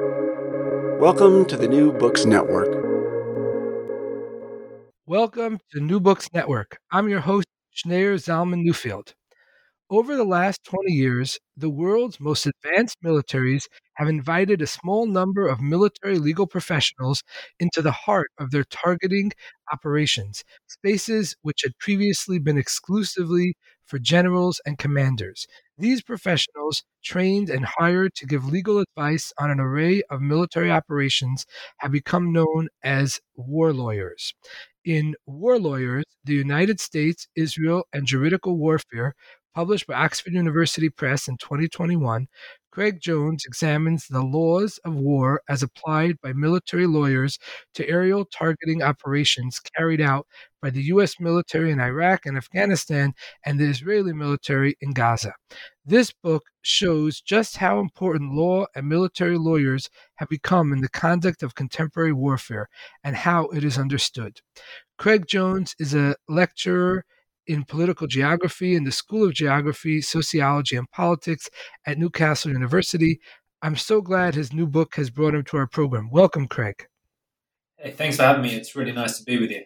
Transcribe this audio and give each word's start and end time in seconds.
Welcome 0.00 1.44
to 1.44 1.56
the 1.56 1.68
New 1.68 1.92
Books 1.92 2.24
Network. 2.24 2.66
Welcome 5.06 5.60
to 5.70 5.78
New 5.78 6.00
Books 6.00 6.28
Network. 6.34 6.78
I'm 6.90 7.08
your 7.08 7.20
host, 7.20 7.46
Schneur 7.70 8.14
Zalman 8.14 8.64
Newfield. 8.64 9.12
Over 9.88 10.16
the 10.16 10.24
last 10.24 10.64
20 10.64 10.90
years, 10.90 11.38
the 11.56 11.70
world's 11.70 12.18
most 12.18 12.44
advanced 12.44 12.96
militaries 13.04 13.66
have 13.94 14.08
invited 14.08 14.60
a 14.60 14.66
small 14.66 15.06
number 15.06 15.46
of 15.46 15.60
military 15.60 16.18
legal 16.18 16.48
professionals 16.48 17.22
into 17.60 17.80
the 17.80 17.92
heart 17.92 18.32
of 18.38 18.50
their 18.50 18.64
targeting 18.64 19.30
operations, 19.72 20.42
spaces 20.66 21.36
which 21.42 21.60
had 21.62 21.78
previously 21.78 22.40
been 22.40 22.58
exclusively 22.58 23.54
for 23.86 23.98
generals 23.98 24.60
and 24.66 24.78
commanders. 24.78 25.46
These 25.76 26.02
professionals, 26.02 26.82
trained 27.04 27.50
and 27.50 27.64
hired 27.64 28.14
to 28.14 28.26
give 28.26 28.46
legal 28.46 28.78
advice 28.78 29.32
on 29.38 29.50
an 29.50 29.60
array 29.60 30.02
of 30.10 30.20
military 30.20 30.70
operations, 30.70 31.44
have 31.78 31.92
become 31.92 32.32
known 32.32 32.68
as 32.82 33.20
war 33.36 33.72
lawyers. 33.72 34.34
In 34.84 35.14
War 35.26 35.58
Lawyers, 35.58 36.04
the 36.24 36.34
United 36.34 36.78
States, 36.78 37.26
Israel, 37.34 37.84
and 37.92 38.06
Juridical 38.06 38.58
Warfare 38.58 39.14
published 39.54 39.86
by 39.86 39.94
Oxford 39.94 40.32
University 40.32 40.88
Press 40.90 41.28
in 41.28 41.36
2021, 41.36 42.26
Craig 42.74 42.98
Jones 43.00 43.44
examines 43.46 44.08
the 44.08 44.22
laws 44.22 44.80
of 44.84 44.94
war 44.96 45.40
as 45.48 45.62
applied 45.62 46.20
by 46.20 46.32
military 46.32 46.88
lawyers 46.88 47.38
to 47.74 47.88
aerial 47.88 48.24
targeting 48.24 48.82
operations 48.82 49.60
carried 49.60 50.00
out 50.00 50.26
by 50.60 50.70
the 50.70 50.82
U.S. 50.84 51.20
military 51.20 51.70
in 51.70 51.78
Iraq 51.78 52.26
and 52.26 52.36
Afghanistan 52.36 53.12
and 53.46 53.60
the 53.60 53.66
Israeli 53.66 54.12
military 54.12 54.74
in 54.80 54.92
Gaza. 54.92 55.34
This 55.86 56.10
book 56.10 56.42
shows 56.62 57.20
just 57.20 57.58
how 57.58 57.78
important 57.78 58.34
law 58.34 58.66
and 58.74 58.88
military 58.88 59.38
lawyers 59.38 59.88
have 60.16 60.28
become 60.28 60.72
in 60.72 60.80
the 60.80 60.88
conduct 60.88 61.44
of 61.44 61.54
contemporary 61.54 62.12
warfare 62.12 62.68
and 63.04 63.14
how 63.14 63.46
it 63.50 63.62
is 63.62 63.78
understood. 63.78 64.40
Craig 64.98 65.26
Jones 65.28 65.76
is 65.78 65.94
a 65.94 66.16
lecturer 66.28 67.04
in 67.46 67.64
political 67.64 68.06
geography 68.06 68.74
in 68.74 68.84
the 68.84 68.92
School 68.92 69.24
of 69.24 69.34
Geography, 69.34 70.00
Sociology, 70.00 70.76
and 70.76 70.90
Politics 70.90 71.48
at 71.86 71.98
Newcastle 71.98 72.52
University. 72.52 73.20
I'm 73.62 73.76
so 73.76 74.00
glad 74.00 74.34
his 74.34 74.52
new 74.52 74.66
book 74.66 74.94
has 74.96 75.10
brought 75.10 75.34
him 75.34 75.44
to 75.44 75.56
our 75.56 75.66
program. 75.66 76.10
Welcome, 76.10 76.48
Craig. 76.48 76.86
Hey, 77.76 77.92
thanks 77.92 78.16
for 78.16 78.22
having 78.22 78.42
me. 78.42 78.54
It's 78.54 78.76
really 78.76 78.92
nice 78.92 79.18
to 79.18 79.24
be 79.24 79.38
with 79.38 79.50
you. 79.50 79.62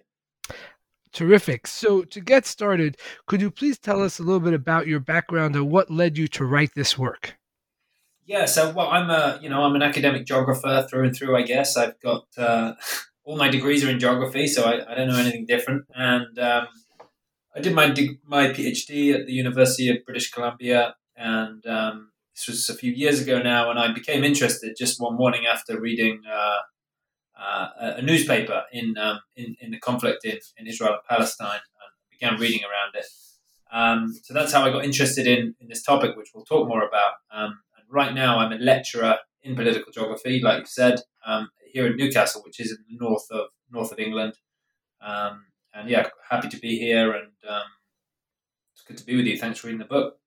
Terrific. 1.13 1.67
So, 1.67 2.03
to 2.03 2.21
get 2.21 2.47
started, 2.47 2.97
could 3.27 3.41
you 3.41 3.51
please 3.51 3.79
tell 3.79 4.03
us 4.03 4.19
a 4.19 4.23
little 4.23 4.41
bit 4.41 4.55
about 4.55 4.87
your 4.87 5.01
background 5.01 5.57
and 5.57 5.71
what 5.71 5.91
led 5.91 6.19
you 6.19 6.29
to 6.29 6.45
write 6.45 6.71
this 6.75 6.99
work? 6.99 7.39
Yeah, 8.29 8.45
so 8.45 8.71
well, 8.73 8.89
I'm 8.89 9.09
a 9.09 9.39
you 9.43 9.49
know 9.49 9.63
I'm 9.63 9.75
an 9.75 9.83
academic 9.83 10.27
geographer 10.27 10.87
through 10.89 11.05
and 11.05 11.17
through. 11.17 11.35
I 11.35 11.43
guess 11.43 11.79
I've 11.79 11.99
got 12.01 12.27
uh, 12.37 12.75
all 13.25 13.39
my 13.39 13.49
degrees 13.49 13.83
are 13.85 13.91
in 13.91 13.99
geography, 13.99 14.47
so 14.47 14.65
I, 14.65 14.93
I 14.93 14.95
don't 14.95 15.09
know 15.09 15.17
anything 15.17 15.47
different. 15.47 15.85
And 15.95 16.39
um, 16.39 16.69
I 17.57 17.61
did 17.61 17.75
my 17.75 17.87
my 18.25 18.49
PhD 18.49 19.15
at 19.15 19.27
the 19.27 19.33
University 19.33 19.89
of 19.89 20.05
British 20.05 20.31
Columbia, 20.31 20.95
and 21.17 21.65
um, 21.67 22.13
this 22.35 22.47
was 22.47 22.69
a 22.69 22.75
few 22.75 22.93
years 22.93 23.21
ago 23.21 23.41
now. 23.41 23.71
And 23.71 23.79
I 23.79 23.93
became 23.93 24.23
interested 24.25 24.77
just 24.79 25.01
one 25.01 25.17
morning 25.17 25.47
after 25.47 25.81
reading 25.81 26.23
uh, 26.31 26.59
uh, 27.41 27.69
a 27.97 28.03
newspaper 28.03 28.65
in, 28.73 28.97
um, 28.99 29.21
in, 29.37 29.57
in 29.61 29.71
the 29.71 29.79
conflict 29.79 30.25
in, 30.25 30.39
in 30.57 30.67
Israel 30.67 30.93
and 30.93 31.03
Palestine, 31.09 31.61
and 31.81 31.91
began 32.11 32.39
reading 32.39 32.61
around 32.61 32.95
it. 32.95 33.07
Um, 33.73 34.15
so 34.23 34.35
that's 34.35 34.53
how 34.53 34.63
I 34.65 34.71
got 34.71 34.85
interested 34.85 35.27
in 35.27 35.55
in 35.61 35.69
this 35.69 35.83
topic, 35.83 36.17
which 36.17 36.31
we'll 36.35 36.45
talk 36.45 36.69
more 36.69 36.87
about. 36.87 37.15
Um, 37.33 37.61
and 37.77 37.85
right 37.91 38.15
now, 38.15 38.39
I'm 38.39 38.53
a 38.53 38.57
lecturer 38.59 39.17
in 39.43 39.57
political 39.57 39.93
geography, 39.93 40.41
like 40.43 40.61
you 40.61 40.67
said, 40.67 41.01
um, 41.27 41.51
here 41.73 41.87
in 41.87 41.97
Newcastle, 41.97 42.43
which 42.45 42.61
is 42.61 42.71
in 42.71 42.79
the 42.89 43.05
north 43.05 43.27
of 43.31 43.47
north 43.71 43.93
of 43.93 43.99
England. 43.99 44.35
Um, 45.01 45.47
and 45.75 45.89
yeah, 45.89 46.09
happy 46.29 46.49
to 46.49 46.57
be 46.59 46.79
here, 46.79 47.13
and 47.13 47.33
um, 47.49 47.63
it's 48.73 48.83
good 48.83 48.99
to 48.99 49.05
be 49.05 49.17
with 49.17 49.27
you. 49.27 49.37
Thanks 49.39 49.59
for 49.59 49.69
reading 49.69 49.79
the 49.79 49.85
book. 49.85 50.19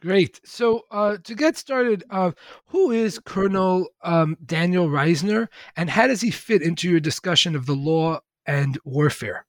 Great. 0.00 0.40
So 0.44 0.84
uh, 0.92 1.16
to 1.24 1.34
get 1.34 1.56
started, 1.56 2.04
uh, 2.10 2.30
who 2.66 2.92
is 2.92 3.18
Colonel 3.18 3.88
um, 4.02 4.36
Daniel 4.44 4.88
Reisner, 4.88 5.48
and 5.76 5.90
how 5.90 6.06
does 6.06 6.20
he 6.20 6.30
fit 6.30 6.62
into 6.62 6.88
your 6.88 7.00
discussion 7.00 7.56
of 7.56 7.66
the 7.66 7.74
law 7.74 8.20
and 8.46 8.78
warfare? 8.84 9.44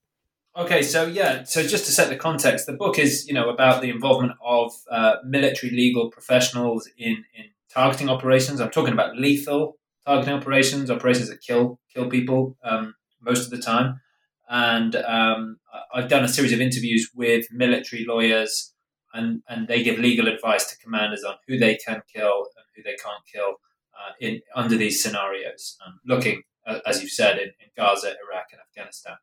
Okay, 0.58 0.82
so 0.82 1.06
yeah, 1.06 1.44
so 1.44 1.62
just 1.62 1.86
to 1.86 1.92
set 1.92 2.10
the 2.10 2.16
context, 2.16 2.66
the 2.66 2.74
book 2.74 2.98
is 2.98 3.28
you 3.28 3.34
know 3.34 3.50
about 3.50 3.82
the 3.82 3.90
involvement 3.90 4.34
of 4.44 4.74
uh, 4.90 5.18
military 5.24 5.72
legal 5.72 6.10
professionals 6.10 6.90
in 6.98 7.24
in 7.36 7.46
targeting 7.72 8.10
operations. 8.10 8.60
I'm 8.60 8.72
talking 8.72 8.94
about 8.94 9.16
lethal 9.16 9.78
targeting 10.06 10.34
operations, 10.34 10.90
operations 10.90 11.30
that 11.30 11.42
kill 11.42 11.80
kill 11.94 12.10
people 12.10 12.58
um, 12.64 12.96
most 13.22 13.46
of 13.46 13.52
the 13.52 13.62
time. 13.62 14.02
And 14.50 14.96
um, 14.96 15.58
I've 15.94 16.10
done 16.10 16.24
a 16.24 16.28
series 16.28 16.52
of 16.52 16.60
interviews 16.60 17.12
with 17.16 17.46
military 17.52 18.04
lawyers, 18.04 18.74
and, 19.14 19.44
and 19.48 19.68
they 19.68 19.84
give 19.84 20.00
legal 20.00 20.28
advice 20.28 20.66
to 20.72 20.78
commanders 20.80 21.24
on 21.24 21.36
who 21.48 21.58
they 21.58 21.76
can 21.76 22.02
kill 22.14 22.48
and 22.58 22.66
who 22.76 22.82
they 22.84 22.96
can't 22.96 23.24
kill 23.32 23.56
uh, 23.94 24.14
in 24.20 24.42
under 24.56 24.76
these 24.76 25.04
scenarios. 25.04 25.78
Um, 25.86 26.00
looking, 26.06 26.44
uh, 26.66 26.80
as 26.86 27.02
you've 27.02 27.12
said, 27.12 27.38
in, 27.38 27.50
in, 27.60 27.70
Gaza, 27.78 28.08
Iraq, 28.08 28.48
and 28.52 28.62
Afghanistan. 28.62 29.18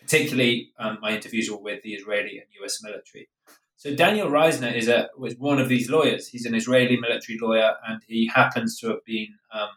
Particularly, 0.00 0.72
um, 0.78 0.98
my 1.00 1.14
interviews 1.14 1.50
were 1.50 1.60
with 1.60 1.82
the 1.82 1.94
Israeli 1.94 2.38
and 2.38 2.46
U.S. 2.60 2.82
military. 2.82 3.28
So 3.76 3.94
Daniel 3.94 4.28
Reisner 4.28 4.74
is 4.74 4.88
a 4.88 5.08
was 5.18 5.36
one 5.36 5.58
of 5.58 5.68
these 5.68 5.90
lawyers. 5.90 6.28
He's 6.28 6.46
an 6.46 6.54
Israeli 6.54 6.98
military 6.98 7.38
lawyer, 7.40 7.74
and 7.86 8.00
he 8.06 8.30
happens 8.34 8.78
to 8.80 8.88
have 8.88 9.04
been 9.04 9.28
um, 9.52 9.68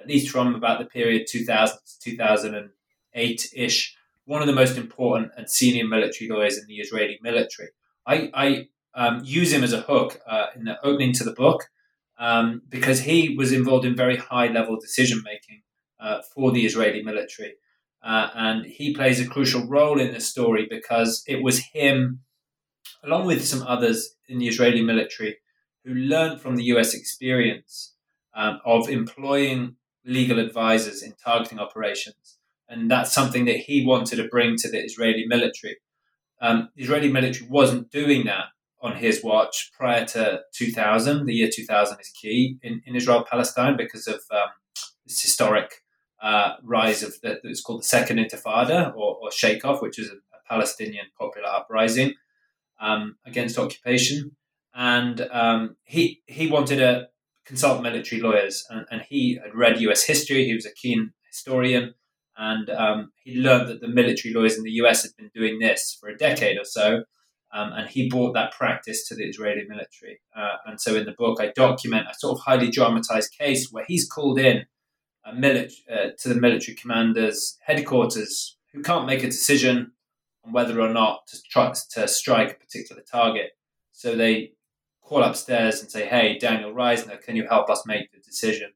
at 0.00 0.08
least 0.08 0.30
from 0.30 0.54
about 0.54 0.80
the 0.80 0.84
period 0.84 1.26
2000 1.28 1.78
to 1.78 2.10
2008 2.10 3.52
ish 3.54 3.96
one 4.24 4.40
of 4.40 4.46
the 4.46 4.54
most 4.54 4.76
important 4.76 5.32
and 5.36 5.48
senior 5.48 5.86
military 5.86 6.28
lawyers 6.30 6.58
in 6.58 6.66
the 6.66 6.76
Israeli 6.76 7.18
military. 7.22 7.68
I, 8.06 8.30
I 8.34 8.68
um, 8.94 9.22
use 9.24 9.52
him 9.52 9.64
as 9.64 9.72
a 9.72 9.80
hook 9.80 10.20
uh, 10.26 10.46
in 10.54 10.64
the 10.64 10.78
opening 10.84 11.12
to 11.14 11.24
the 11.24 11.32
book 11.32 11.64
um, 12.18 12.62
because 12.68 13.00
he 13.00 13.34
was 13.36 13.52
involved 13.52 13.84
in 13.84 13.96
very 13.96 14.16
high 14.16 14.48
level 14.48 14.78
decision 14.78 15.22
making 15.24 15.62
uh, 16.00 16.22
for 16.34 16.52
the 16.52 16.64
Israeli 16.64 17.02
military. 17.02 17.54
Uh, 18.02 18.30
and 18.34 18.66
he 18.66 18.94
plays 18.94 19.20
a 19.20 19.26
crucial 19.26 19.66
role 19.66 20.00
in 20.00 20.12
this 20.12 20.28
story 20.28 20.66
because 20.68 21.22
it 21.26 21.42
was 21.42 21.58
him, 21.72 22.20
along 23.04 23.26
with 23.26 23.44
some 23.44 23.62
others 23.62 24.16
in 24.28 24.38
the 24.38 24.48
Israeli 24.48 24.82
military, 24.82 25.36
who 25.84 25.94
learned 25.94 26.40
from 26.40 26.56
the 26.56 26.64
US 26.64 26.94
experience 26.94 27.94
um, 28.34 28.60
of 28.64 28.88
employing 28.88 29.76
legal 30.04 30.38
advisors 30.38 31.02
in 31.02 31.14
targeting 31.24 31.60
operations 31.60 32.38
and 32.72 32.90
that's 32.90 33.12
something 33.12 33.44
that 33.44 33.58
he 33.58 33.84
wanted 33.84 34.16
to 34.16 34.28
bring 34.28 34.56
to 34.56 34.70
the 34.70 34.82
Israeli 34.82 35.26
military. 35.26 35.76
Um, 36.40 36.70
the 36.74 36.82
Israeli 36.82 37.12
military 37.12 37.46
wasn't 37.48 37.90
doing 37.90 38.24
that 38.24 38.46
on 38.80 38.96
his 38.96 39.22
watch 39.22 39.70
prior 39.78 40.04
to 40.06 40.40
2000. 40.54 41.26
The 41.26 41.34
year 41.34 41.50
2000 41.54 42.00
is 42.00 42.08
key 42.08 42.56
in, 42.62 42.82
in 42.86 42.96
Israel 42.96 43.24
Palestine 43.30 43.76
because 43.76 44.08
of 44.08 44.20
um, 44.30 44.48
this 45.06 45.20
historic 45.20 45.82
uh, 46.22 46.54
rise 46.62 47.02
of 47.02 47.14
the, 47.22 47.38
it's 47.44 47.60
called 47.60 47.80
the 47.80 47.86
Second 47.86 48.18
Intifada 48.18 48.94
or, 48.96 49.16
or 49.20 49.30
Sheikh 49.30 49.64
Off, 49.64 49.82
which 49.82 49.98
is 49.98 50.08
a, 50.08 50.14
a, 50.14 50.40
Palestinian 50.48 51.06
popular 51.18 51.48
uprising 51.48 52.14
um, 52.80 53.16
against 53.26 53.58
occupation. 53.58 54.32
And 54.74 55.28
um, 55.30 55.76
he 55.84 56.22
he 56.26 56.46
wanted 56.46 56.76
to 56.76 57.08
consult 57.44 57.82
military 57.82 58.22
lawyers, 58.22 58.64
and, 58.70 58.86
and 58.90 59.02
he 59.02 59.38
had 59.42 59.54
read 59.54 59.80
U.S. 59.82 60.04
history. 60.04 60.46
He 60.46 60.54
was 60.54 60.64
a 60.64 60.72
keen 60.72 61.12
historian, 61.26 61.94
and 62.36 62.70
um, 62.70 63.12
he 63.22 63.40
learned 63.40 63.68
that 63.68 63.80
the 63.80 63.88
military 63.88 64.32
lawyers 64.34 64.56
in 64.56 64.64
the 64.64 64.70
US 64.82 65.02
had 65.02 65.12
been 65.16 65.30
doing 65.34 65.58
this 65.58 65.96
for 66.00 66.08
a 66.08 66.16
decade 66.16 66.58
or 66.58 66.64
so. 66.64 67.04
Um, 67.54 67.72
and 67.74 67.88
he 67.88 68.08
brought 68.08 68.32
that 68.32 68.52
practice 68.52 69.06
to 69.08 69.14
the 69.14 69.24
Israeli 69.24 69.64
military. 69.68 70.20
Uh, 70.34 70.56
and 70.64 70.80
so 70.80 70.94
in 70.94 71.04
the 71.04 71.12
book, 71.12 71.38
I 71.38 71.52
document 71.54 72.06
a 72.10 72.14
sort 72.14 72.38
of 72.38 72.44
highly 72.44 72.70
dramatized 72.70 73.36
case 73.38 73.70
where 73.70 73.84
he's 73.86 74.08
called 74.08 74.38
in 74.38 74.64
a 75.24 75.32
mili- 75.32 75.70
uh, 75.90 76.10
to 76.18 76.28
the 76.30 76.40
military 76.40 76.74
commander's 76.74 77.58
headquarters 77.66 78.56
who 78.72 78.82
can't 78.82 79.06
make 79.06 79.22
a 79.22 79.26
decision 79.26 79.92
on 80.44 80.52
whether 80.52 80.80
or 80.80 80.88
not 80.88 81.26
to 81.28 81.42
try 81.42 81.72
to 81.90 82.08
strike 82.08 82.52
a 82.52 82.54
particular 82.54 83.02
target. 83.02 83.50
So 83.92 84.16
they 84.16 84.52
call 85.02 85.22
upstairs 85.22 85.80
and 85.80 85.90
say, 85.90 86.06
"Hey, 86.06 86.38
Daniel 86.38 86.72
Reisner, 86.72 87.20
can 87.20 87.36
you 87.36 87.46
help 87.46 87.68
us 87.68 87.84
make 87.86 88.10
the 88.12 88.18
decision?" 88.20 88.72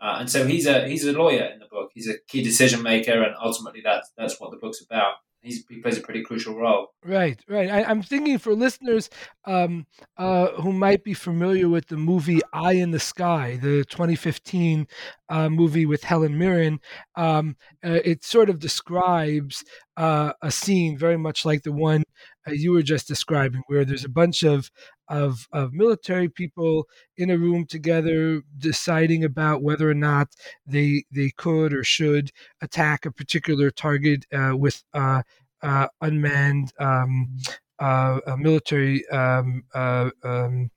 Uh, 0.00 0.16
and 0.20 0.30
so 0.30 0.46
he's 0.46 0.66
a 0.66 0.88
he's 0.88 1.04
a 1.04 1.12
lawyer 1.12 1.44
in 1.46 1.58
the 1.58 1.66
book. 1.66 1.90
He's 1.94 2.08
a 2.08 2.18
key 2.28 2.42
decision 2.42 2.82
maker, 2.82 3.22
and 3.22 3.34
ultimately 3.42 3.80
that's 3.82 4.10
that's 4.16 4.40
what 4.40 4.50
the 4.50 4.56
book's 4.56 4.80
about. 4.80 5.14
He's, 5.40 5.64
he 5.68 5.78
plays 5.78 5.96
a 5.96 6.00
pretty 6.00 6.22
crucial 6.22 6.56
role. 6.56 6.88
Right, 7.04 7.40
right. 7.48 7.70
I, 7.70 7.88
am 7.88 8.02
thinking 8.02 8.38
for 8.38 8.54
listeners 8.54 9.08
um, 9.44 9.86
uh, 10.16 10.48
who 10.60 10.72
might 10.72 11.04
be 11.04 11.14
familiar 11.14 11.68
with 11.68 11.86
the 11.86 11.96
movie 11.96 12.40
Eye 12.52 12.72
in 12.72 12.90
the 12.90 12.98
Sky, 12.98 13.56
the 13.62 13.84
2015 13.84 14.88
uh, 15.28 15.48
movie 15.48 15.86
with 15.86 16.02
Helen 16.02 16.36
Mirren, 16.36 16.80
um, 17.14 17.56
uh, 17.84 18.00
it 18.04 18.24
sort 18.24 18.50
of 18.50 18.58
describes 18.58 19.64
uh, 19.96 20.32
a 20.42 20.50
scene 20.50 20.98
very 20.98 21.16
much 21.16 21.44
like 21.44 21.62
the 21.62 21.72
one 21.72 22.02
uh, 22.48 22.52
you 22.52 22.72
were 22.72 22.82
just 22.82 23.06
describing, 23.06 23.62
where 23.68 23.84
there's 23.84 24.04
a 24.04 24.08
bunch 24.08 24.42
of 24.42 24.70
of 25.08 25.48
of 25.52 25.72
military 25.72 26.28
people 26.28 26.86
in 27.16 27.30
a 27.30 27.38
room 27.38 27.66
together 27.66 28.42
deciding 28.58 29.24
about 29.24 29.62
whether 29.62 29.88
or 29.88 29.94
not 29.94 30.28
they 30.66 31.04
they 31.10 31.30
could 31.36 31.72
or 31.72 31.84
should 31.84 32.30
attack 32.60 33.06
a 33.06 33.12
particular 33.12 33.70
target 33.70 34.26
uh, 34.32 34.56
with 34.56 34.84
uh, 34.94 35.22
uh, 35.62 35.88
unmanned 36.00 36.72
um, 36.78 37.36
uh, 37.78 38.20
military 38.38 39.06
um, 39.08 39.62
uh, 39.74 40.10
um, 40.24 40.70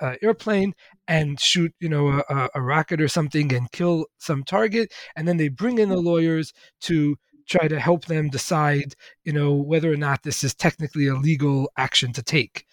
uh, 0.00 0.14
airplane 0.22 0.74
and 1.08 1.40
shoot, 1.40 1.74
you 1.80 1.88
know, 1.88 2.22
a, 2.28 2.48
a, 2.54 2.62
rocket 2.62 3.00
or 3.00 3.08
something 3.08 3.52
and 3.52 3.72
kill 3.72 4.06
some 4.18 4.44
target, 4.44 4.92
and 5.16 5.26
then 5.26 5.38
they 5.38 5.48
bring 5.48 5.78
in 5.78 5.88
the 5.88 5.96
lawyers 5.96 6.52
to 6.80 7.16
try 7.48 7.66
to 7.66 7.80
help 7.80 8.04
them 8.04 8.28
decide, 8.28 8.94
you 9.24 9.32
know, 9.32 9.54
whether 9.54 9.90
or 9.90 9.96
not 9.96 10.22
this 10.22 10.44
is 10.44 10.54
technically 10.54 11.08
a 11.08 11.14
legal 11.14 11.70
action 11.76 12.12
to 12.12 12.22
take. 12.22 12.66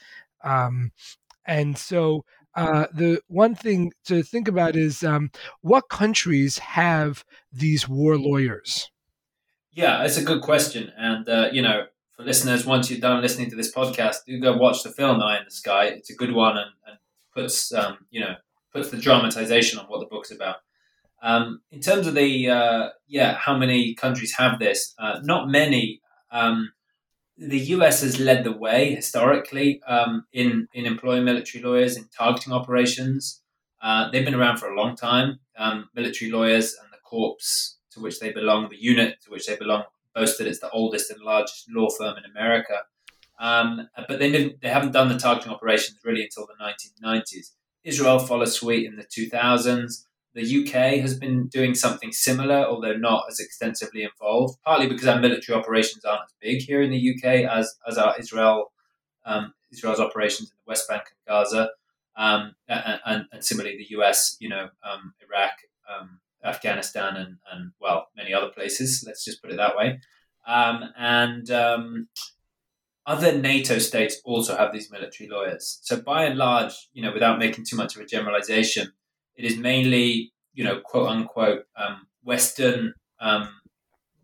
Um, 0.45 0.92
and 1.45 1.77
so 1.77 2.24
uh, 2.56 2.88
the 2.94 3.21
one 3.27 3.56
thing 3.56 3.92
to 4.06 4.24
think 4.24 4.47
about 4.47 4.75
is 4.75 5.03
um, 5.03 5.31
what 5.62 5.89
countries 5.89 6.57
have 6.59 7.25
these 7.51 7.88
war 7.89 8.18
lawyers? 8.18 8.89
Yeah, 9.71 10.03
it's 10.03 10.18
a 10.18 10.24
good 10.24 10.42
question. 10.42 10.92
And, 10.97 11.27
uh, 11.27 11.50
you 11.51 11.62
know, 11.62 11.86
for 12.15 12.24
listeners, 12.24 12.65
once 12.65 12.89
you're 12.89 13.00
done 13.00 13.21
listening 13.21 13.50
to 13.50 13.57
this 13.57 13.74
podcast, 13.74 14.18
do 14.25 14.39
go 14.39 14.56
watch 14.56 14.83
the 14.83 14.92
film 14.92 15.21
Eye 15.21 15.39
in 15.39 15.45
the 15.45 15.51
Sky. 15.51 15.88
It's 15.88 16.09
a 16.09 16.15
good 16.15 16.33
one 16.33 16.56
and, 16.57 16.71
and 16.88 16.97
puts, 17.33 17.74
um, 17.74 17.97
you 18.09 18.21
know, 18.21 18.36
puts 18.71 18.89
the 18.89 18.97
dramatization 18.97 19.80
on 19.80 19.86
what 19.88 20.00
the 20.00 20.06
book's 20.06 20.31
about. 20.31 20.57
Um, 21.21 21.62
in 21.71 21.81
terms 21.81 22.07
of 22.07 22.13
the 22.13 22.50
uh, 22.50 22.89
yeah, 23.07 23.36
how 23.36 23.57
many 23.57 23.95
countries 23.95 24.36
have 24.38 24.59
this? 24.59 24.94
Uh, 25.00 25.19
not 25.24 25.50
many. 25.50 26.01
Um, 26.31 26.71
the 27.37 27.59
US 27.59 28.01
has 28.01 28.19
led 28.19 28.43
the 28.43 28.51
way 28.51 28.95
historically 28.95 29.81
um, 29.83 30.25
in 30.31 30.67
in 30.73 30.85
employing 30.85 31.25
military 31.25 31.63
lawyers 31.63 31.97
in 31.97 32.07
targeting 32.17 32.53
operations. 32.53 33.41
Uh, 33.81 34.09
they've 34.09 34.25
been 34.25 34.35
around 34.35 34.57
for 34.57 34.71
a 34.71 34.75
long 34.75 34.95
time. 34.95 35.39
Um, 35.57 35.89
military 35.93 36.31
lawyers 36.31 36.75
and 36.81 36.91
the 36.91 36.97
corps 37.03 37.75
to 37.91 37.99
which 37.99 38.19
they 38.19 38.31
belong, 38.31 38.69
the 38.69 38.77
unit 38.77 39.17
to 39.23 39.31
which 39.31 39.47
they 39.47 39.55
belong, 39.55 39.83
boasted 40.13 40.47
it's 40.47 40.59
the 40.59 40.69
oldest 40.71 41.11
and 41.11 41.21
largest 41.21 41.65
law 41.69 41.89
firm 41.89 42.17
in 42.17 42.29
America. 42.29 42.79
Um, 43.39 43.89
but 44.07 44.19
they 44.19 44.31
didn't, 44.31 44.61
they 44.61 44.69
haven't 44.69 44.93
done 44.93 45.09
the 45.09 45.17
targeting 45.17 45.51
operations 45.51 45.99
really 46.03 46.23
until 46.23 46.47
the 46.47 47.05
1990s. 47.05 47.51
Israel 47.83 48.19
followed 48.19 48.49
suite 48.49 48.85
in 48.85 48.95
the 48.95 49.03
2000s. 49.03 50.05
The 50.35 50.63
UK 50.63 50.99
has 50.99 51.17
been 51.17 51.47
doing 51.47 51.73
something 51.73 52.11
similar, 52.11 52.65
although 52.65 52.97
not 52.97 53.23
as 53.29 53.39
extensively 53.39 54.03
involved, 54.03 54.59
partly 54.65 54.87
because 54.87 55.07
our 55.07 55.19
military 55.19 55.57
operations 55.57 56.03
aren't 56.03 56.25
as 56.25 56.33
big 56.41 56.61
here 56.61 56.81
in 56.81 56.91
the 56.91 57.15
UK 57.15 57.49
as, 57.49 57.73
as 57.87 57.97
our 57.97 58.15
Israel 58.19 58.73
um, 59.25 59.53
Israel's 59.71 59.99
operations 59.99 60.49
in 60.51 60.57
the 60.57 60.69
West 60.69 60.87
Bank 60.87 61.03
and 61.09 61.27
Gaza, 61.27 61.69
um, 62.15 62.55
and, 62.67 62.99
and, 63.05 63.25
and, 63.31 63.43
similarly 63.43 63.77
the 63.77 63.97
US, 63.97 64.37
you 64.39 64.49
know, 64.49 64.69
um, 64.83 65.13
Iraq, 65.27 65.53
um, 65.89 66.19
Afghanistan, 66.43 67.15
and, 67.15 67.37
and 67.51 67.71
well, 67.81 68.07
many 68.15 68.33
other 68.33 68.49
places. 68.49 69.03
Let's 69.05 69.25
just 69.25 69.41
put 69.41 69.51
it 69.51 69.57
that 69.57 69.75
way. 69.75 69.99
Um, 70.47 70.93
and 70.97 71.49
um, 71.49 72.07
other 73.05 73.37
NATO 73.37 73.79
states 73.79 74.21
also 74.23 74.55
have 74.55 74.71
these 74.71 74.91
military 74.91 75.29
lawyers. 75.29 75.79
So 75.81 75.99
by 75.99 76.25
and 76.25 76.37
large, 76.37 76.89
you 76.93 77.01
know, 77.01 77.11
without 77.13 77.39
making 77.39 77.65
too 77.65 77.75
much 77.75 77.95
of 77.95 78.01
a 78.01 78.05
generalization, 78.05 78.93
it 79.35 79.45
is 79.45 79.57
mainly, 79.57 80.33
you 80.53 80.63
know, 80.63 80.79
quote 80.79 81.09
unquote, 81.09 81.63
um, 81.77 82.07
Western 82.23 82.93
um, 83.19 83.49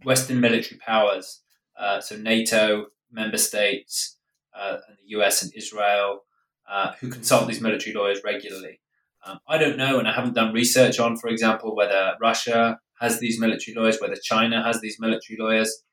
Western 0.04 0.40
military 0.40 0.80
powers. 0.80 1.42
Uh, 1.80 2.00
so 2.02 2.16
NATO 2.18 2.88
member 3.12 3.38
states 3.38 4.18
uh, 4.58 4.78
and 4.88 4.98
the 4.98 5.20
US 5.20 5.42
and 5.44 5.52
Israel 5.56 6.22
uh, 6.70 6.94
who 7.00 7.10
consult 7.10 7.48
these 7.48 7.62
military 7.62 7.94
lawyers 7.94 8.22
regularly. 8.24 8.80
Um, 9.26 9.40
I 9.48 9.58
don't 9.58 9.78
know, 9.78 10.00
and 10.00 10.08
I 10.08 10.14
haven't 10.14 10.34
done 10.34 10.54
research 10.54 11.00
on, 11.00 11.16
for 11.18 11.28
example, 11.28 11.76
whether 11.76 12.16
Russia 12.20 12.80
has 13.00 13.20
these 13.20 13.40
military 13.40 13.76
lawyers, 13.76 14.00
whether 14.00 14.16
China 14.22 14.64
has 14.64 14.82
these 14.82 14.98
military 15.00 15.38
lawyers 15.40 15.84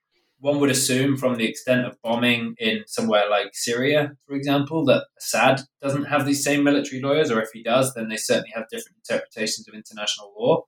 one 0.40 0.60
would 0.60 0.70
assume 0.70 1.16
from 1.16 1.36
the 1.36 1.48
extent 1.48 1.86
of 1.86 2.00
bombing 2.02 2.54
in 2.58 2.84
somewhere 2.86 3.28
like 3.28 3.50
Syria, 3.54 4.12
for 4.26 4.34
example, 4.34 4.84
that 4.84 5.06
Assad 5.18 5.62
doesn't 5.82 6.04
have 6.04 6.26
these 6.26 6.44
same 6.44 6.62
military 6.62 7.00
lawyers, 7.00 7.30
or 7.30 7.42
if 7.42 7.50
he 7.52 7.62
does, 7.62 7.94
then 7.94 8.08
they 8.08 8.16
certainly 8.16 8.52
have 8.54 8.68
different 8.70 8.98
interpretations 8.98 9.66
of 9.66 9.74
international 9.74 10.32
law. 10.38 10.64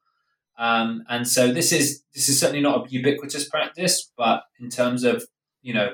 Um, 0.58 1.04
and 1.08 1.26
so 1.26 1.52
this 1.52 1.72
is 1.72 2.02
this 2.14 2.28
is 2.28 2.38
certainly 2.38 2.60
not 2.60 2.86
a 2.86 2.90
ubiquitous 2.90 3.48
practice, 3.48 4.10
but 4.16 4.42
in 4.60 4.68
terms 4.68 5.04
of 5.04 5.24
you 5.62 5.74
know, 5.74 5.90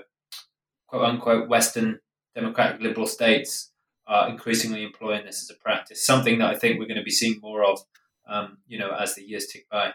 quote 0.87 1.05
unquote, 1.05 1.49
Western 1.49 2.01
democratic 2.35 2.81
liberal 2.81 3.07
states 3.07 3.73
are 4.07 4.29
increasingly 4.29 4.85
employing 4.85 5.25
this 5.25 5.43
as 5.43 5.51
a 5.51 5.61
practice, 5.61 6.05
something 6.05 6.39
that 6.39 6.51
I 6.51 6.57
think 6.57 6.79
we're 6.79 6.87
going 6.87 6.99
to 6.99 7.05
be 7.05 7.11
seeing 7.11 7.41
more 7.41 7.65
of, 7.65 7.81
um, 8.29 8.59
you 8.67 8.79
know, 8.79 8.91
as 8.91 9.15
the 9.15 9.23
years 9.23 9.47
tick 9.47 9.67
by. 9.71 9.93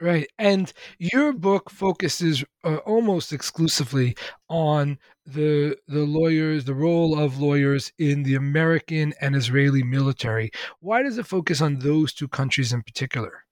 Right. 0.00 0.28
And 0.38 0.72
your 0.98 1.32
book 1.32 1.70
focuses 1.70 2.42
uh, 2.64 2.76
almost 2.76 3.32
exclusively 3.32 4.16
on 4.48 4.98
the 5.26 5.76
the 5.88 6.04
lawyers, 6.04 6.64
the 6.64 6.74
role 6.74 7.18
of 7.18 7.38
lawyers 7.38 7.92
in 7.98 8.22
the 8.22 8.34
American 8.34 9.12
and 9.20 9.36
Israeli 9.36 9.82
military. 9.82 10.50
Why 10.80 11.02
does 11.02 11.18
it 11.18 11.26
focus 11.26 11.60
on 11.60 11.80
those 11.80 12.14
two 12.14 12.28
countries 12.28 12.72
in 12.72 12.82
particular? 12.82 13.44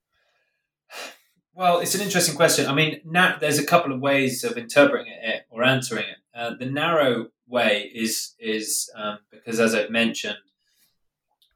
Well, 1.53 1.81
it's 1.81 1.94
an 1.94 2.00
interesting 2.00 2.37
question. 2.37 2.67
I 2.67 2.73
mean, 2.73 3.00
na- 3.05 3.37
there's 3.38 3.59
a 3.59 3.67
couple 3.67 3.93
of 3.93 4.00
ways 4.00 4.44
of 4.44 4.56
interpreting 4.56 5.12
it 5.12 5.43
or 5.50 5.64
answering 5.64 6.05
it. 6.05 6.19
Uh, 6.35 6.55
the 6.55 6.67
narrow 6.67 7.29
way 7.47 7.91
is 7.94 8.35
is 8.38 8.88
um, 8.94 9.19
because, 9.31 9.61
as 9.61 9.75
I've 9.75 9.91
mentioned, 9.91 10.38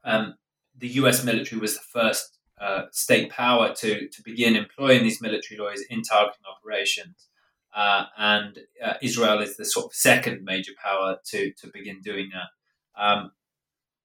um, 0.03 0.35
the 0.77 0.89
U.S. 0.99 1.23
military 1.23 1.59
was 1.59 1.75
the 1.75 1.83
first 1.83 2.37
uh, 2.63 2.85
state 2.91 3.29
power 3.29 3.73
to, 3.75 4.07
to 4.07 4.23
begin 4.23 4.55
employing 4.55 5.03
these 5.03 5.21
military 5.21 5.59
lawyers 5.59 5.83
in 5.89 6.01
targeting 6.01 6.45
operations. 6.49 7.27
Uh, 7.75 8.05
and 8.17 8.59
uh, 8.83 8.93
Israel 9.01 9.41
is 9.41 9.57
the 9.57 9.65
sort 9.65 9.87
of 9.87 9.93
second 9.93 10.43
major 10.43 10.71
power 10.81 11.17
to, 11.25 11.51
to 11.53 11.67
begin 11.73 11.99
doing 12.01 12.29
that. 12.31 13.01
Um, 13.03 13.31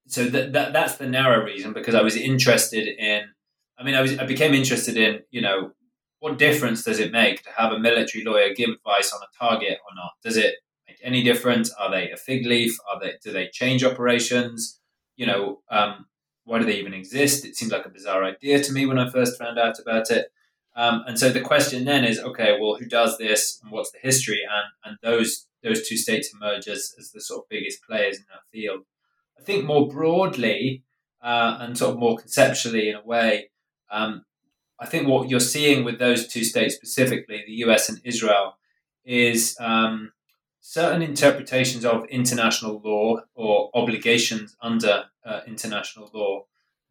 so 0.07 0.25
that, 0.25 0.53
that 0.53 0.73
that's 0.73 0.95
the 0.95 1.07
narrow 1.07 1.45
reason 1.45 1.71
because 1.71 1.95
I 1.95 2.01
was 2.01 2.15
interested 2.15 2.87
in. 2.87 3.21
I 3.77 3.83
mean, 3.83 3.95
I 3.95 4.01
was 4.01 4.17
I 4.17 4.25
became 4.25 4.53
interested 4.55 4.97
in 4.97 5.19
you 5.29 5.41
know 5.41 5.71
what 6.19 6.39
difference 6.39 6.83
does 6.83 6.99
it 6.99 7.11
make 7.11 7.43
to 7.43 7.49
have 7.55 7.71
a 7.71 7.79
military 7.79 8.23
lawyer 8.23 8.53
give 8.53 8.69
advice 8.69 9.13
on 9.13 9.21
a 9.21 9.37
target 9.37 9.77
or 9.87 9.95
not? 9.95 10.11
Does 10.23 10.35
it 10.35 10.55
make 10.87 10.97
any 11.03 11.23
difference? 11.23 11.71
Are 11.79 11.91
they 11.91 12.09
a 12.09 12.17
fig 12.17 12.45
leaf? 12.45 12.75
Are 12.91 12.99
they 12.99 13.13
do 13.23 13.31
they 13.31 13.49
change 13.53 13.83
operations? 13.83 14.81
You 15.15 15.27
know, 15.27 15.61
um, 15.69 16.07
why 16.49 16.57
do 16.57 16.65
they 16.65 16.79
even 16.79 16.93
exist? 16.95 17.45
It 17.45 17.55
seemed 17.55 17.71
like 17.71 17.85
a 17.85 17.89
bizarre 17.89 18.23
idea 18.23 18.61
to 18.63 18.73
me 18.73 18.85
when 18.87 18.97
I 18.97 19.09
first 19.09 19.37
found 19.37 19.59
out 19.59 19.79
about 19.79 20.09
it. 20.09 20.31
Um, 20.75 21.03
and 21.07 21.19
so 21.19 21.29
the 21.29 21.41
question 21.41 21.85
then 21.85 22.03
is, 22.03 22.19
okay, 22.19 22.57
well, 22.59 22.75
who 22.75 22.85
does 22.85 23.17
this 23.17 23.59
and 23.61 23.71
what's 23.71 23.91
the 23.91 23.99
history? 24.01 24.41
And 24.49 24.67
and 24.83 24.97
those 25.03 25.47
those 25.63 25.87
two 25.87 25.97
states 25.97 26.33
emerge 26.33 26.67
as, 26.67 26.95
as 26.97 27.11
the 27.11 27.21
sort 27.21 27.43
of 27.43 27.49
biggest 27.49 27.83
players 27.83 28.17
in 28.17 28.23
that 28.29 28.41
field. 28.51 28.85
I 29.37 29.43
think 29.43 29.65
more 29.65 29.87
broadly 29.87 30.83
uh, 31.21 31.57
and 31.59 31.77
sort 31.77 31.93
of 31.93 31.99
more 31.99 32.17
conceptually 32.17 32.89
in 32.89 32.95
a 32.95 33.05
way, 33.05 33.51
um, 33.91 34.23
I 34.79 34.85
think 34.85 35.07
what 35.07 35.29
you're 35.29 35.41
seeing 35.41 35.83
with 35.83 35.99
those 35.99 36.27
two 36.27 36.43
states 36.43 36.75
specifically, 36.75 37.43
the 37.45 37.65
US 37.65 37.89
and 37.89 37.99
Israel, 38.03 38.57
is 39.05 39.57
um, 39.59 40.13
certain 40.69 41.01
interpretations 41.01 41.83
of 41.83 42.05
international 42.11 42.79
law 42.85 43.19
or 43.33 43.71
obligations 43.73 44.55
under 44.61 45.05
uh, 45.25 45.39
international 45.47 46.11
law 46.13 46.43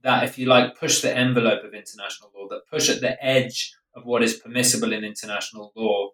that, 0.02 0.25
if 0.25 0.37
you 0.37 0.47
like, 0.47 0.76
push 0.76 1.00
the 1.00 1.16
envelope 1.16 1.62
of 1.62 1.75
international 1.75 2.28
law, 2.37 2.49
that 2.49 2.62
push 2.68 2.88
at 2.88 3.00
the 3.00 3.25
edge 3.25 3.73
of 3.94 4.04
what 4.04 4.20
is 4.20 4.35
permissible 4.35 4.92
in 4.92 5.04
international 5.04 5.73
law. 5.76 6.08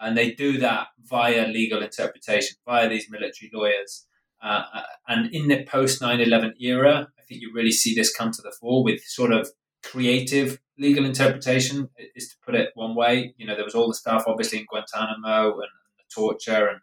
And 0.00 0.16
they 0.16 0.32
do 0.32 0.56
that 0.60 0.86
via 0.98 1.46
legal 1.46 1.82
interpretation, 1.82 2.56
via 2.64 2.88
these 2.88 3.10
military 3.10 3.50
lawyers. 3.52 4.06
Uh, 4.42 4.62
uh 4.72 4.82
and 5.06 5.34
in 5.34 5.48
the 5.48 5.62
post 5.64 6.00
9 6.00 6.20
11 6.20 6.54
era, 6.58 7.06
I 7.18 7.22
think 7.28 7.42
you 7.42 7.52
really 7.54 7.72
see 7.82 7.94
this 7.94 8.16
come 8.16 8.30
to 8.30 8.40
the 8.40 8.54
fore 8.58 8.82
with 8.82 9.02
sort 9.04 9.32
of 9.32 9.46
creative 9.82 10.58
legal 10.78 11.04
interpretation, 11.04 11.90
is 12.16 12.30
to 12.30 12.36
put 12.42 12.54
it 12.54 12.70
one 12.72 12.94
way. 12.94 13.34
You 13.36 13.46
know, 13.46 13.56
there 13.56 13.64
was 13.66 13.74
all 13.74 13.88
the 13.88 13.94
stuff, 13.94 14.24
obviously, 14.26 14.60
in 14.60 14.64
Guantanamo 14.64 15.52
and, 15.52 15.72
and 15.84 15.98
the 15.98 16.14
torture 16.14 16.66
and 16.66 16.80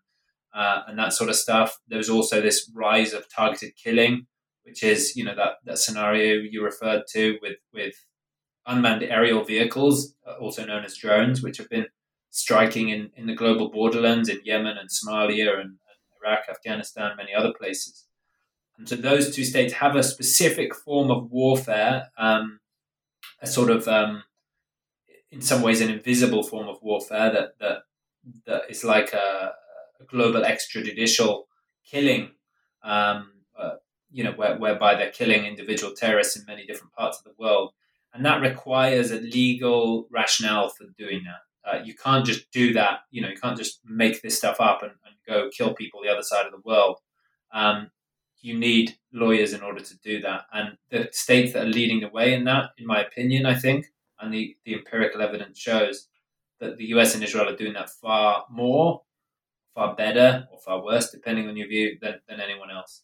uh, 0.58 0.82
and 0.88 0.98
that 0.98 1.14
sort 1.14 1.30
of 1.30 1.36
stuff. 1.36 1.78
There 1.88 2.00
was 2.00 2.10
also 2.10 2.42
this 2.42 2.70
rise 2.74 3.14
of 3.14 3.30
targeted 3.30 3.74
killing, 3.82 4.26
which 4.64 4.84
is 4.84 5.16
you 5.16 5.24
know 5.24 5.36
that 5.36 5.58
that 5.66 5.78
scenario 5.78 6.36
you 6.36 6.64
referred 6.64 7.04
to 7.14 7.38
with 7.44 7.58
with 7.72 7.96
unmanned 8.66 9.04
aerial 9.04 9.44
vehicles, 9.44 10.16
uh, 10.28 10.34
also 10.42 10.66
known 10.66 10.84
as 10.84 10.98
drones, 10.98 11.44
which 11.44 11.58
have 11.58 11.70
been 11.70 11.86
striking 12.32 12.90
in, 12.90 13.12
in 13.16 13.28
the 13.28 13.36
global 13.36 13.70
borderlands 13.70 14.30
in 14.30 14.40
Yemen 14.44 14.78
and 14.78 14.90
Somalia 14.90 15.54
and, 15.54 15.70
and 15.70 15.98
Iraq, 16.22 16.42
Afghanistan, 16.50 17.16
many 17.16 17.34
other 17.34 17.54
places. 17.58 18.06
And 18.78 18.90
so 18.90 18.96
those 18.96 19.34
two 19.34 19.46
states 19.46 19.74
have 19.74 19.96
a 19.96 20.04
specific 20.04 20.76
form 20.76 21.10
of 21.10 21.32
warfare, 21.32 22.10
um, 22.18 22.60
a 23.42 23.48
sort 23.48 23.72
of, 23.72 23.88
um, 23.88 24.24
in 25.32 25.42
some 25.42 25.62
ways, 25.62 25.82
an 25.82 25.90
invisible 25.90 26.44
form 26.44 26.68
of 26.68 26.78
warfare 26.82 27.32
that 27.32 27.58
that 27.60 27.78
that 28.46 28.64
is 28.70 28.84
like 28.84 29.14
a, 29.14 29.54
global 30.06 30.42
extrajudicial 30.42 31.44
killing 31.90 32.32
um, 32.84 33.32
uh, 33.58 33.76
you 34.12 34.24
know, 34.24 34.32
where, 34.32 34.58
whereby 34.58 34.96
they're 34.96 35.12
killing 35.12 35.46
individual 35.46 35.94
terrorists 35.94 36.38
in 36.38 36.46
many 36.46 36.66
different 36.66 36.94
parts 36.94 37.18
of 37.18 37.26
the 37.26 37.34
world. 37.38 37.74
And 38.14 38.26
that 38.26 38.42
requires 38.42 39.12
a 39.12 39.20
legal 39.20 40.08
rationale 40.10 40.70
for 40.70 40.86
doing 40.98 41.24
that. 41.26 41.70
Uh, 41.70 41.84
you 41.84 41.94
can't 41.94 42.26
just 42.26 42.50
do 42.52 42.74
that. 42.74 43.00
You 43.12 43.22
know, 43.22 43.30
you 43.30 43.38
can't 43.38 43.58
just 43.58 43.82
make 43.86 44.22
this 44.22 44.38
stuff 44.38 44.62
up 44.62 44.82
and, 44.82 44.94
and 45.06 45.16
go 45.28 45.50
kill 45.56 45.74
people 45.74 46.02
the 46.02 46.12
other 46.12 46.24
side 46.24 46.46
of 46.46 46.54
the 46.54 46.62
world. 46.64 46.98
Um, 47.54 47.92
you 48.40 48.58
need 48.58 48.96
lawyers 49.12 49.54
in 49.54 49.62
order 49.62 49.82
to 49.82 49.98
do 49.98 50.22
that. 50.22 50.46
And 50.54 50.78
the 50.90 51.10
states 51.12 51.54
that 51.54 51.64
are 51.64 51.70
leading 51.70 52.00
the 52.00 52.10
way 52.10 52.34
in 52.34 52.46
that, 52.46 52.70
in 52.78 52.86
my 52.86 53.02
opinion, 53.02 53.46
I 53.46 53.56
think, 53.56 53.88
and 54.20 54.34
the, 54.34 54.56
the 54.66 54.76
empirical 54.76 55.22
evidence 55.22 55.60
shows 55.60 56.08
that 56.60 56.78
the 56.78 56.86
US 56.86 57.14
and 57.14 57.24
Israel 57.24 57.50
are 57.50 57.56
doing 57.56 57.74
that 57.74 57.90
far 57.90 58.46
more, 58.50 59.02
far 59.78 59.96
better, 59.96 60.48
or 60.52 60.58
far 60.58 60.84
worse, 60.84 61.12
depending 61.12 61.48
on 61.48 61.56
your 61.56 61.68
view, 61.68 61.98
than, 62.02 62.16
than 62.28 62.42
anyone 62.42 62.72
else. 62.72 63.04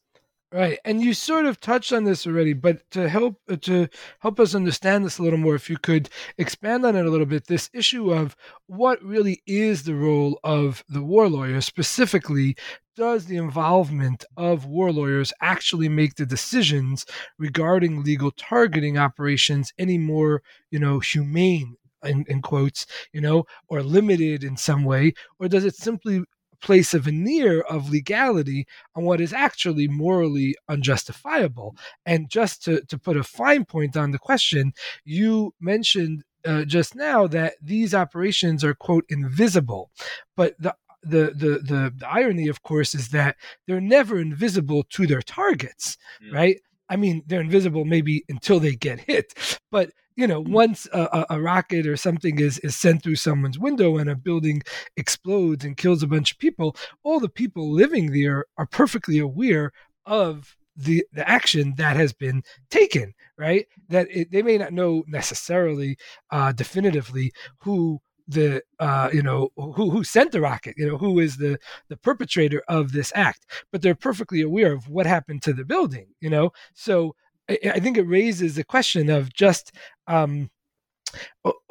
Right, 0.52 0.80
and 0.86 1.04
you 1.04 1.14
sort 1.14 1.46
of 1.46 1.60
touched 1.60 1.94
on 1.94 2.04
this 2.04 2.26
already, 2.26 2.54
but 2.54 2.90
to 2.92 3.08
help 3.10 3.40
uh, 3.50 3.58
to 3.58 3.88
help 4.20 4.40
us 4.40 4.56
understand 4.56 5.06
this 5.06 5.20
a 5.20 5.24
little 5.24 5.40
more, 5.40 5.56
if 5.56 5.70
you 5.70 5.78
could 5.78 6.10
expand 6.38 6.84
on 6.86 6.96
it 6.96 7.06
a 7.06 7.10
little 7.10 7.28
bit, 7.28 7.46
this 7.46 7.70
issue 7.74 8.12
of 8.12 8.36
what 8.66 9.02
really 9.04 9.42
is 9.46 9.84
the 9.84 9.96
role 9.96 10.40
of 10.44 10.84
the 10.90 11.04
war 11.04 11.30
lawyer, 11.30 11.62
specifically, 11.62 12.56
does 12.96 13.26
the 13.26 13.38
involvement 13.38 14.26
of 14.36 14.66
war 14.66 14.92
lawyers 14.92 15.34
actually 15.42 15.90
make 15.90 16.16
the 16.16 16.26
decisions 16.26 17.06
regarding 17.38 18.04
legal 18.04 18.32
targeting 18.32 18.98
operations 18.98 19.74
any 19.78 19.98
more, 20.00 20.42
you 20.72 20.80
know, 20.80 21.00
humane 21.00 21.78
in, 22.04 22.26
in, 22.28 22.42
quotes, 22.42 22.86
you 23.12 23.22
know, 23.22 23.46
or 23.70 23.82
limited 23.82 24.44
in 24.44 24.58
some 24.58 24.84
way, 24.84 25.14
or 25.40 25.48
does 25.48 25.66
it 25.66 25.76
simply 25.76 26.24
place 26.64 26.94
a 26.94 27.00
veneer 27.00 27.62
of 27.62 27.92
legality 27.92 28.66
on 28.96 29.04
what 29.04 29.22
is 29.22 29.34
actually 29.34 29.88
morally 29.88 30.56
unjustifiable. 30.68 31.76
And 32.06 32.30
just 32.30 32.64
to, 32.64 32.82
to 32.86 32.98
put 32.98 33.18
a 33.18 33.24
fine 33.24 33.66
point 33.66 33.96
on 33.96 34.12
the 34.12 34.18
question, 34.18 34.74
you 35.06 35.54
mentioned 35.60 36.24
uh, 36.46 36.66
just 36.66 36.96
now 36.96 37.28
that 37.28 37.54
these 37.62 37.94
operations 37.94 38.64
are, 38.64 38.74
quote, 38.74 39.06
invisible. 39.10 39.92
But 40.36 40.56
the 40.60 40.76
the, 41.06 41.34
the 41.36 41.60
the 41.60 41.94
the 41.98 42.08
irony, 42.10 42.48
of 42.48 42.64
course, 42.64 42.96
is 42.96 43.10
that 43.10 43.36
they're 43.68 43.82
never 43.82 44.20
invisible 44.20 44.84
to 44.92 45.06
their 45.06 45.22
targets, 45.22 45.98
mm. 46.24 46.34
right? 46.34 46.58
I 46.90 46.96
mean, 46.96 47.24
they're 47.28 47.42
invisible 47.42 47.86
maybe 47.86 48.24
until 48.30 48.60
they 48.60 48.76
get 48.76 49.00
hit, 49.02 49.34
but 49.72 49.92
you 50.16 50.28
know, 50.28 50.40
once 50.40 50.88
a, 50.94 51.26
a, 51.30 51.42
rocket 51.42 51.88
or 51.88 51.98
something 51.98 52.40
is, 52.40 52.60
is 52.60 52.76
sent 52.76 53.04
through 53.04 53.16
someone's 53.16 53.60
window 53.60 53.98
and 53.98 54.10
a 54.10 54.16
building 54.16 54.62
explodes 54.96 55.66
and 55.66 55.78
kills 55.78 56.04
a 56.04 56.08
bunch 56.08 56.32
of 56.32 56.40
people, 56.40 56.76
all 57.04 57.20
the 57.20 57.30
people 57.30 57.72
living 57.72 58.12
there 58.12 58.46
are 58.58 58.66
perfectly 58.66 59.20
aware 59.20 59.72
of 60.06 60.56
the, 60.76 61.06
the 61.14 61.28
action 61.28 61.74
that 61.78 61.96
has 61.96 62.14
been 62.14 62.44
taken, 62.70 63.14
right? 63.38 63.68
That 63.90 64.08
it, 64.10 64.32
they 64.32 64.42
may 64.42 64.58
not 64.58 64.74
know 64.74 65.04
necessarily 65.08 65.98
uh, 66.32 66.52
definitively 66.52 67.32
who 67.60 68.00
the 68.28 68.64
uh, 68.80 69.10
you 69.12 69.22
know 69.22 69.50
who 69.56 69.90
who 69.90 70.04
sent 70.04 70.32
the 70.32 70.40
rocket 70.40 70.76
you 70.78 70.88
know 70.88 70.98
who 70.98 71.20
is 71.20 71.36
the 71.36 71.60
the 71.90 71.98
perpetrator 71.98 72.64
of 72.70 72.94
this 72.94 73.12
act 73.16 73.46
but 73.70 73.82
they're 73.82 73.96
perfectly 73.96 74.42
aware 74.42 74.72
of 74.72 74.88
what 74.88 75.06
happened 75.06 75.42
to 75.42 75.52
the 75.52 75.66
building 75.66 76.08
you 76.22 76.30
know 76.30 76.50
so 76.74 77.14
I, 77.50 77.80
think 77.80 77.98
it 77.98 78.04
raises 78.04 78.56
the 78.56 78.64
question 78.64 79.10
of 79.10 79.34
just, 79.34 79.72
um, 80.08 80.50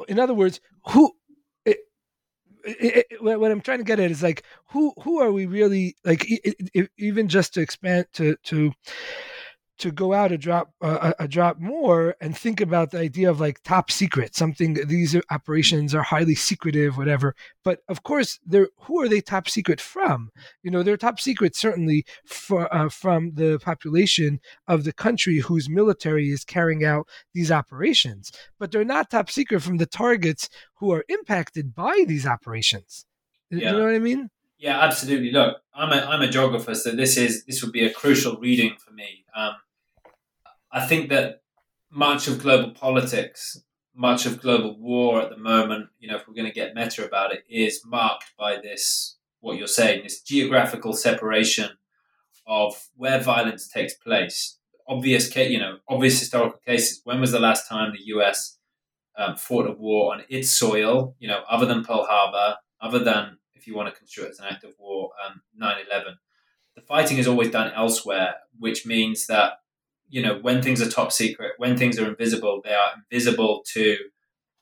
in 0.09 0.19
other 0.19 0.35
words, 0.35 0.61
who. 0.89 1.13
It, 1.65 1.79
it, 2.65 3.07
it, 3.11 3.23
what 3.23 3.51
I'm 3.51 3.61
trying 3.61 3.79
to 3.79 3.85
get 3.85 3.99
at 3.99 4.13
is 4.13 4.23
like 4.23 4.45
who 4.67 4.93
who 5.03 5.21
are 5.21 5.33
we 5.33 5.47
really 5.47 5.97
like 6.05 6.25
even 6.97 7.27
just 7.27 7.55
to 7.55 7.61
expand 7.61 8.07
to 8.13 8.37
to 8.45 8.73
to 9.79 9.91
go 9.91 10.13
out 10.13 10.33
a 10.33 10.39
drop 10.39 10.73
uh, 10.81 11.13
a 11.19 11.27
drop 11.27 11.59
more 11.59 12.15
and 12.21 12.37
think 12.37 12.61
about 12.61 12.91
the 12.91 12.99
idea 12.99 13.31
of 13.31 13.41
like 13.41 13.63
top 13.63 13.91
secret 13.91 14.35
something 14.35 14.75
these 14.87 15.17
operations 15.31 15.95
are 15.95 16.03
highly 16.03 16.35
secretive 16.35 16.97
whatever. 16.97 17.35
But 17.65 17.81
of 17.89 18.03
course 18.03 18.39
they're 18.47 18.69
who 18.83 19.01
are 19.01 19.09
they 19.09 19.21
top 19.21 19.49
secret 19.49 19.81
from? 19.81 20.31
You 20.63 20.71
know 20.71 20.83
they're 20.83 20.97
top 20.97 21.21
secret 21.21 21.57
certainly 21.57 22.05
for, 22.27 22.73
uh, 22.75 22.89
from 22.89 23.33
the 23.35 23.59
population 23.59 24.41
of 24.69 24.85
the 24.85 24.93
country 24.93 25.39
whose 25.39 25.69
military 25.69 26.31
is 26.31 26.45
carrying 26.45 26.85
out 26.85 27.09
these 27.35 27.51
operations. 27.51 28.31
But 28.59 28.71
they're 28.71 28.85
not 28.85 29.11
top 29.11 29.31
secret 29.31 29.61
from 29.61 29.79
the 29.79 29.87
targets 29.87 30.49
who 30.77 30.93
are 30.93 31.05
impacted 31.09 31.75
by 31.75 32.05
these 32.07 32.27
operations. 32.27 33.07
Yeah. 33.51 33.73
you 33.73 33.79
know 33.79 33.85
what 33.85 33.95
i 33.95 33.99
mean 33.99 34.31
yeah, 34.63 34.81
absolutely. 34.81 35.33
Look, 35.33 35.57
I'm 35.75 35.91
a 35.91 36.03
I'm 36.07 36.23
a 36.23 36.29
geographer, 36.29 36.75
so 36.77 36.93
this 36.93 37.17
is 37.17 37.45
this 37.47 37.63
would 37.65 37.73
be 37.73 37.85
a 37.85 37.93
crucial 37.93 38.37
reading 38.37 38.77
for 38.79 38.93
me. 38.93 39.25
Um, 39.35 39.55
I 40.71 40.87
think 40.87 41.11
that 41.11 41.43
much 41.91 42.29
of 42.29 42.41
global 42.41 42.71
politics, 42.71 43.61
much 43.93 44.25
of 44.25 44.41
global 44.41 44.79
war 44.79 45.21
at 45.21 45.31
the 45.31 45.37
moment, 45.37 45.89
you 45.99 46.09
know, 46.09 46.15
if 46.15 46.29
we're 46.29 46.35
going 46.35 46.47
to 46.47 46.55
get 46.55 46.77
meta 46.77 47.05
about 47.05 47.35
it, 47.35 47.43
is 47.49 47.83
marked 47.85 48.33
by 48.39 48.55
this, 48.55 49.17
what 49.41 49.59
you're 49.59 49.67
saying, 49.67 50.05
this 50.05 50.21
geographical 50.21 50.93
separation 50.93 51.71
of 52.47 52.89
where 52.95 53.21
violence 53.21 53.67
takes 53.67 53.95
place. 53.95 54.59
Obvious, 54.89 55.35
you 55.35 55.59
know, 55.59 55.79
obvious 55.89 56.21
historical 56.21 56.61
cases. 56.65 57.01
When 57.03 57.21
was 57.21 57.33
the 57.33 57.41
last 57.41 57.69
time 57.69 57.93
the 57.93 58.07
U.S. 58.15 58.59
Um, 59.19 59.35
fought 59.35 59.69
a 59.69 59.73
war 59.73 60.15
on 60.15 60.23
its 60.29 60.53
soil? 60.53 61.17
You 61.19 61.27
know, 61.27 61.43
other 61.51 61.67
than 61.67 61.85
Pearl 61.85 62.07
Harbor, 62.09 62.59
other 62.81 63.01
than 63.01 63.39
if 63.63 63.69
you 63.69 63.77
want 63.77 63.89
to 63.89 63.99
construe 63.99 64.25
it 64.25 64.31
as 64.31 64.41
an 64.41 64.47
act 64.51 64.65
of 64.65 64.75
war, 64.79 65.11
um, 65.25 65.43
9/11. 65.55 66.19
The 66.75 66.83
fighting 66.83 67.19
is 67.19 67.29
always 67.29 67.51
done 67.51 67.73
elsewhere, 67.75 68.35
which 68.59 68.85
means 68.85 69.27
that 69.29 69.59
you 70.09 70.21
know, 70.21 70.39
when 70.43 70.61
things 70.61 70.83
are 70.83 70.91
top 70.91 71.11
secret, 71.11 71.53
when 71.57 71.75
things 71.75 71.99
are 71.99 72.07
invisible, 72.07 72.61
they 72.63 72.75
are 72.75 72.93
invisible 72.97 73.65
to 73.73 73.97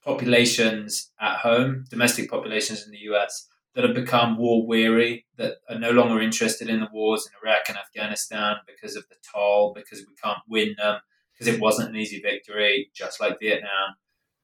populations 0.05 1.11
at 1.21 1.39
home, 1.39 1.85
domestic 1.91 2.31
populations 2.31 2.85
in 2.85 2.93
the 2.93 3.11
US 3.11 3.49
that 3.75 3.83
have 3.83 3.95
become 3.95 4.39
war 4.39 4.65
weary, 4.65 5.27
that 5.39 5.57
are 5.69 5.79
no 5.79 5.91
longer 5.91 6.21
interested 6.21 6.69
in 6.69 6.79
the 6.79 6.89
wars 6.93 7.27
in 7.27 7.33
Iraq 7.43 7.69
and 7.69 7.77
Afghanistan 7.77 8.59
because 8.67 8.95
of 8.95 9.09
the 9.09 9.17
toll, 9.35 9.73
because 9.75 9.99
we 10.01 10.15
can't 10.23 10.39
win 10.49 10.77
them, 10.79 11.01
because 11.33 11.53
it 11.53 11.61
wasn't 11.61 11.89
an 11.89 11.97
easy 11.97 12.21
victory, 12.21 12.91
just 12.95 13.21
like 13.21 13.41
Vietnam. 13.41 13.97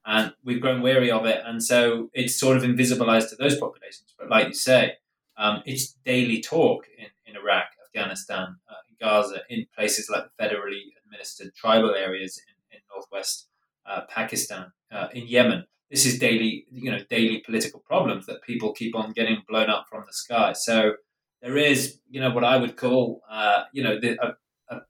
And 0.07 0.33
we've 0.45 0.61
grown 0.61 0.83
weary 0.83 1.11
of 1.11 1.27
it. 1.27 1.43
And 1.45 1.63
so 1.63 2.11
it's 2.15 2.39
sort 2.39 2.57
of 2.57 2.63
invisibilized 2.63 3.31
to 3.31 3.37
those 3.37 3.59
populations. 3.59 4.15
But 4.17 4.31
like 4.31 4.49
you 4.49 4.55
say, 4.55 4.95
um, 5.37 5.63
it's 5.67 5.95
daily 6.05 6.41
talk 6.41 6.87
in, 6.97 7.07
in 7.27 7.37
Iraq, 7.37 7.67
Afghanistan, 7.85 8.57
uh, 8.71 8.75
Gaza, 9.01 9.41
in 9.51 9.67
places 9.77 10.09
like 10.09 10.25
the 10.25 10.45
federally 10.45 10.83
administered 11.05 11.55
tribal 11.55 11.95
areas 11.95 12.39
in, 12.39 12.77
in 12.77 12.83
northwest 12.95 13.49
uh, 13.85 14.03
Pakistan, 14.09 14.73
uh, 14.91 15.09
in 15.13 15.27
Yemen. 15.27 15.67
This 15.91 16.07
is 16.07 16.19
daily, 16.19 16.67
you 16.71 16.91
know, 16.91 16.99
daily 17.11 17.43
political 17.45 17.81
problems 17.81 18.27
that 18.27 18.43
people 18.43 18.73
keep 18.73 18.97
on 18.97 19.13
getting 19.13 19.43
blown 19.49 19.71
up 19.71 19.87
from 19.89 20.05
the 20.07 20.13
sky. 20.13 20.53
So 20.53 20.95
there 21.43 21.57
is, 21.57 21.99
you 22.09 22.21
know, 22.21 22.31
what 22.31 22.45
I 22.45 22.57
would 22.57 22.77
call, 22.77 23.23
uh, 23.31 23.65
you 23.73 23.85
know, 23.85 24.01
the, 24.01 24.17
a, 24.21 24.75
a, 24.75 24.81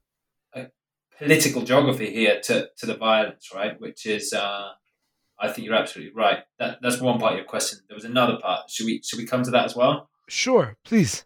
a, 0.54 0.66
political 1.18 1.62
geography 1.62 2.10
here 2.12 2.40
to, 2.44 2.68
to 2.78 2.86
the 2.86 2.96
violence, 2.96 3.50
right? 3.54 3.78
Which 3.80 4.06
is, 4.06 4.32
uh, 4.32 4.70
I 5.38 5.48
think 5.48 5.66
you're 5.66 5.76
absolutely 5.76 6.14
right. 6.14 6.38
That, 6.58 6.78
that's 6.82 7.00
one 7.00 7.18
part 7.18 7.32
of 7.32 7.38
your 7.38 7.46
question. 7.46 7.80
There 7.88 7.94
was 7.94 8.04
another 8.04 8.38
part. 8.40 8.70
Should 8.70 8.86
we 8.86 9.02
should 9.04 9.18
we 9.18 9.26
come 9.26 9.42
to 9.42 9.50
that 9.50 9.64
as 9.64 9.76
well? 9.76 10.08
Sure, 10.28 10.76
please. 10.84 11.24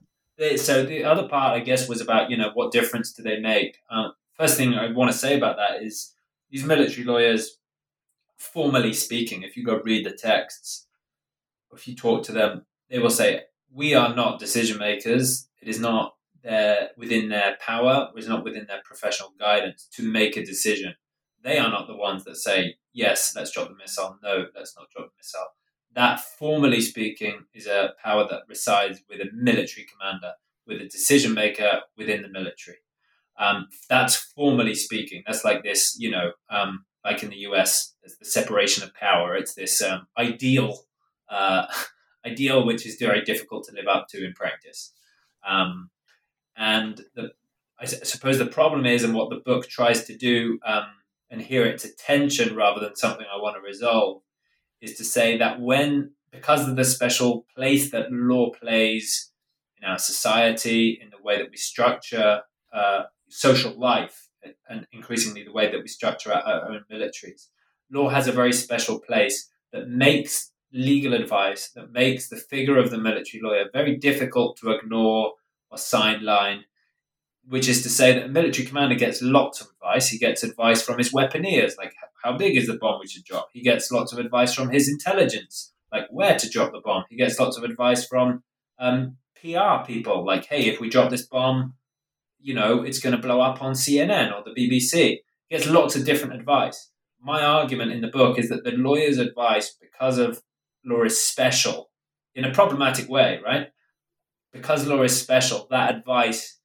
So 0.57 0.85
the 0.85 1.05
other 1.05 1.29
part, 1.29 1.55
I 1.55 1.61
guess, 1.61 1.89
was 1.89 2.01
about 2.01 2.31
you 2.31 2.37
know 2.37 2.51
what 2.55 2.73
difference 2.73 3.13
do 3.13 3.23
they 3.23 3.39
make? 3.39 3.79
Um, 3.91 4.13
first 4.35 4.57
thing 4.57 4.75
I 4.75 4.91
want 4.91 5.13
to 5.13 5.17
say 5.17 5.37
about 5.37 5.57
that 5.57 5.83
is 5.83 6.15
these 6.51 6.65
military 6.65 7.05
lawyers, 7.05 7.59
formally 8.37 8.93
speaking, 8.93 9.43
if 9.43 9.57
you 9.57 9.65
go 9.65 9.81
read 9.85 10.05
the 10.05 10.13
texts, 10.13 10.87
if 11.73 11.87
you 11.87 11.95
talk 11.95 12.25
to 12.25 12.33
them, 12.33 12.67
they 12.89 12.99
will 12.99 13.11
say, 13.11 13.43
"We 13.73 13.95
are 13.95 14.15
not 14.15 14.41
decision 14.41 14.79
makers. 14.79 15.49
It 15.63 15.69
is 15.69 15.79
not 15.79 16.15
their 16.43 16.91
within 16.97 17.29
their 17.29 17.57
power. 17.61 18.09
It 18.15 18.19
is 18.19 18.29
not 18.29 18.43
within 18.43 18.67
their 18.67 18.83
professional 18.85 19.35
guidance 19.39 19.89
to 19.93 20.03
make 20.03 20.37
a 20.37 20.45
decision. 20.45 20.95
They 21.43 21.59
are 21.59 21.71
not 21.71 21.87
the 21.87 21.97
ones 21.97 22.25
that 22.25 22.37
say, 22.37 22.77
yes, 22.93 23.35
let's 23.35 23.51
drop 23.53 23.69
the 23.69 23.77
missile. 23.77 24.19
No, 24.23 24.47
let's 24.55 24.75
not 24.77 24.91
drop 24.91 25.09
the 25.09 25.19
missile." 25.19 25.49
That, 25.95 26.21
formally 26.21 26.81
speaking, 26.81 27.47
is 27.53 27.67
a 27.67 27.95
power 28.03 28.27
that 28.29 28.43
resides 28.49 29.03
with 29.09 29.21
a 29.21 29.31
military 29.33 29.87
commander, 29.87 30.35
with 30.67 30.81
a 30.81 30.89
decision 30.89 31.35
maker 31.35 31.81
within 31.97 32.23
the 32.23 32.29
military. 32.29 32.79
Um, 33.39 33.69
that's 33.89 34.15
formally 34.17 34.75
speaking. 34.75 35.23
That's 35.27 35.45
like 35.45 35.63
this, 35.63 35.97
you 35.99 36.11
know, 36.11 36.33
um, 36.51 36.85
like 37.05 37.23
in 37.23 37.31
the 37.31 37.39
US, 37.39 37.95
there's 38.03 38.19
the 38.19 38.25
separation 38.25 38.85
of 38.85 38.95
power. 38.95 39.35
It's 39.35 39.55
this 39.55 39.83
um, 39.83 40.07
ideal, 40.19 40.79
uh, 41.29 41.67
ideal 42.27 42.65
which 42.65 42.87
is 42.87 42.97
very 42.97 43.23
difficult 43.23 43.65
to 43.65 43.75
live 43.75 43.89
up 43.89 44.09
to 44.11 44.25
in 44.25 44.35
practice. 44.35 44.93
Um, 45.49 45.91
and 46.57 47.01
the, 47.15 47.31
I 47.79 47.87
suppose 47.87 48.39
the 48.39 48.47
problem 48.47 48.85
is, 48.85 49.03
and 49.03 49.15
what 49.15 49.31
the 49.31 49.37
book 49.37 49.67
tries 49.67 50.05
to 50.05 50.17
do, 50.17 50.59
um, 50.67 50.85
and 51.31 51.41
here 51.41 51.65
it's 51.65 51.85
a 51.85 51.95
tension 51.95 52.57
rather 52.57 52.81
than 52.81 52.97
something 52.97 53.27
I 53.33 53.41
want 53.41 53.57
to 53.57 53.61
resolve, 53.61 54.23
is 54.81 54.97
to 54.97 55.05
say 55.05 55.37
that 55.39 55.61
when, 55.61 56.13
because 56.33 56.69
of 56.69 56.77
the 56.77 56.85
special 56.85 57.47
place 57.55 57.91
that 57.91 58.11
law 58.11 58.51
plays 58.51 59.31
in 59.81 59.89
our 59.89 59.99
society, 59.99 60.99
in 61.03 61.11
the 61.11 61.23
way 61.23 61.39
that 61.39 61.51
we 61.51 61.57
structure 61.57 62.41
uh, 62.73 63.03
social 63.29 63.79
life 63.79 64.29
and 64.69 64.87
increasingly 64.93 65.45
the 65.45 65.53
way 65.53 65.71
that 65.71 65.81
we 65.81 65.89
structure 65.89 66.33
our, 66.33 66.43
our 66.43 66.71
own 66.71 66.85
militaries. 66.91 67.49
Law 67.91 68.09
has 68.09 68.27
a 68.27 68.33
very 68.33 68.53
special 68.53 68.99
place 68.99 69.51
that 69.73 69.89
makes 69.89 70.53
legal 70.73 71.15
advice, 71.15 71.71
that 71.75 71.93
makes 71.93 72.29
the 72.29 72.37
figure 72.37 72.79
of 72.79 72.91
the 72.91 72.99
military 72.99 73.41
lawyer 73.43 73.65
very 73.73 73.97
difficult 73.97 74.57
to 74.57 74.71
ignore 74.71 75.33
or 75.71 75.79
sideline 75.79 76.65
which 77.49 77.69
is 77.69 77.83
to 77.83 77.89
say 77.89 78.13
that 78.13 78.27
a 78.27 78.29
military 78.29 78.67
commander 78.67 78.95
gets 78.95 79.23
lots 79.23 79.61
of 79.61 79.69
advice. 79.69 80.09
He 80.09 80.19
gets 80.19 80.43
advice 80.43 80.83
from 80.83 80.99
his 80.99 81.13
weaponeers, 81.13 81.77
like 81.79 81.95
how 82.23 82.37
big 82.37 82.57
is 82.57 82.67
the 82.67 82.77
bomb 82.77 83.01
we 83.01 83.09
should 83.09 83.25
drop. 83.25 83.49
He 83.53 83.63
gets 83.63 83.91
lots 83.91 84.13
of 84.13 84.19
advice 84.19 84.55
from 84.55 84.71
his 84.71 84.89
intelligence, 84.89 85.73
like 85.93 86.07
where 86.11 86.39
to 86.39 86.51
drop 86.51 86.73
the 86.73 86.81
bomb. 86.81 87.05
He 87.09 87.17
gets 87.17 87.39
lots 87.39 87.57
of 87.57 87.65
advice 87.65 88.07
from 88.07 88.43
um, 88.79 89.17
PR 89.41 89.85
people, 89.87 90.25
like 90.25 90.47
hey, 90.47 90.67
if 90.67 90.81
we 90.81 90.89
drop 90.89 91.11
this 91.11 91.27
bomb, 91.27 91.75
you 92.41 92.55
know, 92.55 92.83
it's 92.83 93.01
going 93.01 93.15
to 93.15 93.23
blow 93.23 93.41
up 93.41 93.63
on 93.63 93.73
CNN 93.73 94.33
or 94.33 94.43
the 94.45 94.51
BBC. 94.51 95.19
He 95.49 95.57
gets 95.57 95.69
lots 95.69 95.97
of 95.97 96.05
different 96.05 96.35
advice. 96.35 96.91
My 97.23 97.43
argument 97.43 97.93
in 97.93 98.01
the 98.01 98.09
book 98.09 98.39
is 98.39 98.49
that 98.49 98.65
the 98.65 98.71
lawyer's 98.71 99.19
advice, 99.19 99.77
because 99.81 100.19
of 100.19 100.43
law 100.85 101.03
is 101.03 101.21
special 101.21 101.91
in 102.35 102.45
a 102.45 102.53
problematic 102.53 103.09
way, 103.09 103.41
right? 103.45 103.69
Because 104.53 104.87
law 104.87 105.03
is 105.03 105.21
special, 105.21 105.67
that 105.71 105.95
advice 105.95 106.60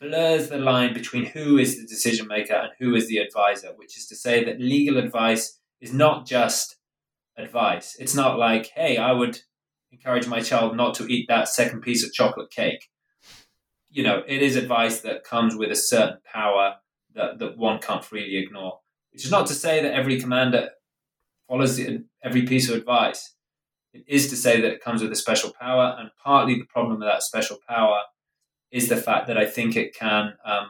blurs 0.00 0.48
the 0.48 0.58
line 0.58 0.94
between 0.94 1.26
who 1.26 1.58
is 1.58 1.76
the 1.76 1.86
decision 1.86 2.26
maker 2.26 2.54
and 2.54 2.72
who 2.78 2.94
is 2.94 3.08
the 3.08 3.18
advisor, 3.18 3.72
which 3.76 3.96
is 3.96 4.06
to 4.06 4.16
say 4.16 4.44
that 4.44 4.60
legal 4.60 4.96
advice 4.96 5.58
is 5.80 5.92
not 5.92 6.26
just 6.26 6.76
advice. 7.36 7.96
It's 7.98 8.14
not 8.14 8.38
like, 8.38 8.70
hey, 8.74 8.96
I 8.96 9.12
would 9.12 9.40
encourage 9.90 10.26
my 10.26 10.40
child 10.40 10.76
not 10.76 10.94
to 10.94 11.06
eat 11.06 11.26
that 11.28 11.48
second 11.48 11.80
piece 11.80 12.04
of 12.04 12.12
chocolate 12.12 12.50
cake. 12.50 12.88
You 13.90 14.02
know, 14.02 14.22
it 14.26 14.42
is 14.42 14.56
advice 14.56 15.00
that 15.00 15.24
comes 15.24 15.54
with 15.56 15.70
a 15.70 15.76
certain 15.76 16.18
power 16.30 16.76
that, 17.14 17.38
that 17.38 17.56
one 17.56 17.80
can't 17.80 18.04
freely 18.04 18.36
ignore. 18.36 18.80
Which 19.12 19.24
is 19.24 19.30
not 19.30 19.46
to 19.46 19.54
say 19.54 19.82
that 19.82 19.94
every 19.94 20.20
commander 20.20 20.70
follows 21.48 21.80
every 22.22 22.42
piece 22.42 22.68
of 22.68 22.76
advice. 22.76 23.34
It 23.94 24.04
is 24.06 24.28
to 24.28 24.36
say 24.36 24.60
that 24.60 24.70
it 24.70 24.84
comes 24.84 25.02
with 25.02 25.10
a 25.10 25.16
special 25.16 25.52
power, 25.58 25.96
and 25.98 26.10
partly 26.22 26.54
the 26.54 26.66
problem 26.66 26.98
with 26.98 27.08
that 27.08 27.22
special 27.22 27.56
power 27.66 28.02
is 28.70 28.88
the 28.88 28.96
fact 28.96 29.26
that 29.28 29.38
I 29.38 29.46
think 29.46 29.76
it 29.76 29.94
can 29.94 30.34
um, 30.44 30.68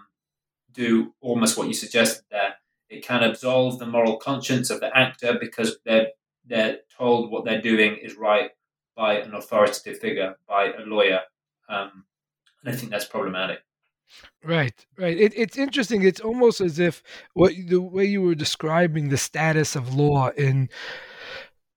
do 0.72 1.14
almost 1.20 1.56
what 1.58 1.68
you 1.68 1.74
suggested 1.74 2.24
there. 2.30 2.54
It 2.88 3.04
can 3.04 3.22
absolve 3.22 3.78
the 3.78 3.86
moral 3.86 4.16
conscience 4.16 4.70
of 4.70 4.80
the 4.80 4.96
actor 4.96 5.36
because 5.40 5.78
they're 5.84 6.08
they're 6.46 6.78
told 6.96 7.30
what 7.30 7.44
they're 7.44 7.60
doing 7.60 7.96
is 7.96 8.16
right 8.16 8.50
by 8.96 9.18
an 9.18 9.34
authoritative 9.34 9.98
figure, 9.98 10.36
by 10.48 10.72
a 10.72 10.80
lawyer, 10.80 11.20
um, 11.68 12.04
and 12.62 12.74
I 12.74 12.76
think 12.76 12.90
that's 12.90 13.04
problematic. 13.04 13.60
Right, 14.42 14.86
right. 14.96 15.18
It, 15.18 15.34
it's 15.36 15.58
interesting. 15.58 16.02
It's 16.02 16.20
almost 16.20 16.62
as 16.62 16.78
if 16.78 17.02
what 17.34 17.52
the 17.66 17.82
way 17.82 18.06
you 18.06 18.22
were 18.22 18.34
describing 18.34 19.08
the 19.10 19.18
status 19.18 19.76
of 19.76 19.94
law 19.94 20.30
in 20.30 20.70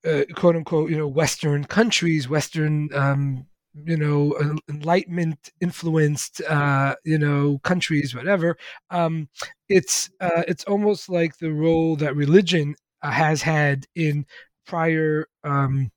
uh, 0.05 0.23
quote 0.35 0.55
unquote, 0.55 0.89
you 0.89 0.97
know, 0.97 1.07
Western 1.07 1.65
countries, 1.65 2.29
Western 2.29 2.89
um, 2.93 3.45
you 3.73 3.95
know 3.95 4.35
enlightenment 4.69 5.49
influenced 5.61 6.41
uh 6.49 6.93
you 7.05 7.17
know 7.17 7.57
countries 7.63 8.13
whatever 8.13 8.57
um 8.89 9.29
it's 9.69 10.09
uh 10.19 10.43
it's 10.47 10.65
almost 10.65 11.07
like 11.07 11.37
the 11.37 11.51
role 11.51 11.95
that 11.95 12.15
religion 12.15 12.75
uh, 13.01 13.11
has 13.11 13.41
had 13.41 13.85
in 13.95 14.25
prior 14.65 15.25
um 15.45 15.89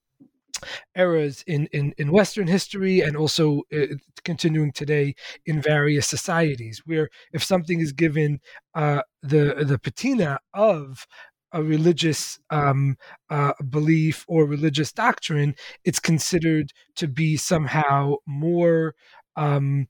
eras 0.96 1.42
in, 1.46 1.66
in, 1.72 1.92
in 1.98 2.10
Western 2.12 2.46
history 2.46 3.00
and 3.00 3.16
also 3.16 3.62
uh, 3.74 3.86
continuing 4.24 4.72
today 4.72 5.14
in 5.46 5.60
various 5.60 6.06
societies, 6.06 6.82
where 6.86 7.08
if 7.32 7.42
something 7.42 7.80
is 7.80 7.92
given 7.92 8.40
uh, 8.74 9.02
the 9.22 9.64
the 9.66 9.78
patina 9.78 10.38
of 10.54 11.06
a 11.54 11.62
religious 11.62 12.38
um, 12.50 12.96
uh, 13.30 13.52
belief 13.70 14.24
or 14.28 14.44
religious 14.44 14.92
doctrine, 14.92 15.54
it's 15.84 16.00
considered 16.00 16.72
to 16.96 17.08
be 17.08 17.36
somehow 17.36 18.16
more 18.26 18.94
um, 19.36 19.86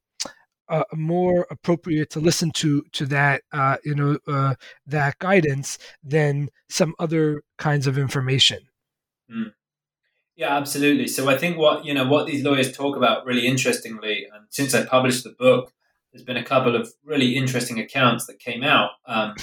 uh, 0.68 0.85
more 0.94 1.46
appropriate 1.50 2.11
to 2.11 2.20
listen 2.20 2.50
to 2.50 2.83
to 2.92 3.07
that 3.07 3.42
uh, 3.53 3.77
you 3.85 3.94
know 3.94 4.18
uh, 4.29 4.55
that 4.87 5.18
guidance 5.18 5.79
than 6.03 6.48
some 6.68 6.94
other 6.98 7.42
kinds 7.59 7.87
of 7.87 7.98
information. 7.98 8.61
Mm. 9.35 9.53
Yeah, 10.37 10.57
absolutely. 10.57 11.07
So 11.07 11.29
I 11.29 11.38
think 11.38 11.59
what 11.59 11.85
you 11.85 11.94
know 11.94 12.07
what 12.07 12.27
these 12.27 12.44
lawyers 12.44 12.77
talk 12.77 12.96
about 12.96 13.27
really 13.27 13.46
interestingly, 13.46 14.27
and 14.33 14.46
since 14.50 14.74
I 14.74 14.85
published 14.85 15.24
the 15.24 15.35
book, 15.38 15.72
there's 16.12 16.24
been 16.24 16.37
a 16.37 16.44
couple 16.44 16.77
of 16.77 16.92
really 17.05 17.37
interesting 17.37 17.79
accounts 17.79 18.27
that 18.27 18.38
came 18.38 18.62
out 18.62 18.90
um, 19.07 19.35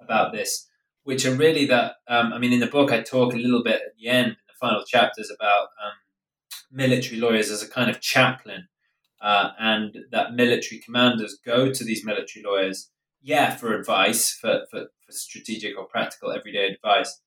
about 0.00 0.32
this 0.32 0.67
which 1.08 1.24
are 1.24 1.34
really 1.34 1.64
that. 1.64 1.94
Um, 2.06 2.34
I 2.34 2.38
mean, 2.38 2.52
in 2.52 2.60
the 2.60 2.66
book, 2.66 2.92
I 2.92 3.00
talk 3.00 3.32
a 3.32 3.38
little 3.38 3.62
bit 3.62 3.76
at 3.76 3.96
the 3.98 4.08
end, 4.08 4.26
in 4.26 4.36
the 4.46 4.52
final 4.60 4.84
chapters, 4.84 5.30
about 5.34 5.68
um, 5.82 5.94
military 6.70 7.18
lawyers 7.18 7.50
as 7.50 7.62
a 7.62 7.66
kind 7.66 7.88
of 7.88 8.02
chaplain, 8.02 8.68
uh, 9.22 9.52
and 9.58 10.00
that 10.10 10.34
military 10.34 10.78
commanders 10.78 11.38
go 11.42 11.72
to 11.72 11.82
these 11.82 12.04
military 12.04 12.44
lawyers, 12.44 12.90
yeah, 13.22 13.56
for 13.56 13.74
advice, 13.74 14.34
for, 14.34 14.66
for, 14.70 14.88
for 15.00 15.12
strategic 15.12 15.78
or 15.78 15.86
practical 15.86 16.30
everyday 16.30 16.66
advice. 16.66 17.22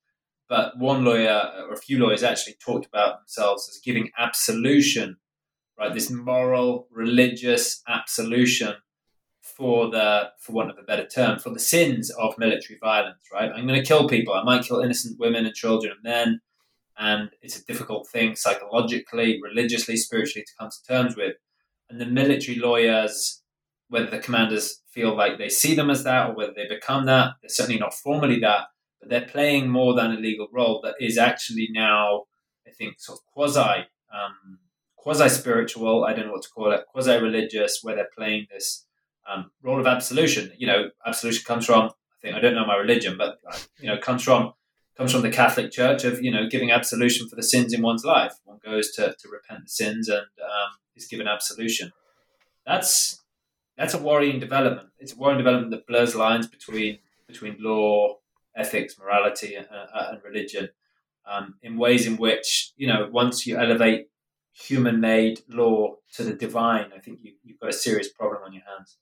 But 0.47 0.77
one 0.77 1.03
lawyer 1.03 1.51
or 1.67 1.73
a 1.73 1.77
few 1.77 1.97
lawyers 1.97 2.21
actually 2.21 2.57
talked 2.63 2.85
about 2.85 3.21
themselves 3.21 3.67
as 3.67 3.81
giving 3.83 4.11
absolution, 4.15 5.17
right? 5.79 5.91
This 5.91 6.11
moral, 6.11 6.87
religious 6.91 7.81
absolution 7.87 8.75
for 9.61 9.91
the, 9.91 10.31
for 10.39 10.53
want 10.53 10.71
of 10.71 10.77
a 10.79 10.81
better 10.81 11.05
term, 11.05 11.37
for 11.37 11.51
the 11.51 11.59
sins 11.59 12.09
of 12.09 12.35
military 12.39 12.79
violence, 12.81 13.21
right? 13.31 13.51
I'm 13.51 13.67
going 13.67 13.79
to 13.79 13.87
kill 13.87 14.09
people. 14.09 14.33
I 14.33 14.43
might 14.43 14.63
kill 14.63 14.79
innocent 14.79 15.19
women 15.19 15.45
and 15.45 15.53
children 15.53 15.93
and 15.93 16.03
men. 16.03 16.41
And 16.97 17.29
it's 17.43 17.59
a 17.59 17.65
difficult 17.65 18.07
thing 18.07 18.35
psychologically, 18.35 19.39
religiously, 19.39 19.97
spiritually 19.97 20.43
to 20.45 20.51
come 20.59 20.71
to 20.71 20.87
terms 20.91 21.15
with. 21.15 21.35
And 21.91 22.01
the 22.01 22.07
military 22.07 22.57
lawyers, 22.57 23.43
whether 23.87 24.09
the 24.09 24.17
commanders 24.17 24.81
feel 24.89 25.15
like 25.15 25.37
they 25.37 25.49
see 25.49 25.75
them 25.75 25.91
as 25.91 26.03
that 26.05 26.31
or 26.31 26.35
whether 26.35 26.53
they 26.55 26.67
become 26.67 27.05
that, 27.05 27.33
they're 27.43 27.49
certainly 27.49 27.79
not 27.79 27.93
formally 27.93 28.39
that, 28.39 28.61
but 28.99 29.11
they're 29.11 29.27
playing 29.27 29.69
more 29.69 29.93
than 29.93 30.11
a 30.11 30.19
legal 30.19 30.47
role 30.51 30.81
that 30.83 30.95
is 30.99 31.19
actually 31.19 31.67
now, 31.71 32.23
I 32.67 32.71
think, 32.71 32.99
sort 32.99 33.19
of 33.19 33.25
quasi 33.31 33.85
um, 34.11 34.57
quasi 34.95 35.29
spiritual. 35.29 36.03
I 36.03 36.13
don't 36.13 36.25
know 36.25 36.31
what 36.31 36.41
to 36.41 36.49
call 36.49 36.71
it, 36.71 36.85
quasi 36.91 37.15
religious, 37.17 37.81
where 37.83 37.95
they're 37.95 38.09
playing 38.17 38.47
this 38.51 38.87
um, 39.29 39.51
role 39.61 39.79
of 39.79 39.87
absolution. 39.87 40.51
You 40.57 40.67
know, 40.67 40.89
absolution 41.05 41.43
comes 41.45 41.65
from 41.65 41.85
I 41.85 42.21
think 42.21 42.35
I 42.35 42.39
don't 42.39 42.55
know 42.55 42.65
my 42.65 42.75
religion, 42.75 43.17
but 43.17 43.39
you 43.79 43.87
know, 43.87 43.97
comes 43.97 44.23
from 44.23 44.53
comes 44.97 45.11
from 45.11 45.21
the 45.21 45.31
Catholic 45.31 45.71
Church 45.71 46.03
of 46.03 46.21
you 46.21 46.31
know 46.31 46.47
giving 46.49 46.71
absolution 46.71 47.27
for 47.27 47.35
the 47.35 47.43
sins 47.43 47.73
in 47.73 47.81
one's 47.81 48.05
life. 48.05 48.33
One 48.43 48.59
goes 48.63 48.91
to, 48.91 49.15
to 49.17 49.29
repent 49.29 49.63
the 49.65 49.69
sins 49.69 50.07
and 50.07 50.19
um, 50.19 50.71
is 50.95 51.07
given 51.07 51.27
absolution. 51.27 51.91
That's 52.65 53.23
that's 53.77 53.93
a 53.93 53.97
worrying 53.97 54.39
development. 54.39 54.89
It's 54.99 55.13
a 55.13 55.17
worrying 55.17 55.39
development 55.39 55.71
that 55.71 55.87
blurs 55.87 56.15
lines 56.15 56.47
between 56.47 56.99
between 57.27 57.57
law, 57.59 58.17
ethics, 58.55 58.99
morality, 58.99 59.55
and, 59.55 59.67
uh, 59.71 60.09
and 60.11 60.23
religion 60.23 60.69
um, 61.25 61.55
in 61.61 61.77
ways 61.77 62.07
in 62.07 62.17
which 62.17 62.73
you 62.77 62.87
know 62.87 63.09
once 63.11 63.47
you 63.47 63.57
elevate 63.57 64.07
human-made 64.53 65.39
law 65.47 65.95
to 66.13 66.23
the 66.23 66.33
divine, 66.33 66.91
I 66.95 66.99
think 66.99 67.19
you, 67.21 67.33
you've 67.43 67.59
got 67.59 67.69
a 67.69 67.73
serious 67.73 68.09
problem 68.09 68.43
on 68.43 68.53
your 68.53 68.63
hands. 68.63 68.97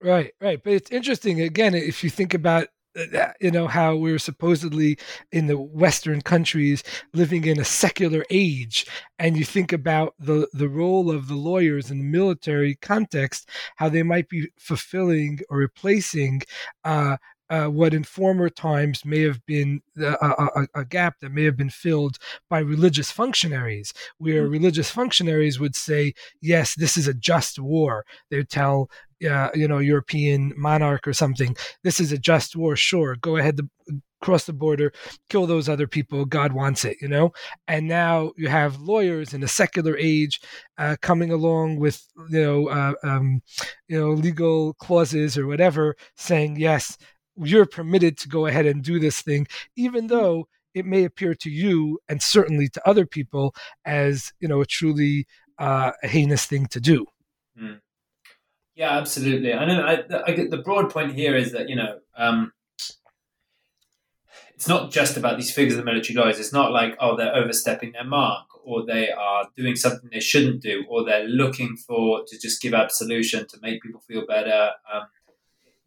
Right, 0.00 0.32
right. 0.40 0.62
But 0.62 0.74
it's 0.74 0.90
interesting 0.90 1.40
again 1.40 1.74
if 1.74 2.04
you 2.04 2.10
think 2.10 2.34
about 2.34 2.68
uh, 2.96 3.32
you 3.40 3.50
know 3.50 3.66
how 3.66 3.94
we're 3.94 4.18
supposedly 4.18 4.98
in 5.30 5.46
the 5.46 5.58
western 5.58 6.20
countries 6.20 6.82
living 7.12 7.44
in 7.44 7.60
a 7.60 7.64
secular 7.64 8.24
age 8.30 8.86
and 9.18 9.36
you 9.36 9.44
think 9.44 9.72
about 9.72 10.14
the 10.18 10.48
the 10.52 10.68
role 10.68 11.10
of 11.10 11.28
the 11.28 11.34
lawyers 11.34 11.90
in 11.90 11.98
the 11.98 12.04
military 12.04 12.76
context 12.76 13.48
how 13.76 13.88
they 13.88 14.02
might 14.02 14.28
be 14.28 14.48
fulfilling 14.58 15.38
or 15.50 15.58
replacing 15.58 16.42
uh, 16.84 17.16
uh, 17.50 17.66
what 17.66 17.94
in 17.94 18.04
former 18.04 18.48
times 18.48 19.04
may 19.04 19.22
have 19.22 19.44
been 19.46 19.80
a, 19.98 20.12
a, 20.20 20.66
a, 20.74 20.84
gap 20.84 21.18
that 21.20 21.32
may 21.32 21.44
have 21.44 21.56
been 21.56 21.70
filled 21.70 22.18
by 22.50 22.58
religious 22.58 23.10
functionaries, 23.10 23.94
where 24.18 24.42
mm-hmm. 24.42 24.52
religious 24.52 24.90
functionaries 24.90 25.58
would 25.58 25.74
say, 25.74 26.12
"Yes, 26.42 26.74
this 26.74 26.96
is 26.96 27.08
a 27.08 27.14
just 27.14 27.58
war." 27.58 28.04
They 28.30 28.36
would 28.38 28.50
tell, 28.50 28.90
uh, 29.28 29.50
you 29.54 29.68
know, 29.68 29.78
European 29.78 30.52
monarch 30.56 31.06
or 31.06 31.12
something, 31.12 31.56
"This 31.82 32.00
is 32.00 32.12
a 32.12 32.18
just 32.18 32.56
war. 32.56 32.76
Sure, 32.76 33.16
go 33.16 33.36
ahead 33.36 33.56
to 33.58 33.68
cross 34.20 34.46
the 34.46 34.52
border, 34.52 34.92
kill 35.28 35.46
those 35.46 35.68
other 35.68 35.86
people. 35.86 36.24
God 36.24 36.52
wants 36.52 36.84
it, 36.84 36.96
you 37.00 37.08
know." 37.08 37.32
And 37.66 37.88
now 37.88 38.32
you 38.36 38.48
have 38.48 38.80
lawyers 38.80 39.34
in 39.34 39.42
a 39.42 39.48
secular 39.48 39.96
age 39.96 40.40
uh, 40.78 40.96
coming 41.00 41.30
along 41.30 41.76
with, 41.76 42.04
you 42.30 42.42
know, 42.42 42.68
uh, 42.68 42.94
um, 43.02 43.42
you 43.88 43.98
know, 43.98 44.10
legal 44.10 44.74
clauses 44.74 45.38
or 45.38 45.46
whatever, 45.46 45.96
saying, 46.16 46.56
"Yes." 46.56 46.96
you're 47.40 47.66
permitted 47.66 48.18
to 48.18 48.28
go 48.28 48.46
ahead 48.46 48.66
and 48.66 48.82
do 48.82 48.98
this 48.98 49.22
thing, 49.22 49.46
even 49.76 50.08
though 50.08 50.48
it 50.74 50.86
may 50.86 51.04
appear 51.04 51.34
to 51.34 51.50
you 51.50 51.98
and 52.08 52.22
certainly 52.22 52.68
to 52.68 52.88
other 52.88 53.06
people 53.06 53.54
as 53.84 54.32
you 54.40 54.48
know 54.48 54.60
a 54.60 54.66
truly 54.66 55.26
uh, 55.58 55.92
heinous 56.02 56.46
thing 56.46 56.66
to 56.66 56.80
do. 56.80 57.06
Mm. 57.60 57.80
Yeah, 58.78 58.96
absolutely. 58.96 59.52
I 59.52 59.64
know. 59.64 59.82
I, 59.82 60.04
I, 60.24 60.46
the 60.48 60.62
broad 60.64 60.88
point 60.92 61.12
here 61.12 61.34
is 61.34 61.50
that 61.50 61.68
you 61.68 61.74
know 61.74 61.98
um, 62.16 62.52
it's 64.54 64.68
not 64.68 64.92
just 64.92 65.16
about 65.16 65.36
these 65.36 65.52
figures 65.52 65.74
of 65.74 65.78
the 65.78 65.84
military 65.84 66.16
lawyers. 66.16 66.38
It's 66.38 66.52
not 66.52 66.70
like 66.70 66.96
oh 67.00 67.16
they're 67.16 67.34
overstepping 67.34 67.90
their 67.90 68.04
mark 68.04 68.46
or 68.64 68.86
they 68.86 69.10
are 69.10 69.48
doing 69.56 69.74
something 69.74 70.08
they 70.12 70.20
shouldn't 70.20 70.62
do 70.62 70.84
or 70.88 71.04
they're 71.04 71.26
looking 71.26 71.76
for 71.76 72.22
to 72.28 72.38
just 72.38 72.62
give 72.62 72.72
absolution 72.72 73.48
to 73.48 73.58
make 73.60 73.82
people 73.82 74.00
feel 74.00 74.24
better. 74.24 74.70
Um, 74.94 75.08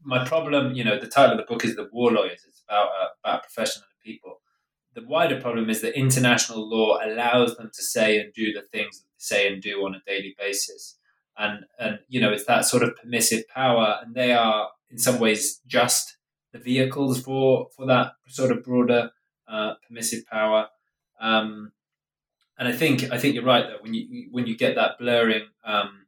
my 0.04 0.26
problem, 0.26 0.74
you 0.74 0.84
know, 0.84 1.00
the 1.00 1.08
title 1.08 1.32
of 1.32 1.38
the 1.38 1.50
book 1.50 1.64
is 1.64 1.78
the 1.78 1.88
war 1.94 2.12
lawyers. 2.12 2.44
It's 2.46 2.62
about 2.68 2.88
uh, 2.88 3.08
about 3.24 3.44
professional 3.44 3.86
people. 4.04 4.42
The 4.96 5.06
wider 5.08 5.40
problem 5.40 5.70
is 5.70 5.80
that 5.80 5.98
international 5.98 6.70
law 6.70 7.00
allows 7.02 7.56
them 7.56 7.72
to 7.74 7.84
say 7.84 8.20
and 8.20 8.34
do 8.34 8.52
the 8.52 8.64
things 8.64 9.00
that 9.00 9.06
they 9.14 9.38
say 9.38 9.48
and 9.48 9.62
do 9.62 9.86
on 9.86 9.96
a 9.96 10.02
daily 10.06 10.36
basis 10.38 10.98
and 11.42 11.66
and 11.80 12.00
you 12.08 12.22
know 12.22 12.32
it's 12.32 12.46
that 12.46 12.66
sort 12.66 12.84
of 12.84 12.96
permissive 12.96 13.48
power, 13.48 14.00
and 14.02 14.14
they 14.14 14.32
are 14.32 14.70
in 14.92 14.98
some 14.98 15.20
ways 15.20 15.60
just 15.66 16.18
the 16.54 16.60
vehicles 16.60 17.22
for 17.22 17.68
for 17.76 17.86
that 17.88 18.14
sort 18.28 18.52
of 18.52 18.64
broader 18.64 19.12
uh, 19.48 19.74
permissive 19.88 20.26
power. 20.28 20.68
Um, 21.20 21.72
and 22.58 22.68
I 22.68 22.74
think 22.74 23.12
I 23.12 23.18
think 23.18 23.34
you're 23.34 23.44
right 23.44 23.68
that 23.68 23.82
when 23.82 23.94
you 23.94 24.28
when 24.32 24.46
you 24.46 24.56
get 24.56 24.76
that 24.76 25.00
blurring, 25.00 25.48
um, 25.66 26.06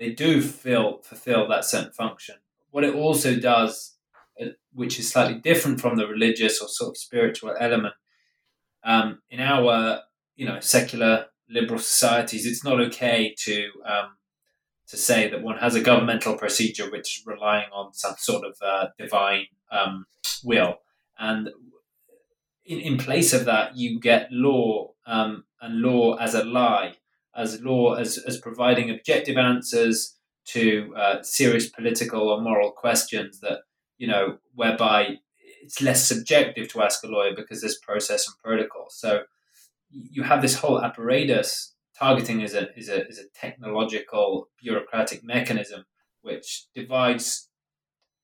they 0.00 0.10
do 0.10 0.42
feel 0.42 0.98
fulfill 1.02 1.48
that 1.48 1.64
certain 1.64 1.92
function. 1.92 2.36
What 2.70 2.84
it 2.84 2.94
also 2.94 3.36
does, 3.36 3.96
uh, 4.42 4.46
which 4.72 4.98
is 4.98 5.08
slightly 5.08 5.38
different 5.38 5.80
from 5.80 5.96
the 5.96 6.06
religious 6.06 6.60
or 6.60 6.68
sort 6.68 6.90
of 6.90 6.96
spiritual 6.96 7.54
element, 7.58 7.94
um, 8.82 9.20
in 9.30 9.38
our 9.38 10.00
you 10.34 10.46
know 10.46 10.58
secular 10.58 11.26
liberal 11.48 11.78
societies, 11.78 12.44
it's 12.44 12.64
not 12.64 12.80
okay 12.80 13.34
to 13.44 13.68
um, 13.86 14.16
to 14.88 14.96
say 14.96 15.28
that 15.28 15.42
one 15.42 15.58
has 15.58 15.74
a 15.74 15.80
governmental 15.80 16.36
procedure 16.36 16.90
which 16.90 17.20
is 17.20 17.26
relying 17.26 17.68
on 17.72 17.92
some 17.92 18.14
sort 18.18 18.44
of 18.44 18.56
uh, 18.62 18.88
divine 18.98 19.46
um, 19.70 20.06
will. 20.42 20.78
And 21.18 21.50
in, 22.64 22.80
in 22.80 22.98
place 22.98 23.32
of 23.32 23.44
that, 23.44 23.76
you 23.76 24.00
get 24.00 24.32
law 24.32 24.92
um, 25.06 25.44
and 25.60 25.80
law 25.80 26.16
as 26.16 26.34
a 26.34 26.44
lie, 26.44 26.94
as 27.36 27.60
law 27.60 27.94
as, 27.94 28.18
as 28.18 28.38
providing 28.38 28.90
objective 28.90 29.36
answers 29.36 30.16
to 30.46 30.94
uh, 30.96 31.22
serious 31.22 31.68
political 31.68 32.30
or 32.30 32.40
moral 32.40 32.70
questions 32.70 33.40
that, 33.40 33.60
you 33.98 34.06
know, 34.06 34.38
whereby 34.54 35.18
it's 35.62 35.82
less 35.82 36.08
subjective 36.08 36.68
to 36.68 36.82
ask 36.82 37.04
a 37.04 37.06
lawyer 37.06 37.34
because 37.34 37.60
there's 37.60 37.76
process 37.78 38.26
and 38.26 38.36
protocol. 38.42 38.86
So 38.88 39.24
you 39.90 40.22
have 40.22 40.40
this 40.40 40.54
whole 40.54 40.80
apparatus 40.82 41.74
targeting 41.98 42.40
is 42.40 42.54
a 42.54 42.76
is 42.78 42.88
a 42.88 43.06
is 43.06 43.18
a 43.18 43.28
technological 43.34 44.48
bureaucratic 44.62 45.24
mechanism 45.24 45.84
which 46.22 46.66
divides 46.74 47.48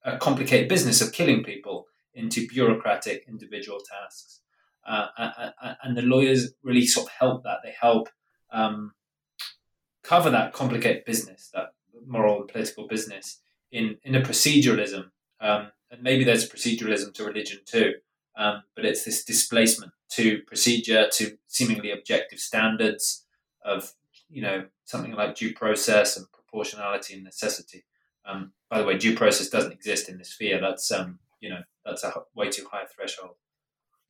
a 0.04 0.18
complicated 0.18 0.68
business 0.68 1.00
of 1.00 1.12
killing 1.12 1.42
people 1.42 1.86
into 2.14 2.46
bureaucratic 2.46 3.24
individual 3.28 3.80
tasks. 3.80 4.40
Uh, 4.86 5.06
and 5.82 5.96
the 5.96 6.02
lawyers 6.02 6.52
really 6.62 6.86
sort 6.86 7.06
of 7.06 7.12
help 7.18 7.42
that. 7.42 7.58
They 7.64 7.74
help 7.80 8.08
um, 8.52 8.92
cover 10.02 10.28
that 10.30 10.52
complicated 10.52 11.04
business, 11.06 11.50
that 11.54 11.72
moral 12.06 12.40
and 12.40 12.48
political 12.48 12.86
business, 12.86 13.40
in 13.72 13.96
in 14.04 14.14
a 14.14 14.20
proceduralism. 14.20 15.10
Um, 15.40 15.72
and 15.90 16.02
maybe 16.02 16.24
there's 16.24 16.48
proceduralism 16.48 17.14
to 17.14 17.24
religion 17.24 17.60
too, 17.64 17.94
um, 18.36 18.62
but 18.76 18.84
it's 18.84 19.04
this 19.04 19.24
displacement 19.24 19.92
to 20.10 20.40
procedure, 20.46 21.08
to 21.12 21.38
seemingly 21.46 21.90
objective 21.90 22.38
standards, 22.38 23.23
of 23.64 23.92
you 24.30 24.42
know 24.42 24.64
something 24.84 25.12
like 25.12 25.34
due 25.36 25.54
process 25.54 26.16
and 26.16 26.30
proportionality 26.32 27.14
and 27.14 27.24
necessity. 27.24 27.84
Um, 28.26 28.52
by 28.70 28.78
the 28.80 28.86
way, 28.86 28.96
due 28.96 29.16
process 29.16 29.48
doesn't 29.48 29.72
exist 29.72 30.08
in 30.08 30.18
this 30.18 30.30
sphere. 30.30 30.60
That's 30.60 30.90
um, 30.90 31.18
you 31.40 31.50
know 31.50 31.60
that's 31.84 32.04
a 32.04 32.12
way 32.34 32.50
too 32.50 32.66
high 32.70 32.86
threshold. 32.86 33.36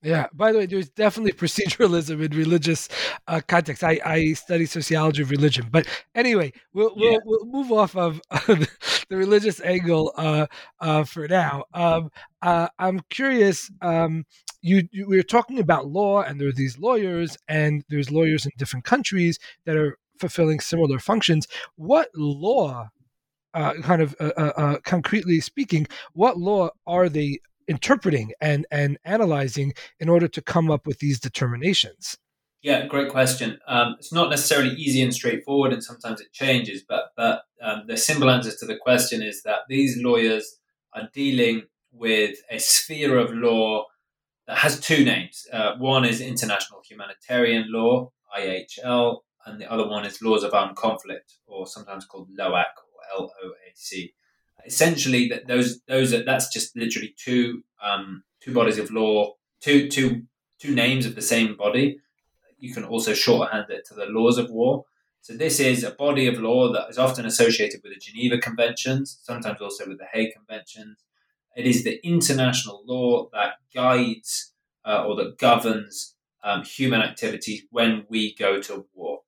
Yeah. 0.05 0.27
By 0.35 0.53
the 0.53 0.59
way, 0.59 0.67
there's 0.67 0.90
definitely 0.90 1.33
proceduralism 1.47 2.23
in 2.23 2.37
religious 2.37 2.88
uh, 3.27 3.40
context. 3.49 3.83
I, 3.83 3.99
I 4.05 4.33
study 4.35 4.67
sociology 4.67 5.23
of 5.23 5.31
religion, 5.31 5.69
but 5.71 5.87
anyway, 6.14 6.53
we'll 6.75 6.93
we'll, 6.95 7.21
we'll 7.25 7.47
move 7.47 7.73
off 7.73 7.97
of 7.97 8.21
the 8.31 8.69
religious 9.11 9.61
angle 9.62 10.12
uh, 10.17 10.47
uh, 10.79 11.05
for 11.05 11.27
now. 11.27 11.64
Um, 11.73 12.11
uh, 12.43 12.69
I'm 12.79 13.01
curious. 13.09 13.71
Um, 13.81 14.27
you, 14.64 14.88
you 14.92 15.07
we 15.07 15.18
are 15.18 15.22
talking 15.22 15.59
about 15.59 15.88
law, 15.88 16.22
and 16.22 16.40
there 16.40 16.48
are 16.48 16.53
these 16.53 16.79
lawyers, 16.79 17.37
and 17.48 17.85
there's 17.90 18.11
lawyers 18.11 18.46
in 18.46 18.53
different 18.57 18.87
countries 18.87 19.38
that 19.66 19.77
are 19.77 19.98
fulfilling 20.18 20.59
similar 20.59 20.98
functions. 20.98 21.46
What 21.77 22.09
law? 22.14 22.88
Uh, 23.53 23.74
kind 23.83 24.03
of 24.03 24.16
uh, 24.18 24.33
uh, 24.37 24.79
concretely 24.85 25.40
speaking, 25.40 25.87
what 26.12 26.37
law 26.37 26.70
are 26.88 27.09
they 27.09 27.38
interpreting 27.68 28.33
and 28.40 28.66
and 28.72 28.98
analyzing 29.05 29.72
in 30.00 30.09
order 30.09 30.27
to 30.27 30.42
come 30.42 30.72
up 30.72 30.88
with 30.88 30.98
these 30.98 31.20
determinations? 31.20 32.18
Yeah, 32.62 32.87
great 32.87 33.11
question. 33.11 33.61
Um, 33.68 33.94
it's 34.00 34.12
not 34.12 34.29
necessarily 34.29 34.74
easy 34.74 35.03
and 35.03 35.14
straightforward, 35.14 35.72
and 35.72 35.85
sometimes 35.85 36.20
it 36.20 36.33
changes. 36.33 36.83
But 36.83 37.12
but 37.16 37.42
um, 37.62 37.85
the 37.87 37.96
simple 37.96 38.29
answer 38.29 38.50
to 38.59 38.66
the 38.66 38.77
question 38.77 39.22
is 39.22 39.42
that 39.42 39.61
these 39.68 40.03
lawyers 40.03 40.59
are 40.92 41.09
dealing 41.12 41.62
with 41.92 42.38
a 42.50 42.59
sphere 42.59 43.18
of 43.18 43.33
law 43.33 43.85
has 44.49 44.81
two 44.81 45.05
names. 45.05 45.47
Uh, 45.53 45.77
one 45.79 46.05
is 46.05 46.21
international 46.21 46.83
humanitarian 46.89 47.67
law 47.69 48.13
(IHL), 48.39 49.21
and 49.47 49.61
the 49.61 49.71
other 49.71 49.87
one 49.89 50.05
is 50.05 50.23
laws 50.23 50.43
of 50.43 50.55
armed 50.55 50.77
conflict, 50.77 51.35
or 51.47 51.67
sometimes 51.67 52.05
called 52.05 52.29
LOAC 52.39 52.65
or 53.19 53.29
LOAC 53.29 54.13
essentially 54.67 55.29
that 55.29 55.47
those 55.47 55.81
those 55.89 56.13
are 56.13 56.25
that's 56.25 56.53
just 56.53 56.77
literally 56.77 57.15
two 57.17 57.63
um, 57.83 58.23
two 58.41 58.53
bodies 58.53 58.79
of 58.79 58.91
law, 58.91 59.35
two 59.61 59.89
two 59.89 60.23
two 60.59 60.75
names 60.75 61.07
of 61.07 61.15
the 61.15 61.23
same 61.23 61.57
body. 61.57 61.99
You 62.59 62.73
can 62.73 62.85
also 62.85 63.15
shorthand 63.15 63.67
it 63.69 63.85
to 63.89 63.95
the 63.95 64.07
laws 64.07 64.39
of 64.39 64.51
war. 64.51 64.85
So 65.21 65.35
this 65.35 65.59
is 65.59 65.85
a 65.85 65.91
body 65.91 66.27
of 66.27 66.39
law 66.39 66.73
that 66.73 66.89
is 66.91 66.99
often 66.99 67.27
associated 67.27 67.81
with 67.83 67.95
the 67.95 68.01
Geneva 68.01 68.39
Conventions, 68.39 69.19
sometimes 69.23 69.61
also 69.61 69.89
with 69.89 69.99
the 69.99 70.07
Hague 70.13 70.35
Conventions. 70.35 70.99
It 71.57 71.67
is 71.67 71.85
the 71.85 72.05
international 72.07 72.83
law 72.87 73.29
that 73.33 73.55
guides 73.75 74.53
uh, 74.85 75.05
or 75.07 75.17
that 75.17 75.38
governs 75.38 76.17
um, 76.43 76.64
human 76.64 77.01
activities 77.01 77.62
when 77.71 78.05
we 78.09 78.35
go 78.35 78.61
to 78.62 78.87
war. 78.95 79.21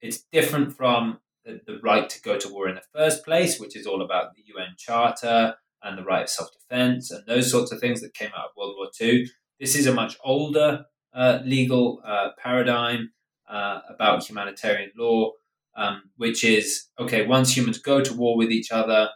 It's 0.00 0.22
different 0.32 0.76
from 0.76 1.20
the, 1.44 1.60
the 1.66 1.78
right 1.82 2.08
to 2.08 2.22
go 2.22 2.38
to 2.38 2.48
war 2.48 2.68
in 2.68 2.74
the 2.74 2.82
first 2.94 3.24
place, 3.24 3.58
which 3.58 3.76
is 3.76 3.86
all 3.86 4.02
about 4.02 4.34
the 4.34 4.42
UN 4.54 4.74
Charter 4.76 5.54
and 5.82 5.96
the 5.96 6.04
right 6.04 6.22
of 6.22 6.28
self 6.28 6.50
defense 6.52 7.10
and 7.10 7.24
those 7.26 7.50
sorts 7.50 7.72
of 7.72 7.80
things 7.80 8.00
that 8.00 8.14
came 8.14 8.30
out 8.36 8.46
of 8.46 8.50
World 8.56 8.74
War 8.76 8.88
II. 9.00 9.26
This 9.60 9.74
is 9.74 9.86
a 9.86 9.94
much 9.94 10.16
older 10.24 10.84
uh, 11.14 11.40
legal 11.44 12.00
uh, 12.04 12.30
paradigm 12.38 13.10
uh, 13.48 13.80
about 13.88 14.28
humanitarian 14.28 14.90
law, 14.96 15.32
um, 15.76 16.02
which 16.16 16.44
is 16.44 16.86
okay, 16.98 17.26
once 17.26 17.56
humans 17.56 17.78
go 17.78 18.02
to 18.02 18.14
war 18.14 18.36
with 18.36 18.50
each 18.50 18.70
other, 18.70 19.08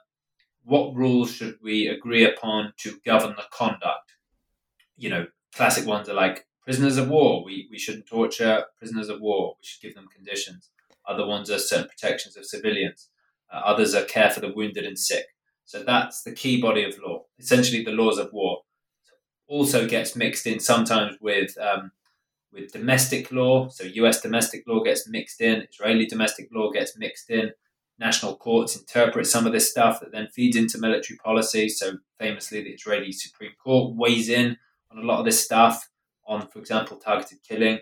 what 0.64 0.94
rules 0.94 1.32
should 1.32 1.58
we 1.62 1.88
agree 1.88 2.24
upon 2.24 2.72
to 2.78 2.98
govern 3.04 3.34
the 3.36 3.44
conduct? 3.52 4.12
You 4.96 5.10
know, 5.10 5.26
classic 5.54 5.86
ones 5.86 6.08
are 6.08 6.14
like 6.14 6.46
prisoners 6.64 6.96
of 6.96 7.08
war, 7.08 7.44
we, 7.44 7.68
we 7.70 7.78
shouldn't 7.78 8.06
torture 8.06 8.64
prisoners 8.78 9.08
of 9.08 9.20
war, 9.20 9.56
we 9.60 9.66
should 9.66 9.82
give 9.82 9.94
them 9.94 10.06
conditions. 10.14 10.70
Other 11.06 11.26
ones 11.26 11.50
are 11.50 11.58
certain 11.58 11.88
protections 11.88 12.36
of 12.36 12.46
civilians. 12.46 13.08
Uh, 13.52 13.56
others 13.64 13.94
are 13.94 14.04
care 14.04 14.30
for 14.30 14.40
the 14.40 14.52
wounded 14.52 14.84
and 14.84 14.98
sick. 14.98 15.26
So 15.64 15.82
that's 15.82 16.22
the 16.22 16.32
key 16.32 16.60
body 16.60 16.84
of 16.84 16.98
law, 17.04 17.24
essentially 17.38 17.82
the 17.82 17.90
laws 17.92 18.18
of 18.18 18.32
war. 18.32 18.58
Also 19.48 19.88
gets 19.88 20.16
mixed 20.16 20.46
in 20.46 20.60
sometimes 20.60 21.16
with 21.20 21.56
um, 21.58 21.92
with 22.52 22.72
domestic 22.72 23.32
law. 23.32 23.68
So 23.68 23.84
U.S. 23.84 24.20
domestic 24.20 24.64
law 24.66 24.82
gets 24.82 25.08
mixed 25.08 25.40
in. 25.40 25.66
Israeli 25.70 26.06
domestic 26.06 26.48
law 26.52 26.70
gets 26.70 26.96
mixed 26.98 27.30
in. 27.30 27.50
National 28.02 28.34
courts 28.36 28.76
interpret 28.76 29.28
some 29.28 29.46
of 29.46 29.52
this 29.52 29.70
stuff 29.70 30.00
that 30.00 30.10
then 30.10 30.26
feeds 30.34 30.56
into 30.56 30.76
military 30.76 31.16
policy. 31.18 31.68
So 31.68 31.98
famously, 32.18 32.60
the 32.60 32.70
Israeli 32.70 33.12
Supreme 33.12 33.52
Court 33.62 33.94
weighs 33.96 34.28
in 34.28 34.56
on 34.90 34.98
a 34.98 35.06
lot 35.06 35.20
of 35.20 35.24
this 35.24 35.44
stuff 35.44 35.88
on, 36.26 36.48
for 36.48 36.58
example, 36.58 36.96
targeted 36.96 37.38
killing. 37.48 37.78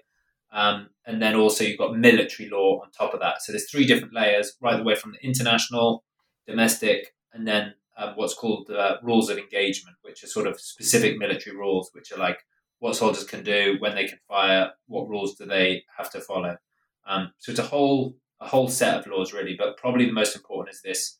Um, 0.52 0.90
and 1.06 1.22
then 1.22 1.36
also 1.36 1.64
you've 1.64 1.78
got 1.78 1.96
military 1.96 2.50
law 2.50 2.80
on 2.82 2.90
top 2.90 3.14
of 3.14 3.20
that. 3.20 3.40
So 3.40 3.52
there's 3.52 3.70
three 3.70 3.86
different 3.86 4.12
layers, 4.12 4.56
right 4.60 4.76
the 4.76 4.82
way 4.82 4.94
from 4.94 5.12
the 5.12 5.24
international, 5.26 6.04
domestic, 6.46 7.14
and 7.32 7.48
then 7.48 7.74
uh, 7.96 8.12
what's 8.14 8.34
called 8.34 8.68
uh, 8.68 8.96
rules 9.02 9.30
of 9.30 9.38
engagement, 9.38 9.96
which 10.02 10.22
are 10.22 10.26
sort 10.26 10.46
of 10.46 10.60
specific 10.60 11.18
military 11.18 11.56
rules, 11.56 11.90
which 11.94 12.12
are 12.12 12.18
like 12.18 12.40
what 12.80 12.94
soldiers 12.94 13.24
can 13.24 13.42
do, 13.42 13.76
when 13.78 13.94
they 13.94 14.06
can 14.06 14.18
fire, 14.28 14.72
what 14.86 15.08
rules 15.08 15.34
do 15.36 15.46
they 15.46 15.84
have 15.96 16.10
to 16.10 16.20
follow. 16.20 16.58
Um, 17.06 17.32
so 17.38 17.52
it's 17.52 17.60
a 17.60 17.64
whole 17.64 18.16
a 18.40 18.48
whole 18.48 18.68
set 18.68 18.98
of 18.98 19.06
laws 19.06 19.32
really, 19.32 19.54
but 19.58 19.76
probably 19.76 20.06
the 20.06 20.12
most 20.12 20.36
important 20.36 20.74
is 20.74 20.82
this 20.82 21.18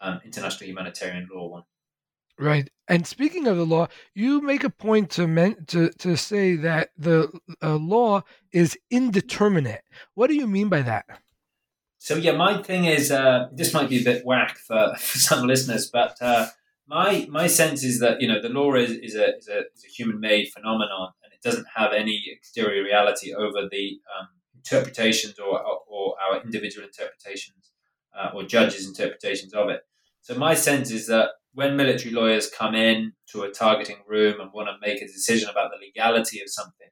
um, 0.00 0.20
international 0.24 0.68
humanitarian 0.68 1.28
law 1.32 1.48
one. 1.48 1.62
Right. 2.38 2.68
And 2.88 3.06
speaking 3.06 3.46
of 3.46 3.56
the 3.56 3.64
law, 3.64 3.86
you 4.12 4.40
make 4.40 4.64
a 4.64 4.70
point 4.70 5.10
to 5.10 5.28
men- 5.28 5.64
to 5.68 5.90
to 5.98 6.16
say 6.16 6.56
that 6.56 6.90
the 6.98 7.30
uh, 7.62 7.76
law 7.76 8.22
is 8.52 8.76
indeterminate. 8.90 9.82
What 10.14 10.28
do 10.28 10.34
you 10.34 10.46
mean 10.46 10.68
by 10.68 10.82
that? 10.82 11.06
so 12.04 12.16
yeah, 12.16 12.32
my 12.32 12.62
thing 12.62 12.84
is 12.84 13.10
uh, 13.10 13.48
this 13.50 13.72
might 13.72 13.88
be 13.88 14.02
a 14.02 14.04
bit 14.04 14.26
whack 14.26 14.58
for, 14.58 14.94
for 14.98 15.18
some 15.18 15.46
listeners, 15.46 15.88
but 15.90 16.20
uh, 16.20 16.48
my 16.86 17.26
my 17.30 17.46
sense 17.46 17.82
is 17.82 17.98
that 18.00 18.20
you 18.20 18.28
know 18.28 18.42
the 18.42 18.50
law 18.50 18.74
is, 18.74 18.90
is 18.90 19.14
a 19.14 19.38
is 19.38 19.48
a, 19.48 19.60
is 19.74 19.84
a 19.86 19.88
human 19.88 20.20
made 20.20 20.52
phenomenon, 20.52 21.12
and 21.24 21.32
it 21.32 21.40
doesn't 21.42 21.66
have 21.74 21.94
any 21.94 22.22
exterior 22.26 22.84
reality 22.84 23.32
over 23.32 23.70
the 23.70 23.98
um, 24.14 24.28
interpretations 24.64 25.38
or, 25.38 25.60
or 25.88 26.14
our 26.20 26.42
individual 26.42 26.86
interpretations 26.86 27.72
uh, 28.18 28.30
or 28.34 28.44
judges' 28.44 28.86
interpretations 28.86 29.52
of 29.52 29.68
it. 29.68 29.80
So 30.22 30.34
my 30.36 30.54
sense 30.54 30.90
is 30.90 31.06
that 31.08 31.30
when 31.52 31.76
military 31.76 32.12
lawyers 32.14 32.50
come 32.50 32.74
in 32.74 33.12
to 33.30 33.42
a 33.42 33.50
targeting 33.50 33.98
room 34.08 34.40
and 34.40 34.50
want 34.52 34.68
to 34.68 34.86
make 34.86 35.02
a 35.02 35.06
decision 35.06 35.48
about 35.48 35.70
the 35.70 35.84
legality 35.84 36.40
of 36.40 36.48
something, 36.48 36.88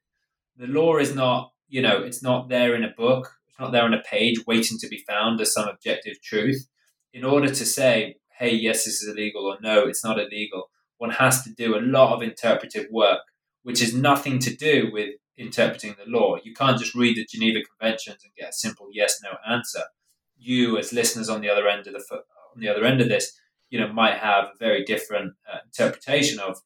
the 0.57 0.67
law 0.67 0.97
is 0.99 1.15
not 1.15 1.53
you 1.69 1.81
know 1.81 2.03
it's 2.03 2.23
not 2.23 2.49
there 2.49 2.75
in 2.75 2.85
a 2.85 2.93
book, 2.97 3.33
it's 3.49 3.59
not 3.59 3.73
there 3.73 3.85
on 3.85 3.95
a 3.95 4.03
page 4.03 4.47
waiting 4.47 4.79
to 4.79 4.89
be 4.89 5.05
found 5.09 5.41
as 5.41 5.53
some 5.53 5.69
objective 5.69 6.21
truth. 6.23 6.69
In 7.15 7.25
order 7.25 7.49
to 7.49 7.67
say 7.67 8.17
hey, 8.39 8.55
yes, 8.55 8.85
this 8.85 9.01
is 9.03 9.09
illegal, 9.09 9.47
or 9.47 9.57
no, 9.63 9.87
it's 9.87 10.05
not 10.05 10.19
illegal. 10.19 10.69
One 10.99 11.11
has 11.11 11.45
to 11.45 11.55
do 11.55 11.77
a 11.77 11.81
lot 11.81 12.15
of 12.15 12.23
interpretive 12.23 12.87
work, 12.91 13.21
which 13.63 13.81
is 13.81 13.95
nothing 13.95 14.41
to 14.41 14.55
do 14.55 14.91
with 14.93 15.11
interpreting 15.37 15.95
the 15.99 16.11
law. 16.11 16.37
You 16.43 16.55
can't 16.55 16.79
just 16.79 16.95
read 16.95 17.17
the 17.17 17.27
Geneva 17.29 17.61
Conventions 17.65 18.19
and 18.25 18.35
get 18.37 18.51
a 18.51 18.53
simple 18.53 18.89
yes 18.93 19.21
no 19.23 19.31
answer. 19.51 19.83
You, 20.39 20.79
as 20.79 20.93
listeners 20.93 21.29
on 21.29 21.41
the 21.41 21.51
other 21.51 21.69
end 21.69 21.87
of 21.87 21.95
the 21.95 22.05
on 22.55 22.61
the 22.61 22.69
other 22.69 22.85
end 22.85 23.01
of 23.01 23.09
this, 23.09 23.33
you 23.71 23.81
know, 23.81 23.93
might 23.93 24.19
have 24.19 24.45
a 24.45 24.59
very 24.59 24.85
different 24.85 25.35
uh, 25.51 25.59
interpretation 25.65 26.39
of, 26.39 26.59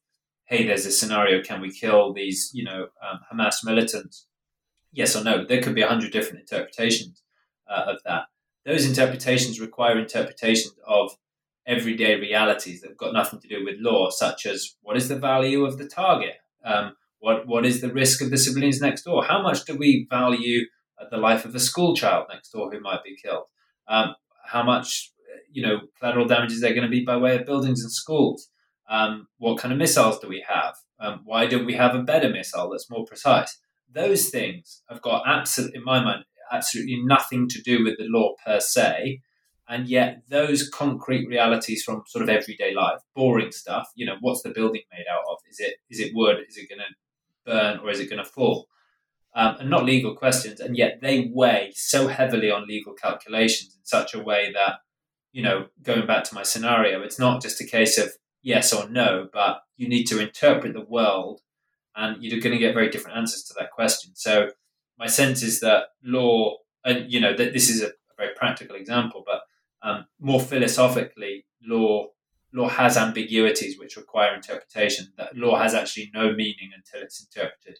hey, 0.45 0.65
there's 0.65 0.85
a 0.85 0.91
scenario: 0.91 1.41
can 1.41 1.61
we 1.61 1.71
kill 1.71 2.13
these, 2.13 2.51
you 2.53 2.63
know, 2.63 2.87
um, 3.01 3.19
Hamas 3.31 3.63
militants? 3.63 4.27
Yes 4.91 5.15
or 5.15 5.23
no? 5.23 5.45
There 5.45 5.61
could 5.61 5.75
be 5.75 5.81
a 5.81 5.87
hundred 5.87 6.11
different 6.11 6.39
interpretations 6.39 7.21
uh, 7.69 7.83
of 7.87 7.97
that. 8.05 8.23
Those 8.65 8.85
interpretations 8.85 9.59
require 9.59 9.97
interpretations 9.97 10.73
of 10.85 11.11
everyday 11.65 12.15
realities 12.15 12.81
that 12.81 12.89
have 12.89 12.97
got 12.97 13.13
nothing 13.13 13.39
to 13.41 13.47
do 13.47 13.63
with 13.63 13.75
law, 13.79 14.09
such 14.09 14.45
as 14.45 14.75
what 14.81 14.97
is 14.97 15.07
the 15.07 15.19
value 15.19 15.65
of 15.65 15.77
the 15.77 15.87
target? 15.87 16.35
Um, 16.63 16.95
what, 17.19 17.47
what 17.47 17.65
is 17.65 17.81
the 17.81 17.91
risk 17.91 18.21
of 18.21 18.29
the 18.29 18.37
civilians 18.37 18.81
next 18.81 19.03
door? 19.03 19.23
How 19.23 19.41
much 19.41 19.65
do 19.65 19.75
we 19.75 20.07
value 20.09 20.65
uh, 20.99 21.05
the 21.09 21.17
life 21.17 21.45
of 21.45 21.55
a 21.55 21.59
school 21.59 21.95
child 21.95 22.27
next 22.31 22.51
door 22.51 22.71
who 22.71 22.79
might 22.79 23.03
be 23.03 23.15
killed? 23.15 23.45
Um, 23.87 24.15
how 24.45 24.63
much, 24.63 25.11
you 25.51 25.61
know, 25.61 25.79
collateral 25.99 26.27
damages 26.27 26.63
are 26.63 26.73
going 26.73 26.83
to 26.83 26.89
be 26.89 27.03
by 27.03 27.17
way 27.17 27.35
of 27.35 27.45
buildings 27.45 27.81
and 27.81 27.91
schools? 27.91 28.49
Um, 28.89 29.27
what 29.37 29.59
kind 29.59 29.71
of 29.71 29.77
missiles 29.77 30.19
do 30.19 30.27
we 30.27 30.45
have? 30.47 30.75
Um, 30.99 31.21
why 31.25 31.45
don't 31.45 31.65
we 31.65 31.75
have 31.75 31.95
a 31.95 32.03
better 32.03 32.29
missile 32.29 32.69
that's 32.69 32.89
more 32.89 33.05
precise? 33.05 33.59
Those 33.91 34.29
things 34.29 34.83
have 34.89 35.01
got 35.01 35.23
absolutely, 35.27 35.77
in 35.77 35.83
my 35.83 36.03
mind, 36.03 36.23
absolutely 36.51 37.01
nothing 37.03 37.47
to 37.49 37.61
do 37.61 37.83
with 37.83 37.97
the 37.97 38.05
law 38.05 38.33
per 38.45 38.59
se 38.59 39.21
and 39.69 39.87
yet 39.87 40.23
those 40.29 40.69
concrete 40.69 41.27
realities 41.27 41.83
from 41.83 42.03
sort 42.07 42.23
of 42.23 42.29
everyday 42.29 42.73
life 42.73 43.01
boring 43.15 43.51
stuff 43.51 43.89
you 43.95 44.05
know 44.05 44.15
what's 44.21 44.41
the 44.43 44.49
building 44.49 44.81
made 44.91 45.05
out 45.11 45.23
of 45.29 45.37
is 45.49 45.59
it 45.59 45.75
is 45.89 45.99
it 45.99 46.11
wood 46.15 46.37
is 46.47 46.57
it 46.57 46.69
going 46.69 46.79
to 46.79 46.85
burn 47.47 47.79
or 47.79 47.89
is 47.89 47.99
it 47.99 48.09
going 48.09 48.23
to 48.23 48.29
fall? 48.29 48.67
Um, 49.35 49.57
and 49.59 49.69
not 49.69 49.85
legal 49.85 50.15
questions 50.15 50.59
and 50.59 50.75
yet 50.75 50.99
they 51.01 51.29
weigh 51.33 51.71
so 51.75 52.07
heavily 52.07 52.49
on 52.49 52.67
legal 52.67 52.93
calculations 52.93 53.75
in 53.75 53.85
such 53.85 54.15
a 54.15 54.23
way 54.23 54.51
that 54.53 54.79
you 55.31 55.43
know 55.43 55.67
going 55.83 56.07
back 56.07 56.23
to 56.23 56.33
my 56.33 56.41
scenario 56.41 57.03
it's 57.03 57.19
not 57.19 57.43
just 57.43 57.61
a 57.61 57.65
case 57.65 57.99
of 57.99 58.09
yes 58.41 58.73
or 58.73 58.89
no 58.89 59.27
but 59.31 59.59
you 59.75 59.87
need 59.87 60.05
to 60.05 60.19
interpret 60.19 60.73
the 60.73 60.81
world 60.81 61.41
and 61.97 62.23
you're 62.23 62.39
going 62.39 62.53
to 62.53 62.59
get 62.59 62.73
very 62.73 62.89
different 62.89 63.17
answers 63.17 63.43
to 63.43 63.55
that 63.59 63.71
question. 63.71 64.11
So 64.15 64.49
my 64.97 65.07
sense 65.07 65.43
is 65.43 65.59
that 65.61 65.87
law 66.03 66.57
and 66.85 67.11
you 67.11 67.19
know 67.19 67.35
that 67.35 67.53
this 67.53 67.69
is 67.69 67.83
a 67.83 67.91
very 68.17 68.33
practical 68.35 68.75
example 68.75 69.23
but 69.25 69.41
um, 69.83 70.05
more 70.19 70.39
philosophically, 70.39 71.45
law 71.61 72.07
law 72.53 72.69
has 72.69 72.97
ambiguities 72.97 73.77
which 73.79 73.97
require 73.97 74.35
interpretation. 74.35 75.07
That 75.17 75.35
law 75.35 75.57
has 75.59 75.73
actually 75.73 76.11
no 76.13 76.33
meaning 76.33 76.71
until 76.75 77.01
it's 77.01 77.25
interpreted. 77.25 77.79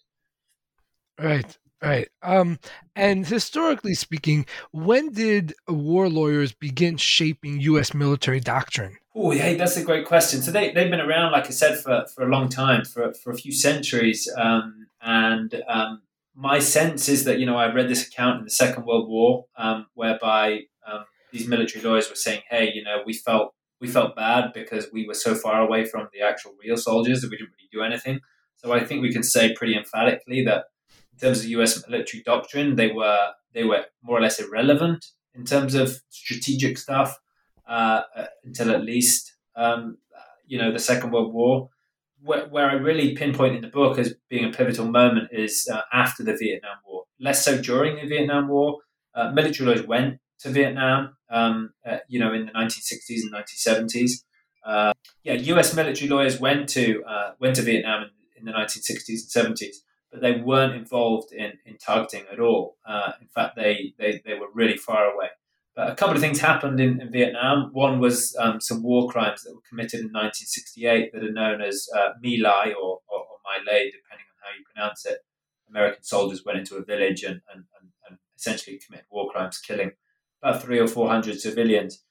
Right, 1.19 1.57
right. 1.81 2.07
Um, 2.21 2.59
and 2.95 3.25
historically 3.25 3.95
speaking, 3.95 4.45
when 4.71 5.11
did 5.11 5.53
war 5.67 6.09
lawyers 6.09 6.53
begin 6.53 6.97
shaping 6.97 7.59
U.S. 7.61 7.93
military 7.93 8.39
doctrine? 8.39 8.97
Oh, 9.15 9.31
yeah, 9.31 9.55
that's 9.55 9.77
a 9.77 9.83
great 9.83 10.05
question. 10.05 10.41
So 10.41 10.51
they, 10.51 10.71
they've 10.71 10.91
been 10.91 11.01
around, 11.01 11.31
like 11.31 11.47
I 11.47 11.51
said, 11.51 11.79
for, 11.79 12.05
for 12.13 12.23
a 12.23 12.29
long 12.29 12.49
time, 12.49 12.85
for, 12.85 13.13
for 13.13 13.31
a 13.31 13.35
few 13.35 13.51
centuries. 13.51 14.29
Um, 14.37 14.87
and 15.01 15.63
um, 15.67 16.03
my 16.35 16.59
sense 16.59 17.09
is 17.09 17.23
that, 17.23 17.39
you 17.39 17.47
know, 17.47 17.57
I 17.57 17.73
read 17.73 17.89
this 17.89 18.07
account 18.07 18.39
in 18.39 18.43
the 18.43 18.51
Second 18.51 18.85
World 18.85 19.09
War 19.09 19.45
um, 19.57 19.87
whereby 19.95 20.61
um, 20.85 21.05
these 21.31 21.47
military 21.47 21.83
lawyers 21.83 22.09
were 22.09 22.15
saying, 22.15 22.41
"Hey, 22.49 22.71
you 22.73 22.83
know, 22.83 23.01
we 23.05 23.13
felt 23.13 23.53
we 23.79 23.87
felt 23.87 24.15
bad 24.15 24.53
because 24.53 24.87
we 24.91 25.05
were 25.07 25.13
so 25.13 25.35
far 25.35 25.61
away 25.61 25.85
from 25.85 26.07
the 26.13 26.21
actual 26.21 26.53
real 26.63 26.77
soldiers 26.77 27.21
that 27.21 27.29
we 27.29 27.37
didn't 27.37 27.51
really 27.57 27.69
do 27.71 27.81
anything." 27.81 28.19
So 28.55 28.73
I 28.73 28.83
think 28.83 29.01
we 29.01 29.13
can 29.13 29.23
say 29.23 29.53
pretty 29.53 29.75
emphatically 29.75 30.43
that 30.45 30.65
in 31.13 31.19
terms 31.19 31.39
of 31.39 31.45
U.S. 31.45 31.87
military 31.87 32.23
doctrine, 32.23 32.75
they 32.75 32.91
were 32.91 33.33
they 33.53 33.63
were 33.63 33.85
more 34.03 34.17
or 34.17 34.21
less 34.21 34.39
irrelevant 34.39 35.05
in 35.33 35.45
terms 35.45 35.75
of 35.75 36.01
strategic 36.09 36.77
stuff 36.77 37.19
uh, 37.67 38.01
uh 38.15 38.25
until 38.43 38.71
at 38.71 38.83
least 38.83 39.35
um, 39.55 39.97
you 40.47 40.57
know 40.57 40.71
the 40.71 40.79
Second 40.79 41.11
World 41.11 41.33
War. 41.33 41.69
Where, 42.23 42.47
where, 42.47 42.67
I 42.67 42.73
really 42.73 43.15
pinpoint 43.15 43.55
in 43.55 43.61
the 43.61 43.67
book 43.67 43.99
as 43.99 44.15
being 44.27 44.45
a 44.45 44.51
pivotal 44.51 44.87
moment 44.87 45.29
is 45.31 45.69
uh, 45.71 45.81
after 45.93 46.23
the 46.23 46.35
Vietnam 46.35 46.77
War. 46.87 47.03
Less 47.19 47.45
so 47.45 47.61
during 47.61 47.97
the 47.97 48.07
Vietnam 48.07 48.47
War. 48.47 48.79
Uh, 49.13 49.31
military 49.31 49.67
lawyers 49.67 49.85
went 49.85 50.19
to 50.39 50.49
Vietnam, 50.49 51.15
um, 51.29 51.71
uh, 51.85 51.97
you 52.07 52.19
know, 52.19 52.33
in 52.33 52.45
the 52.45 52.51
1960s 52.51 53.21
and 53.23 53.33
1970s. 53.33 54.23
Uh, 54.65 54.93
yeah, 55.23 55.33
U.S. 55.33 55.75
military 55.75 56.09
lawyers 56.09 56.39
went 56.39 56.67
to 56.69 57.03
uh, 57.05 57.31
went 57.39 57.55
to 57.55 57.61
Vietnam 57.61 58.03
in, 58.03 58.09
in, 58.39 58.45
the 58.45 58.51
1960s 58.51 59.35
and 59.35 59.55
70s, 59.55 59.77
but 60.11 60.21
they 60.21 60.41
weren't 60.41 60.75
involved 60.75 61.31
in, 61.31 61.53
in 61.65 61.77
targeting 61.77 62.25
at 62.31 62.39
all. 62.39 62.77
Uh, 62.85 63.13
in 63.21 63.27
fact, 63.27 63.55
they, 63.55 63.93
they 63.97 64.21
they 64.25 64.33
were 64.33 64.47
really 64.53 64.77
far 64.77 65.05
away. 65.05 65.27
But 65.75 65.91
a 65.91 65.95
couple 65.95 66.15
of 66.15 66.21
things 66.21 66.39
happened 66.39 66.79
in, 66.79 66.99
in 66.99 67.11
Vietnam. 67.11 67.69
One 67.71 67.99
was 67.99 68.35
um, 68.39 68.59
some 68.59 68.81
war 68.81 69.09
crimes 69.09 69.43
that 69.43 69.53
were 69.53 69.61
committed 69.69 69.99
in 69.99 70.07
1968 70.07 71.13
that 71.13 71.23
are 71.23 71.31
known 71.31 71.61
as 71.61 71.87
uh, 71.95 72.13
My 72.21 72.37
Lai 72.41 72.73
or, 72.73 72.99
or, 73.07 73.19
or 73.19 73.37
My 73.45 73.57
Lai, 73.59 73.85
depending 73.85 74.25
on 74.25 74.37
how 74.41 74.57
you 74.57 74.65
pronounce 74.73 75.05
it. 75.05 75.19
American 75.69 76.03
soldiers 76.03 76.43
went 76.43 76.57
into 76.57 76.77
a 76.77 76.83
village 76.83 77.21
and, 77.23 77.41
and, 77.53 77.65
and, 77.79 77.91
and 78.09 78.17
essentially 78.35 78.79
committed 78.83 79.05
war 79.11 79.29
crimes, 79.29 79.59
killing 79.59 79.91
about 80.41 80.61
three 80.61 80.79
or 80.79 80.87
four 80.87 81.09
hundred 81.09 81.39
civilians. 81.39 82.03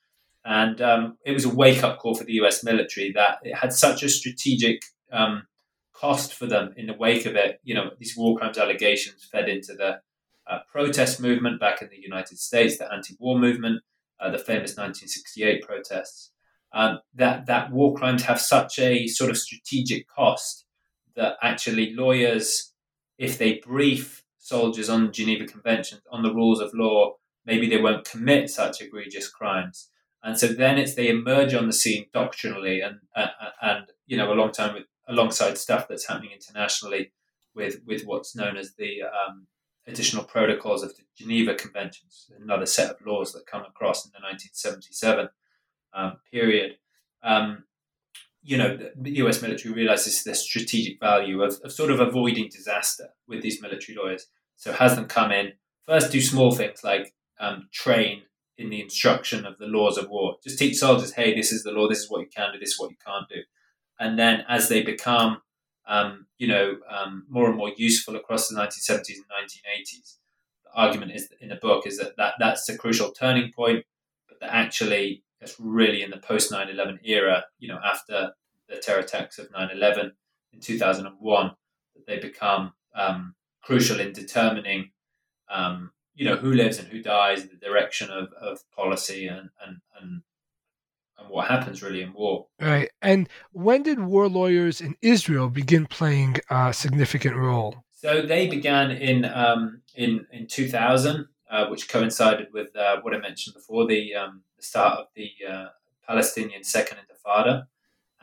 And 0.45 0.81
um, 0.81 1.19
it 1.25 1.33
was 1.33 1.45
a 1.45 1.55
wake 1.55 1.83
up 1.83 1.99
call 1.99 2.15
for 2.15 2.25
the 2.25 2.35
US 2.35 2.63
military 2.63 3.13
that 3.13 3.39
it 3.43 3.55
had 3.57 3.73
such 3.73 4.03
a 4.03 4.09
strategic 4.09 4.83
um, 5.13 5.43
cost 5.93 6.33
for 6.33 6.47
them 6.47 6.73
in 6.77 6.87
the 6.87 6.95
wake 6.95 7.27
of 7.27 7.35
it. 7.35 7.61
You 7.65 7.75
know, 7.75 7.91
these 7.99 8.17
war 8.17 8.39
crimes 8.39 8.59
allegations 8.59 9.29
fed 9.31 9.49
into 9.49 9.75
the 9.75 10.01
uh, 10.49 10.59
protest 10.71 11.21
movement 11.21 11.59
back 11.59 11.83
in 11.83 11.89
the 11.89 12.01
United 12.01 12.39
States, 12.39 12.79
the 12.79 12.93
anti 12.93 13.17
war 13.19 13.39
movement, 13.39 13.83
uh, 14.21 14.31
the 14.31 14.39
famous 14.39 14.77
1968 14.77 15.63
protests. 15.63 16.31
Um, 16.73 17.01
that, 17.15 17.47
that 17.47 17.73
war 17.73 17.95
crimes 17.95 18.25
have 18.25 18.41
such 18.41 18.79
a 18.79 19.07
sort 19.07 19.31
of 19.31 19.39
strategic 19.39 20.07
cost 20.09 20.67
that 21.17 21.37
actually 21.43 21.95
lawyers, 21.95 22.73
if 23.19 23.39
they 23.39 23.55
brief 23.55 24.25
soldiers 24.39 24.89
on 24.89 25.13
Geneva 25.13 25.47
Conventions, 25.47 26.03
on 26.13 26.23
the 26.23 26.35
rules 26.35 26.61
of 26.61 26.71
law, 26.75 27.15
maybe 27.47 27.69
they 27.69 27.81
won't 27.81 28.09
commit 28.09 28.51
such 28.51 28.81
egregious 28.81 29.29
crimes. 29.31 29.89
And 30.23 30.39
so 30.39 30.49
then 30.49 30.77
it's 30.77 30.95
they 30.95 31.09
emerge 31.09 31.55
on 31.55 31.67
the 31.67 31.73
scene 31.73 32.07
doctrinally 32.13 32.81
and 32.81 32.97
and, 33.15 33.31
and 33.63 33.85
you 34.07 34.17
know 34.17 34.33
alongside 34.33 34.75
with 34.75 34.85
alongside 35.09 35.57
stuff 35.57 35.87
that's 35.89 36.09
happening 36.09 36.33
internationally 36.33 37.13
with 37.55 37.81
with 37.87 38.03
what's 38.05 38.35
known 38.35 38.57
as 38.57 38.75
the 38.77 39.03
um, 39.03 39.47
additional 39.87 40.25
protocols 40.25 40.83
of 40.83 40.97
the 40.97 41.05
Geneva 41.17 41.55
Conventions, 41.55 42.31
another 42.41 42.67
set 42.67 42.91
of 42.91 43.07
laws 43.07 43.33
that 43.33 43.47
come 43.47 43.63
across 43.63 44.05
in 44.05 44.11
the 44.13 44.19
1977 44.19 45.29
um, 45.95 46.17
period. 46.31 46.73
Um, 47.23 47.65
you 48.43 48.57
know, 48.57 48.79
the 48.97 49.17
US 49.17 49.43
military 49.43 49.75
realizes 49.75 50.23
the 50.23 50.35
strategic 50.35 51.01
value 51.01 51.43
of, 51.43 51.59
of 51.65 51.73
sort 51.73 51.91
of 51.91 52.01
avoiding 52.01 52.49
disaster 52.49 53.09
with 53.27 53.43
these 53.43 53.61
military 53.61 53.97
lawyers. 53.97 54.27
So 54.57 54.73
has 54.73 54.95
them 54.95 55.07
come 55.07 55.33
in, 55.33 55.53
first 55.87 56.13
do 56.13 56.21
small 56.21 56.53
things 56.53 56.85
like 56.85 57.13
um, 57.39 57.69
train 57.73 58.23
in 58.59 58.71
the 58.71 58.81
instruction 58.81 59.45
of 59.45 59.59
the 59.59 59.67
laws 59.67 59.99
of 59.99 60.09
war. 60.09 60.37
Just 60.43 60.59
teach 60.59 60.77
soldiers, 60.77 61.13
hey, 61.13 61.35
this 61.35 61.53
is 61.53 61.63
the 61.63 61.73
law, 61.73 61.89
this 61.89 62.01
is 62.01 62.11
what 62.11 62.21
you 62.21 62.29
can 62.35 62.53
do, 62.53 62.59
this 62.59 62.71
is 62.71 62.79
what 62.79 62.91
you 62.91 62.97
can't 63.05 63.29
do. 63.29 63.43
And 63.99 64.19
then 64.19 64.45
as 64.49 64.69
they 64.69 64.83
become, 64.83 65.43
um, 65.87 66.27
you 66.39 66.49
know, 66.49 66.79
um, 66.91 67.27
more 67.29 67.49
and 67.49 67.57
more 67.57 67.73
useful 67.77 68.17
across 68.17 68.49
the 68.49 68.57
1970s 68.57 69.17
and 69.17 69.25
1980s, 69.43 70.17
the 70.65 70.71
argument 70.75 71.13
is 71.13 71.29
in 71.41 71.49
the 71.49 71.57
book 71.57 71.87
is 71.87 71.99
that, 71.99 72.17
that 72.17 72.35
that's 72.39 72.69
a 72.69 72.77
crucial 72.77 73.11
turning 73.11 73.53
point, 73.53 73.85
but 74.29 74.41
that 74.41 74.55
actually 74.55 75.23
it's 75.41 75.59
really 75.61 76.03
in 76.03 76.11
the 76.11 76.17
post 76.17 76.51
9/11 76.51 76.99
era, 77.05 77.45
you 77.59 77.69
know, 77.69 77.79
after 77.85 78.33
the 78.69 78.77
terror 78.77 79.01
attacks 79.01 79.39
of 79.39 79.51
9/11 79.53 80.13
in 80.53 80.61
2001, 80.61 81.51
that 81.95 82.07
they 82.07 82.19
become 82.19 82.73
um, 82.95 83.35
crucial 83.63 84.01
in 84.01 84.13
determining 84.13 84.91
um, 85.49 85.91
you 86.17 86.25
know 86.25 86.37
who 86.37 86.53
lives 86.53 86.79
and 86.79 86.89
who 86.89 87.03
dies, 87.03 87.45
the 87.45 87.57
direction 87.57 88.11
of, 88.11 88.33
of 88.41 88.59
policy, 88.75 89.27
and, 89.27 89.51
and 89.65 89.77
and 90.01 90.23
and 91.19 91.29
what 91.29 91.49
happens 91.49 91.83
really 91.83 92.03
in 92.03 92.13
war. 92.13 92.47
Right. 92.61 92.91
And 93.01 93.29
when 93.53 93.83
did 93.83 94.01
war 94.01 94.29
lawyers 94.29 94.81
in 94.81 94.97
Israel 95.03 95.49
begin 95.49 95.87
playing 95.87 96.37
a 96.51 96.73
significant 96.73 97.37
role? 97.37 97.85
So 97.93 98.23
they 98.23 98.49
began 98.49 98.91
in 98.91 99.25
um, 99.25 99.83
in 99.95 100.27
in 100.33 100.47
2000, 100.47 101.27
uh, 101.51 101.67
which 101.67 101.89
coincided 101.89 102.49
with 102.53 102.75
uh, 102.77 103.01
what 103.03 103.15
I 103.15 103.19
mentioned 103.19 103.55
before, 103.55 103.87
the, 103.87 104.15
um, 104.15 104.43
the 104.57 104.63
start 104.63 104.99
of 104.99 105.07
the 105.15 105.31
uh, 105.49 105.67
Palestinian 106.07 106.65
Second 106.65 106.99
Intifada. 106.99 107.67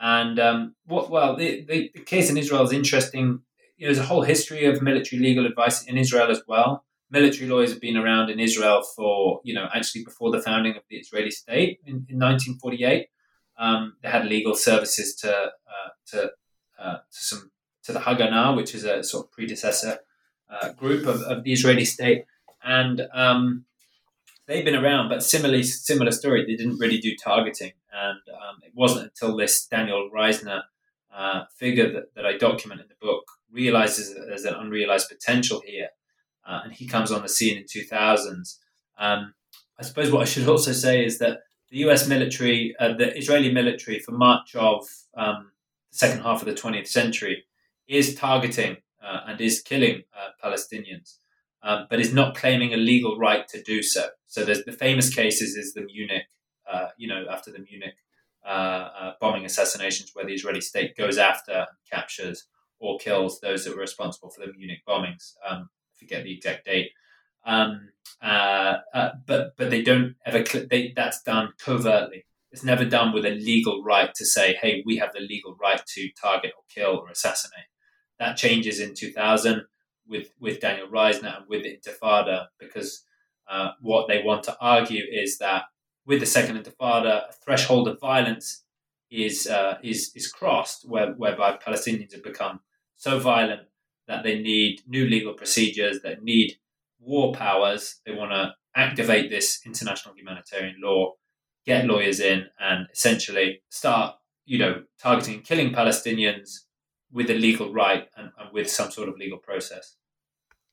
And 0.00 0.38
um, 0.38 0.74
what? 0.86 1.10
Well, 1.10 1.36
the, 1.36 1.64
the, 1.64 1.90
the 1.94 2.00
case 2.00 2.30
in 2.30 2.36
Israel 2.36 2.64
is 2.64 2.72
interesting. 2.72 3.40
You 3.76 3.86
know, 3.86 3.94
there's 3.94 3.98
a 3.98 4.08
whole 4.08 4.22
history 4.22 4.64
of 4.66 4.82
military 4.82 5.20
legal 5.22 5.46
advice 5.46 5.84
in 5.84 5.96
Israel 5.96 6.30
as 6.30 6.42
well. 6.46 6.84
Military 7.18 7.48
lawyers 7.48 7.70
have 7.70 7.80
been 7.80 7.96
around 7.96 8.28
in 8.28 8.40
Israel 8.48 8.82
for, 8.96 9.40
you 9.44 9.54
know, 9.54 9.68
actually 9.72 10.02
before 10.04 10.30
the 10.32 10.42
founding 10.42 10.74
of 10.76 10.82
the 10.90 10.96
Israeli 10.96 11.30
state 11.30 11.78
in, 11.86 11.94
in 12.10 12.18
1948. 12.18 13.06
Um, 13.56 13.82
they 14.02 14.10
had 14.16 14.24
legal 14.26 14.54
services 14.68 15.14
to 15.22 15.32
uh, 15.74 15.90
to 16.10 16.18
uh, 16.82 16.98
to 17.14 17.20
some 17.30 17.52
to 17.84 17.92
the 17.92 18.00
Haganah, 18.00 18.56
which 18.56 18.74
is 18.74 18.84
a 18.84 19.04
sort 19.04 19.26
of 19.26 19.32
predecessor 19.32 19.98
uh, 20.50 20.72
group 20.72 21.06
of, 21.06 21.22
of 21.22 21.44
the 21.44 21.52
Israeli 21.52 21.84
state, 21.84 22.24
and 22.64 23.06
um, 23.14 23.64
they've 24.46 24.64
been 24.64 24.82
around, 24.84 25.08
but 25.08 25.22
similarly 25.22 25.62
similar 25.62 26.10
story. 26.10 26.44
They 26.44 26.56
didn't 26.56 26.78
really 26.78 26.98
do 26.98 27.14
targeting, 27.14 27.72
and 27.92 28.18
um, 28.42 28.56
it 28.62 28.72
wasn't 28.74 29.04
until 29.10 29.36
this 29.36 29.66
Daniel 29.66 30.10
Reisner 30.12 30.62
uh, 31.14 31.44
figure 31.56 31.92
that, 31.92 32.14
that 32.16 32.26
I 32.26 32.36
document 32.36 32.80
in 32.80 32.88
the 32.88 33.06
book 33.06 33.24
realizes 33.52 34.14
that 34.14 34.26
there's 34.26 34.44
an 34.44 34.54
unrealized 34.54 35.08
potential 35.08 35.62
here, 35.64 35.88
uh, 36.46 36.60
and 36.64 36.72
he 36.72 36.86
comes 36.86 37.10
on 37.10 37.22
the 37.22 37.28
scene 37.28 37.56
in 37.56 37.64
2000s. 37.64 38.58
Um, 38.98 39.34
I 39.78 39.82
suppose 39.82 40.10
what 40.10 40.22
I 40.22 40.24
should 40.24 40.48
also 40.48 40.72
say 40.72 41.04
is 41.04 41.18
that 41.18 41.40
the 41.70 41.78
U.S. 41.78 42.06
military, 42.06 42.74
uh, 42.78 42.92
the 42.92 43.16
Israeli 43.16 43.52
military, 43.52 43.98
for 43.98 44.12
much 44.12 44.54
of 44.54 44.86
um, 45.16 45.50
the 45.90 45.98
second 45.98 46.22
half 46.22 46.40
of 46.40 46.46
the 46.46 46.54
20th 46.54 46.86
century, 46.86 47.44
is 47.88 48.14
targeting 48.14 48.76
uh, 49.02 49.20
and 49.26 49.40
is 49.40 49.60
killing 49.60 50.02
uh, 50.16 50.30
Palestinians, 50.42 51.18
um, 51.62 51.86
but 51.90 52.00
is 52.00 52.14
not 52.14 52.36
claiming 52.36 52.72
a 52.72 52.76
legal 52.76 53.18
right 53.18 53.48
to 53.48 53.62
do 53.62 53.82
so. 53.82 54.06
So 54.26 54.44
there's 54.44 54.64
the 54.64 54.72
famous 54.72 55.14
cases 55.14 55.56
is 55.56 55.74
the 55.74 55.82
Munich, 55.82 56.24
uh, 56.70 56.88
you 56.96 57.08
know, 57.08 57.24
after 57.30 57.50
the 57.50 57.58
Munich 57.58 57.94
uh, 58.46 59.12
bombing 59.20 59.44
assassinations, 59.44 60.10
where 60.14 60.24
the 60.24 60.34
Israeli 60.34 60.60
state 60.60 60.96
goes 60.96 61.18
after, 61.18 61.66
captures, 61.90 62.46
or 62.78 62.98
kills 62.98 63.40
those 63.40 63.64
that 63.64 63.74
were 63.74 63.80
responsible 63.80 64.30
for 64.30 64.46
the 64.46 64.52
Munich 64.52 64.82
bombings. 64.86 65.34
Um, 65.48 65.70
forget 65.98 66.24
the 66.24 66.34
exact 66.34 66.66
date. 66.66 66.90
Um, 67.46 67.90
uh, 68.22 68.78
but 69.26 69.56
but 69.56 69.70
they 69.70 69.82
don't 69.82 70.14
ever. 70.24 70.42
They, 70.42 70.92
that's 70.94 71.22
done 71.22 71.52
covertly. 71.58 72.24
It's 72.50 72.64
never 72.64 72.84
done 72.84 73.12
with 73.12 73.26
a 73.26 73.30
legal 73.30 73.82
right 73.82 74.10
to 74.14 74.24
say, 74.24 74.54
"Hey, 74.60 74.82
we 74.86 74.96
have 74.98 75.12
the 75.12 75.20
legal 75.20 75.56
right 75.60 75.82
to 75.94 76.08
target 76.20 76.52
or 76.56 76.62
kill 76.74 76.98
or 76.98 77.10
assassinate." 77.10 77.66
That 78.18 78.36
changes 78.36 78.80
in 78.80 78.94
2000 78.94 79.62
with, 80.06 80.30
with 80.38 80.60
Daniel 80.60 80.88
Reisner 80.88 81.38
and 81.38 81.46
with 81.48 81.64
Intifada 81.64 82.46
because 82.58 83.04
uh, 83.48 83.70
what 83.80 84.08
they 84.08 84.22
want 84.22 84.44
to 84.44 84.56
argue 84.60 85.02
is 85.10 85.38
that 85.38 85.64
with 86.06 86.20
the 86.20 86.26
second 86.26 86.62
Intifada, 86.62 87.28
a 87.28 87.32
threshold 87.44 87.88
of 87.88 88.00
violence 88.00 88.62
is 89.10 89.46
uh, 89.46 89.78
is 89.82 90.12
is 90.14 90.30
crossed, 90.30 90.88
where, 90.88 91.12
whereby 91.12 91.56
Palestinians 91.56 92.12
have 92.12 92.22
become 92.22 92.60
so 92.96 93.18
violent 93.18 93.62
that 94.08 94.22
they 94.22 94.38
need 94.40 94.80
new 94.86 95.06
legal 95.06 95.34
procedures, 95.34 96.00
that 96.02 96.22
need 96.22 96.56
war 96.98 97.32
powers. 97.32 98.00
They 98.04 98.12
want 98.12 98.32
to 98.32 98.54
activate 98.76 99.30
this 99.30 99.60
international 99.64 100.14
humanitarian 100.14 100.76
law, 100.82 101.14
get 101.66 101.86
lawyers 101.86 102.20
in, 102.20 102.46
and 102.58 102.86
essentially 102.92 103.62
start, 103.68 104.16
you 104.44 104.58
know, 104.58 104.82
targeting 104.98 105.34
and 105.34 105.44
killing 105.44 105.72
Palestinians 105.72 106.60
with 107.12 107.30
a 107.30 107.34
legal 107.34 107.72
right 107.72 108.08
and, 108.16 108.30
and 108.38 108.52
with 108.52 108.70
some 108.70 108.90
sort 108.90 109.08
of 109.08 109.16
legal 109.16 109.38
process. 109.38 109.96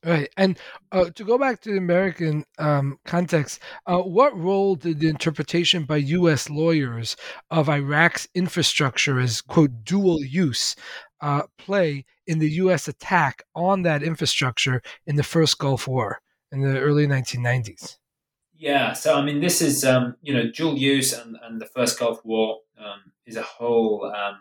Right. 0.04 0.28
And 0.36 0.58
uh, 0.90 1.10
to 1.10 1.24
go 1.24 1.38
back 1.38 1.60
to 1.60 1.70
the 1.70 1.76
American 1.76 2.44
um, 2.58 2.98
context, 3.04 3.60
uh, 3.86 3.98
what 3.98 4.36
role 4.36 4.74
did 4.74 4.98
the 4.98 5.08
interpretation 5.08 5.84
by 5.84 5.98
U.S. 5.98 6.50
lawyers 6.50 7.14
of 7.52 7.68
Iraq's 7.68 8.26
infrastructure 8.34 9.20
as, 9.20 9.40
quote, 9.40 9.84
dual 9.84 10.20
use 10.24 10.74
uh, 11.22 11.42
play 11.56 12.04
in 12.26 12.38
the 12.38 12.50
U.S. 12.50 12.88
attack 12.88 13.44
on 13.54 13.82
that 13.82 14.02
infrastructure 14.02 14.82
in 15.06 15.16
the 15.16 15.22
first 15.22 15.58
Gulf 15.58 15.88
War 15.88 16.20
in 16.50 16.60
the 16.60 16.78
early 16.78 17.06
1990s? 17.06 17.96
Yeah. 18.54 18.92
So, 18.92 19.16
I 19.16 19.24
mean, 19.24 19.40
this 19.40 19.62
is, 19.62 19.84
um, 19.84 20.16
you 20.20 20.34
know, 20.34 20.50
dual 20.50 20.76
use 20.76 21.12
and, 21.12 21.36
and 21.42 21.60
the 21.60 21.66
first 21.66 21.98
Gulf 21.98 22.24
War 22.24 22.58
um, 22.78 23.12
is 23.24 23.36
a 23.36 23.42
whole 23.42 24.12
um, 24.14 24.38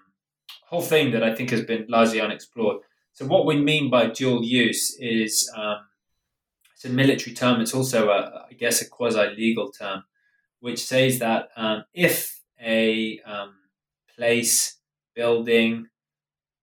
whole 0.66 0.82
thing 0.82 1.12
that 1.12 1.24
I 1.24 1.36
think 1.36 1.50
has 1.50 1.64
been 1.64 1.86
largely 1.90 2.22
unexplored. 2.22 2.82
So 3.14 3.26
what 3.26 3.46
we 3.46 3.58
mean 3.58 3.90
by 3.90 4.08
dual 4.08 4.44
use 4.44 4.96
is 5.00 5.52
um, 5.56 5.80
it's 6.74 6.86
a 6.86 6.90
military 6.90 7.36
term. 7.36 7.62
It's 7.62 7.76
also, 7.76 8.10
a, 8.10 8.46
I 8.50 8.54
guess, 8.54 8.82
a 8.82 8.90
quasi-legal 8.90 9.72
term, 9.72 10.04
which 10.62 10.84
says 10.84 11.20
that 11.20 11.50
um, 11.56 11.84
if 11.94 12.42
a 12.60 13.20
um, 13.22 13.54
place, 14.16 14.78
building, 15.14 15.88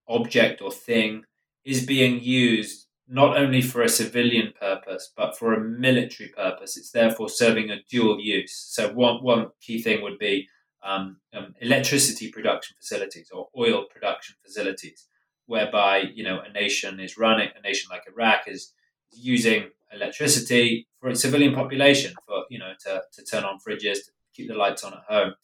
object, 0.09 0.61
or 0.61 0.71
thing 0.71 1.25
is 1.65 1.85
being 1.85 2.21
used 2.21 2.87
not 3.09 3.37
only 3.39 3.63
for 3.63 3.83
a 3.83 3.89
civilian 3.89 4.53
purpose 4.61 5.13
but 5.17 5.37
for 5.37 5.55
a 5.55 5.61
military 5.61 6.29
purpose, 6.29 6.77
it's 6.77 6.91
therefore 6.91 7.29
serving 7.29 7.71
a 7.71 7.83
dual 7.91 8.21
use. 8.21 8.55
So 8.55 8.93
one 8.93 9.23
one 9.23 9.49
key 9.61 9.81
thing 9.81 10.03
would 10.03 10.19
be 10.19 10.49
um, 10.83 11.19
um, 11.35 11.55
electricity 11.61 12.31
production 12.31 12.77
facilities 12.79 13.31
or 13.33 13.49
oil 13.57 13.85
production 13.85 14.37
facilities, 14.45 15.07
whereby 15.47 16.05
you 16.15 16.23
know 16.23 16.41
a 16.41 16.53
nation 16.53 17.01
is 17.01 17.19
running 17.19 17.49
a 17.57 17.63
nation 17.63 17.89
like 17.91 18.05
Iraq 18.07 18.43
is 18.47 18.73
using 19.11 19.71
electricity 19.93 20.87
for 21.01 21.09
its 21.09 21.23
civilian 21.23 21.55
population 21.55 22.13
for 22.27 22.45
you 22.51 22.59
know 22.59 22.73
to, 22.85 23.03
to 23.13 23.25
turn 23.25 23.45
on 23.45 23.59
fridges 23.59 24.05
to 24.05 24.11
keep 24.35 24.49
the 24.49 24.55
lights 24.55 24.85
on 24.85 24.93
at 24.93 25.05
home. 25.09 25.35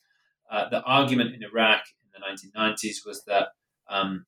Uh, 0.50 0.68
the 0.68 0.82
argument 0.82 1.34
in 1.34 1.42
Iraq 1.42 1.84
in 2.02 2.20
the 2.20 2.60
1990s 2.60 3.06
was 3.06 3.24
that 3.24 3.48
um, 3.88 4.26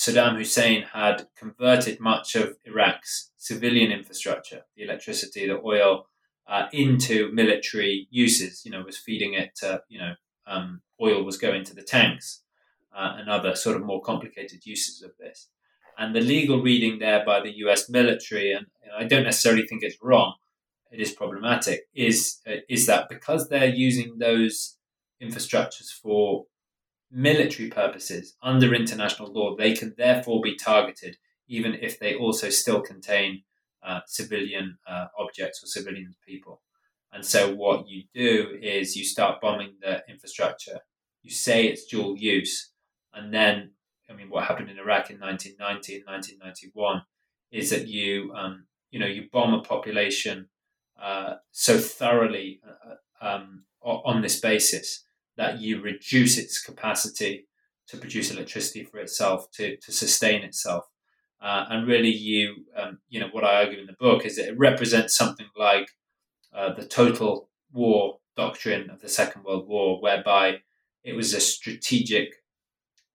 Saddam 0.00 0.38
Hussein 0.38 0.86
had 0.94 1.26
converted 1.36 2.00
much 2.00 2.34
of 2.34 2.56
Iraq's 2.64 3.32
civilian 3.36 3.92
infrastructure, 3.92 4.62
the 4.74 4.84
electricity, 4.84 5.46
the 5.46 5.60
oil, 5.62 6.06
uh, 6.48 6.68
into 6.72 7.30
military 7.34 8.08
uses. 8.10 8.64
You 8.64 8.70
know, 8.70 8.80
was 8.82 8.96
feeding 8.96 9.34
it. 9.34 9.50
To, 9.56 9.82
you 9.90 9.98
know, 9.98 10.14
um, 10.46 10.80
oil 11.02 11.22
was 11.22 11.36
going 11.36 11.64
to 11.64 11.74
the 11.74 11.82
tanks 11.82 12.40
uh, 12.96 13.16
and 13.18 13.28
other 13.28 13.54
sort 13.54 13.76
of 13.76 13.84
more 13.84 14.00
complicated 14.00 14.64
uses 14.64 15.02
of 15.02 15.10
this. 15.20 15.48
And 15.98 16.16
the 16.16 16.22
legal 16.22 16.62
reading 16.62 16.98
there 16.98 17.22
by 17.22 17.42
the 17.42 17.58
U.S. 17.58 17.90
military, 17.90 18.52
and 18.52 18.68
I 18.98 19.04
don't 19.04 19.24
necessarily 19.24 19.66
think 19.66 19.82
it's 19.82 19.98
wrong. 20.02 20.32
It 20.90 21.00
is 21.00 21.12
problematic. 21.12 21.80
Is 21.94 22.40
uh, 22.48 22.62
is 22.70 22.86
that 22.86 23.10
because 23.10 23.50
they're 23.50 23.66
using 23.66 24.16
those 24.16 24.78
infrastructures 25.22 25.90
for 25.92 26.46
military 27.10 27.68
purposes 27.68 28.36
under 28.42 28.74
international 28.74 29.32
law, 29.32 29.56
they 29.56 29.74
can 29.74 29.94
therefore 29.96 30.40
be 30.40 30.56
targeted, 30.56 31.16
even 31.48 31.74
if 31.74 31.98
they 31.98 32.14
also 32.14 32.50
still 32.50 32.80
contain 32.80 33.42
uh, 33.82 34.00
civilian 34.06 34.78
uh, 34.86 35.06
objects 35.18 35.62
or 35.62 35.66
civilian 35.66 36.14
people. 36.26 36.62
And 37.12 37.24
so 37.24 37.52
what 37.54 37.88
you 37.88 38.04
do 38.14 38.56
is 38.62 38.96
you 38.96 39.04
start 39.04 39.40
bombing 39.40 39.74
the 39.80 40.02
infrastructure. 40.08 40.80
You 41.22 41.30
say 41.30 41.66
it's 41.66 41.86
dual 41.86 42.16
use, 42.16 42.72
and 43.12 43.34
then 43.34 43.72
I 44.08 44.14
mean, 44.14 44.30
what 44.30 44.44
happened 44.44 44.70
in 44.70 44.78
Iraq 44.78 45.10
in 45.10 45.18
1990 45.20 45.96
and 45.96 46.06
1991 46.06 47.02
is 47.52 47.70
that 47.70 47.88
you 47.88 48.32
um, 48.34 48.66
you 48.90 48.98
know 48.98 49.06
you 49.06 49.28
bomb 49.32 49.54
a 49.54 49.62
population 49.62 50.48
uh, 51.00 51.34
so 51.50 51.78
thoroughly 51.78 52.60
uh, 52.66 53.26
um, 53.26 53.64
on 53.82 54.22
this 54.22 54.40
basis 54.40 55.04
that 55.40 55.58
you 55.58 55.80
reduce 55.80 56.36
its 56.36 56.60
capacity 56.60 57.46
to 57.88 57.96
produce 57.96 58.30
electricity 58.30 58.84
for 58.84 58.98
itself 58.98 59.50
to, 59.50 59.74
to 59.78 59.90
sustain 59.90 60.42
itself. 60.42 60.84
Uh, 61.40 61.64
and 61.70 61.88
really, 61.88 62.10
you 62.10 62.66
um, 62.76 62.98
you 63.08 63.18
know 63.18 63.30
what 63.32 63.42
I 63.42 63.64
argue 63.64 63.80
in 63.80 63.86
the 63.86 63.94
book 64.06 64.26
is 64.26 64.36
that 64.36 64.48
it 64.48 64.58
represents 64.58 65.16
something 65.16 65.46
like 65.56 65.88
uh, 66.54 66.74
the 66.74 66.84
total 66.84 67.48
war 67.72 68.18
doctrine 68.36 68.90
of 68.90 69.00
the 69.00 69.08
Second 69.08 69.44
World 69.44 69.66
War, 69.66 69.98
whereby 70.02 70.58
it 71.04 71.14
was 71.14 71.32
a 71.32 71.40
strategic 71.40 72.34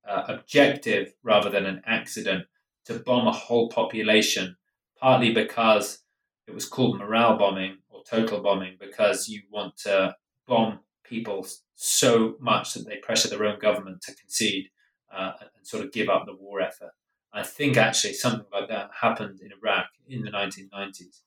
uh, 0.10 0.24
objective 0.28 1.14
rather 1.22 1.52
than 1.52 1.68
an 1.68 1.84
accident 1.86 2.46
to 2.86 2.98
bomb 2.98 3.28
a 3.28 3.32
whole 3.32 3.70
population, 3.70 4.58
partly 5.00 5.32
because 5.32 6.00
it 6.48 6.56
was 6.56 6.66
called 6.68 6.98
morale 6.98 7.38
bombing 7.38 7.78
or 7.90 8.02
total 8.10 8.42
bombing, 8.42 8.78
because 8.80 9.30
you 9.30 9.44
want 9.52 9.78
to 9.78 10.16
bomb 10.48 10.80
people 11.08 11.46
so 11.76 12.36
much 12.40 12.74
that 12.74 12.86
they 12.86 12.98
pressure 12.98 13.30
their 13.30 13.46
own 13.46 13.60
government 13.60 14.02
to 14.02 14.16
concede 14.16 14.70
uh, 15.16 15.34
and 15.40 15.68
sort 15.68 15.84
of 15.84 15.92
give 15.92 16.10
up 16.10 16.26
the 16.26 16.36
war 16.36 16.62
effort. 16.62 16.92
I 17.34 17.44
think 17.44 17.78
actually 17.78 18.14
something 18.14 18.46
like 18.52 18.70
that 18.70 18.92
happened 19.02 19.40
in 19.42 19.52
Iraq 19.52 19.88
in 20.08 20.24
the 20.24 20.32
1990s. 20.32 21.22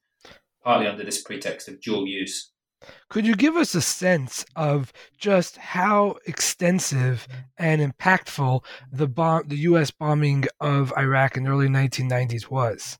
partly 0.64 0.86
under 0.86 1.04
this 1.04 1.22
pretext 1.22 1.68
of 1.68 1.80
dual 1.80 2.06
use. 2.06 2.50
Could 3.08 3.26
you 3.26 3.34
give 3.34 3.56
us 3.56 3.74
a 3.74 3.80
sense 3.80 4.44
of 4.54 4.92
just 5.16 5.56
how 5.56 6.16
extensive 6.26 7.26
and 7.56 7.80
impactful 7.80 8.64
the 8.92 9.08
bomb, 9.08 9.48
the 9.48 9.56
U.S. 9.56 9.90
bombing 9.90 10.44
of 10.60 10.92
Iraq 10.96 11.36
in 11.36 11.44
the 11.44 11.50
early 11.50 11.68
1990s 11.68 12.50
was? 12.50 12.98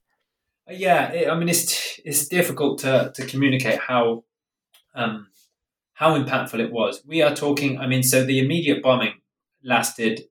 Yeah, 0.68 1.10
it, 1.12 1.30
I 1.30 1.38
mean 1.38 1.48
it's 1.48 1.98
it's 2.04 2.28
difficult 2.28 2.80
to, 2.80 3.12
to 3.14 3.26
communicate 3.26 3.78
how 3.78 4.24
um, 4.94 5.28
how 5.98 6.16
impactful 6.16 6.60
it 6.60 6.70
was. 6.70 7.02
We 7.04 7.22
are 7.22 7.34
talking. 7.34 7.80
I 7.80 7.88
mean, 7.88 8.04
so 8.04 8.24
the 8.24 8.38
immediate 8.38 8.84
bombing 8.84 9.14
lasted 9.64 10.22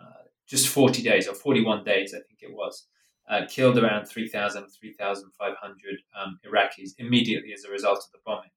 uh, 0.00 0.22
just 0.48 0.68
40 0.68 1.02
days 1.02 1.28
or 1.28 1.34
41 1.34 1.84
days, 1.84 2.14
I 2.14 2.20
think 2.26 2.40
it 2.40 2.54
was. 2.54 2.86
Uh, 3.28 3.42
killed 3.46 3.76
around 3.76 4.06
3,000, 4.06 4.66
3,500 4.66 5.76
um, 6.18 6.40
Iraqis 6.46 6.92
immediately 6.96 7.52
as 7.52 7.64
a 7.64 7.70
result 7.70 7.98
of 7.98 8.10
the 8.12 8.18
bombing. 8.24 8.48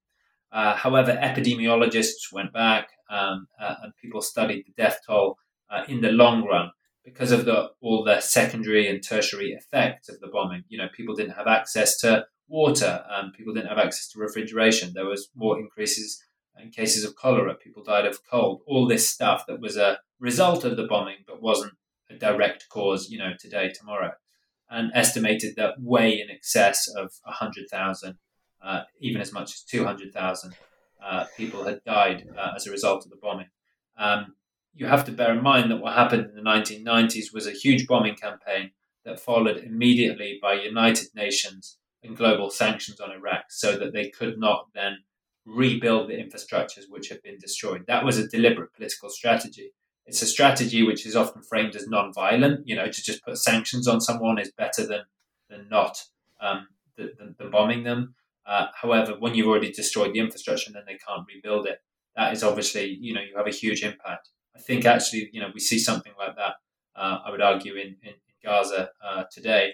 Uh, 0.54 0.74
however, 0.74 1.20
epidemiologists 1.22 2.32
went 2.32 2.54
back 2.54 2.88
um, 3.10 3.46
uh, 3.60 3.76
and 3.84 3.94
people 4.02 4.22
studied 4.22 4.64
the 4.66 4.82
death 4.82 5.00
toll 5.06 5.38
uh, 5.70 5.84
in 5.90 6.00
the 6.00 6.12
long 6.14 6.46
run 6.46 6.72
because 7.04 7.34
of 7.34 7.44
the, 7.44 7.72
all 7.82 8.06
the 8.06 8.22
secondary 8.22 8.88
and 8.88 9.04
tertiary 9.04 9.52
effects 9.52 10.08
of 10.08 10.18
the 10.22 10.28
bombing. 10.28 10.64
You 10.70 10.78
know, 10.78 10.88
people 10.96 11.14
didn't 11.14 11.34
have 11.34 11.48
access 11.48 11.98
to 11.98 12.26
water, 12.48 13.04
um, 13.14 13.34
people 13.36 13.54
didn't 13.54 13.68
have 13.68 13.80
access 13.80 14.08
to 14.12 14.20
refrigeration. 14.20 14.94
There 14.94 15.06
was 15.06 15.30
more 15.36 15.60
increases 15.60 16.24
in 16.62 16.70
cases 16.70 17.04
of 17.04 17.16
cholera. 17.16 17.56
People 17.56 17.84
died 17.84 18.06
of 18.06 18.20
cold. 18.30 18.62
All 18.66 18.88
this 18.88 19.10
stuff 19.10 19.46
that 19.48 19.60
was 19.60 19.78
a 19.78 20.00
result 20.20 20.64
of 20.64 20.78
the 20.78 20.88
bombing, 20.88 21.18
but 21.28 21.42
wasn't 21.42 21.74
a 22.10 22.16
direct 22.16 22.68
cause. 22.70 23.10
You 23.10 23.20
know, 23.20 23.34
today, 23.40 23.72
tomorrow, 23.72 24.14
and 24.70 24.92
estimated 24.94 25.56
that 25.56 25.82
way 25.82 26.20
in 26.20 26.30
excess 26.30 26.88
of 26.88 27.12
hundred 27.26 27.70
thousand 27.70 28.18
uh, 28.64 28.84
even 29.00 29.22
as 29.22 29.34
much 29.34 29.54
as 29.54 29.62
200,000 29.62 30.56
uh, 31.04 31.26
people 31.36 31.66
had 31.66 31.84
died 31.84 32.26
uh, 32.38 32.52
as 32.56 32.66
a 32.66 32.72
result 32.72 33.04
of 33.04 33.12
the 33.12 33.18
bombing. 33.18 33.50
Um, 33.98 34.36
you 34.74 34.88
have 34.88 35.06
to 35.06 35.12
bear 35.12 35.34
in 35.34 35.44
mind 35.44 35.70
that 35.70 35.78
what 35.78 35.94
happened 35.94 36.26
in 36.30 36.36
the 36.36 36.50
1990s 36.50 37.34
was 37.34 37.46
a 37.46 37.52
huge 37.52 37.86
bombing 37.86 38.16
campaign 38.16 38.72
that 39.06 39.20
followed 39.20 39.58
immediately 39.58 40.40
by 40.42 40.54
United 40.54 41.10
Nations 41.14 41.78
and 42.02 42.18
global 42.18 42.50
sanctions 42.50 43.00
on 43.00 43.12
Iraq 43.12 43.46
so 43.50 43.78
that 43.78 43.94
they 43.94 44.10
could 44.10 44.40
not 44.40 44.70
then 44.74 45.00
rebuild 45.46 46.10
the 46.10 46.14
infrastructures 46.14 46.86
which 46.90 47.10
have 47.10 47.22
been 47.22 47.38
destroyed. 47.38 47.86
That 47.88 48.06
was 48.06 48.18
a 48.18 48.28
deliberate 48.28 48.74
political 48.74 49.10
strategy. 49.10 49.72
It's 50.06 50.22
a 50.22 50.26
strategy 50.26 50.84
which 50.84 51.06
is 51.06 51.16
often 51.16 51.44
framed 51.44 51.76
as 51.76 51.88
non-violent. 51.88 52.68
You 52.68 52.76
know, 52.76 52.86
to 52.86 53.04
just 53.04 53.24
put 53.24 53.38
sanctions 53.38 53.88
on 53.88 54.02
someone 54.02 54.40
is 54.40 54.52
better 54.52 54.86
than 54.86 55.04
than 55.50 55.68
not 55.70 56.04
um, 56.42 56.68
than, 56.98 57.36
than 57.38 57.50
bombing 57.50 57.84
them. 57.84 58.16
Uh, 58.46 58.68
however, 58.82 59.16
when 59.18 59.34
you've 59.34 59.48
already 59.48 59.72
destroyed 59.72 60.14
the 60.14 60.20
infrastructure, 60.20 60.68
and 60.68 60.76
then 60.76 60.84
they 60.86 60.98
can't 61.08 61.26
rebuild 61.34 61.66
it. 61.66 61.80
That 62.16 62.34
is 62.34 62.44
obviously, 62.44 62.98
you 63.00 63.14
know, 63.14 63.22
you 63.22 63.36
have 63.38 63.48
a 63.48 63.52
huge 63.52 63.84
impact. 63.84 64.30
I 64.56 64.60
think 64.60 64.86
actually, 64.86 65.30
you 65.32 65.42
know, 65.42 65.50
we 65.54 65.60
see 65.60 65.80
something 65.80 66.12
like 66.18 66.36
that. 66.36 66.56
Uh, 66.96 67.20
I 67.26 67.32
would 67.32 67.42
argue 67.42 67.76
in 67.76 67.96
in, 68.04 68.14
Gaza 68.44 68.90
uh, 69.02 69.24
today, 69.32 69.72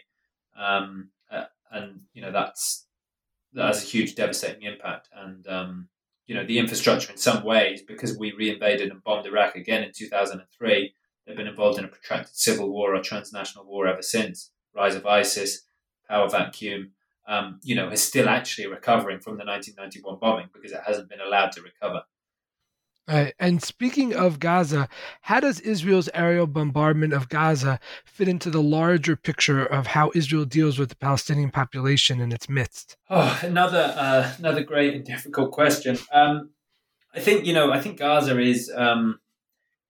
um, 0.55 1.09
uh, 1.31 1.45
and 1.71 2.01
you 2.13 2.21
know 2.21 2.31
that's 2.31 2.85
that 3.53 3.67
has 3.67 3.83
a 3.83 3.87
huge 3.87 4.15
devastating 4.15 4.63
impact. 4.63 5.09
And 5.13 5.47
um, 5.47 5.89
you 6.27 6.35
know, 6.35 6.45
the 6.45 6.59
infrastructure 6.59 7.11
in 7.11 7.17
some 7.17 7.43
ways, 7.43 7.81
because 7.81 8.17
we 8.17 8.31
reinvaded 8.31 8.91
and 8.91 9.03
bombed 9.03 9.25
Iraq 9.25 9.55
again 9.55 9.83
in 9.83 9.91
2003, 9.91 10.93
they've 11.25 11.37
been 11.37 11.47
involved 11.47 11.79
in 11.79 11.85
a 11.85 11.87
protracted 11.87 12.35
civil 12.35 12.69
war 12.69 12.95
or 12.95 13.01
transnational 13.01 13.65
war 13.65 13.87
ever 13.87 14.03
since. 14.03 14.51
Rise 14.75 14.95
of 14.95 15.05
ISIS, 15.05 15.63
power 16.07 16.29
vacuum, 16.29 16.91
um, 17.27 17.59
you 17.63 17.75
know, 17.75 17.89
is 17.89 18.03
still 18.03 18.29
actually 18.29 18.67
recovering 18.67 19.19
from 19.19 19.37
the 19.37 19.45
1991 19.45 20.19
bombing 20.19 20.49
because 20.53 20.71
it 20.71 20.81
hasn't 20.85 21.09
been 21.09 21.21
allowed 21.21 21.51
to 21.53 21.61
recover. 21.61 22.03
Right. 23.09 23.33
And 23.39 23.63
speaking 23.63 24.13
of 24.13 24.39
Gaza, 24.39 24.87
how 25.21 25.39
does 25.39 25.59
Israel's 25.61 26.09
aerial 26.13 26.45
bombardment 26.45 27.13
of 27.13 27.27
Gaza 27.27 27.79
fit 28.05 28.27
into 28.27 28.51
the 28.51 28.61
larger 28.61 29.15
picture 29.15 29.65
of 29.65 29.87
how 29.87 30.11
Israel 30.13 30.45
deals 30.45 30.77
with 30.77 30.89
the 30.89 30.95
Palestinian 30.95 31.49
population 31.49 32.21
in 32.21 32.31
its 32.31 32.47
midst? 32.47 32.97
Oh, 33.09 33.39
another 33.41 33.93
uh, 33.97 34.31
another 34.37 34.63
great 34.63 34.93
and 34.93 35.03
difficult 35.03 35.51
question. 35.51 35.97
Um, 36.13 36.51
I 37.15 37.19
think 37.19 37.45
you 37.45 37.53
know, 37.53 37.71
I 37.71 37.81
think 37.81 37.97
Gaza 37.97 38.39
is 38.39 38.71
um, 38.75 39.19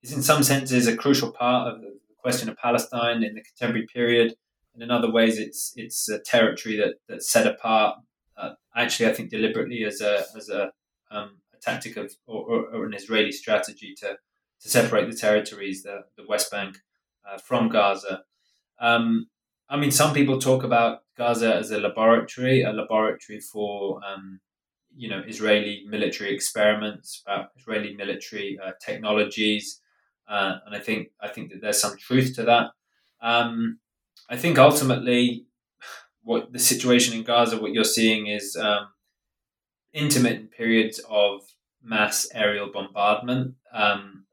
is 0.02 0.14
in 0.14 0.22
some 0.22 0.42
senses 0.42 0.88
a 0.88 0.96
crucial 0.96 1.32
part 1.32 1.74
of 1.74 1.82
the 1.82 1.98
question 2.20 2.48
of 2.48 2.58
Palestine 2.58 3.22
in 3.24 3.36
the 3.36 3.42
contemporary 3.42 3.86
period 3.86 4.36
and 4.80 4.90
in 4.90 4.92
other 4.92 5.12
ways, 5.12 5.38
it's 5.38 5.74
it's 5.76 6.08
a 6.08 6.20
territory 6.20 6.78
that 6.78 6.96
that's 7.10 7.30
set 7.30 7.46
apart. 7.46 7.98
Uh, 8.38 8.52
actually, 8.74 9.10
I 9.10 9.14
think 9.14 9.30
deliberately 9.30 9.84
as 9.84 10.00
a 10.00 10.24
as 10.38 10.48
a, 10.48 10.72
um, 11.12 11.40
tactic 11.62 11.98
of 11.98 12.14
or, 12.28 12.68
or, 12.74 12.86
an 12.86 12.94
Israeli 12.94 13.32
strategy 13.32 13.94
to 14.00 14.18
to 14.62 14.70
separate 14.70 15.10
the 15.10 15.16
territories, 15.16 15.84
the 15.84 16.06
the 16.18 16.26
West 16.28 16.52
Bank, 16.52 16.78
uh, 17.28 17.38
from 17.38 17.70
Gaza. 17.70 18.24
Um, 18.80 19.28
I 19.70 19.78
mean, 19.78 19.92
some 19.92 20.14
people 20.14 20.40
talk 20.40 20.64
about 20.64 21.04
Gaza 21.16 21.56
as 21.56 21.72
a 21.72 21.80
laboratory, 21.80 22.64
a 22.64 22.72
laboratory 22.72 23.40
for 23.40 24.00
um, 24.06 24.40
you 24.96 25.10
know 25.10 25.22
Israeli 25.28 25.86
military 25.88 26.34
experiments, 26.34 27.22
about 27.26 27.50
Israeli 27.58 27.96
military 27.96 28.60
uh, 28.64 28.72
technologies, 28.82 29.82
uh, 30.28 30.56
and 30.66 30.76
I 30.76 30.80
think 30.80 31.10
I 31.22 31.28
think 31.28 31.52
that 31.52 31.62
there's 31.62 31.82
some 31.82 31.98
truth 31.98 32.36
to 32.36 32.44
that. 32.44 32.72
Um, 33.22 33.80
I 34.30 34.38
think 34.38 34.58
ultimately, 34.58 35.46
what 36.24 36.52
the 36.52 36.60
situation 36.60 37.16
in 37.18 37.24
Gaza, 37.24 37.62
what 37.62 37.74
you're 37.74 37.84
seeing 37.84 38.28
is 38.28 38.56
um, 38.56 38.88
intermittent 39.94 40.52
periods 40.52 41.00
of 41.10 41.42
mass 41.82 42.28
aerial 42.34 42.72
bombardment, 42.72 43.56
um, 43.74 44.26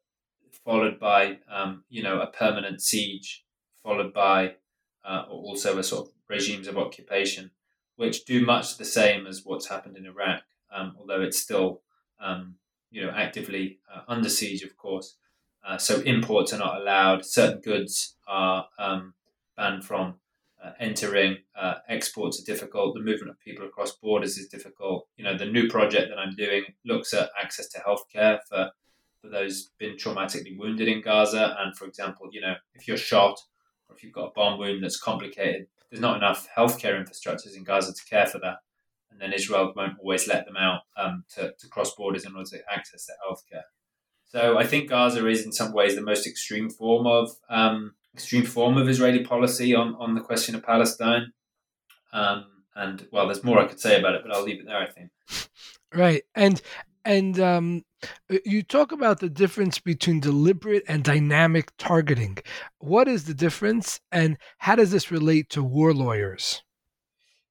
followed 0.64 0.98
by 0.98 1.38
um, 1.50 1.84
you 1.88 2.02
know 2.02 2.20
a 2.20 2.26
permanent 2.26 2.80
siege, 2.80 3.44
followed 3.82 4.12
by 4.12 4.54
uh, 5.04 5.24
also 5.28 5.78
a 5.78 5.82
sort 5.82 6.08
of 6.08 6.12
regimes 6.28 6.66
of 6.66 6.76
occupation, 6.76 7.50
which 7.96 8.24
do 8.24 8.44
much 8.44 8.76
the 8.76 8.84
same 8.84 9.26
as 9.26 9.42
what's 9.44 9.68
happened 9.68 9.96
in 9.96 10.06
Iraq, 10.06 10.42
um, 10.74 10.96
although 10.98 11.22
it's 11.22 11.38
still 11.38 11.82
um, 12.20 12.56
you 12.90 13.04
know 13.04 13.10
actively 13.10 13.78
uh, 13.92 14.00
under 14.08 14.28
siege, 14.28 14.62
of 14.62 14.76
course. 14.76 15.16
Uh, 15.66 15.76
so 15.76 16.00
imports 16.02 16.52
are 16.52 16.58
not 16.58 16.80
allowed. 16.80 17.24
Certain 17.24 17.60
goods 17.60 18.14
are 18.28 18.68
um, 18.78 19.14
banned 19.56 19.84
from 19.84 20.14
uh, 20.64 20.70
entering. 20.80 21.38
Uh, 21.58 21.74
exports 21.88 22.40
are 22.40 22.44
difficult. 22.44 22.94
The 22.94 23.00
movement 23.00 23.30
of 23.30 23.40
people 23.40 23.66
across 23.66 23.92
borders 23.96 24.38
is 24.38 24.48
difficult. 24.48 25.06
You 25.16 25.24
know, 25.24 25.36
the 25.36 25.46
new 25.46 25.68
project 25.68 26.08
that 26.10 26.18
I'm 26.18 26.34
doing 26.34 26.64
looks 26.84 27.12
at 27.14 27.30
access 27.40 27.68
to 27.68 27.80
healthcare 27.80 28.38
for 28.48 28.70
for 29.20 29.28
those 29.30 29.70
been 29.78 29.96
traumatically 29.96 30.56
wounded 30.56 30.88
in 30.88 31.02
Gaza. 31.02 31.56
And 31.58 31.76
for 31.76 31.86
example, 31.86 32.28
you 32.30 32.40
know, 32.40 32.54
if 32.74 32.86
you're 32.86 32.96
shot 32.96 33.38
or 33.88 33.96
if 33.96 34.02
you've 34.02 34.12
got 34.12 34.28
a 34.28 34.32
bomb 34.34 34.58
wound 34.58 34.82
that's 34.82 35.00
complicated, 35.00 35.66
there's 35.90 36.00
not 36.00 36.16
enough 36.16 36.48
healthcare 36.56 37.00
infrastructures 37.00 37.56
in 37.56 37.64
Gaza 37.64 37.92
to 37.92 38.04
care 38.08 38.26
for 38.26 38.38
that. 38.40 38.56
And 39.10 39.20
then 39.20 39.32
Israel 39.32 39.72
won't 39.74 39.98
always 39.98 40.28
let 40.28 40.44
them 40.44 40.56
out 40.56 40.82
um, 40.96 41.24
to, 41.34 41.54
to 41.58 41.68
cross 41.68 41.94
borders 41.94 42.24
in 42.24 42.34
order 42.34 42.48
to 42.50 42.60
access 42.70 43.06
that 43.06 43.16
healthcare. 43.26 43.62
So 44.24 44.58
I 44.58 44.66
think 44.66 44.90
Gaza 44.90 45.26
is 45.26 45.46
in 45.46 45.52
some 45.52 45.72
ways 45.72 45.94
the 45.94 46.02
most 46.02 46.26
extreme 46.26 46.68
form 46.68 47.06
of 47.06 47.30
um, 47.48 47.94
extreme 48.16 48.44
form 48.44 48.78
of 48.78 48.88
Israeli 48.88 49.22
policy 49.22 49.74
on, 49.74 49.94
on 49.96 50.14
the 50.14 50.22
question 50.22 50.54
of 50.54 50.62
Palestine. 50.62 51.32
Um, 52.14 52.46
and 52.74 53.06
well, 53.12 53.26
there's 53.26 53.44
more 53.44 53.58
I 53.60 53.66
could 53.66 53.78
say 53.78 53.98
about 53.98 54.14
it, 54.14 54.22
but 54.24 54.34
I'll 54.34 54.42
leave 54.42 54.60
it 54.60 54.66
there. 54.66 54.78
I 54.78 54.86
think. 54.86 55.10
Right, 55.94 56.22
and 56.34 56.60
and 57.04 57.38
um, 57.38 57.84
you 58.44 58.62
talk 58.62 58.92
about 58.92 59.20
the 59.20 59.28
difference 59.28 59.78
between 59.78 60.20
deliberate 60.20 60.82
and 60.88 61.04
dynamic 61.04 61.72
targeting. 61.76 62.38
What 62.78 63.06
is 63.06 63.24
the 63.24 63.34
difference, 63.34 64.00
and 64.10 64.38
how 64.58 64.76
does 64.76 64.92
this 64.92 65.10
relate 65.10 65.50
to 65.50 65.62
war 65.62 65.92
lawyers? 65.92 66.62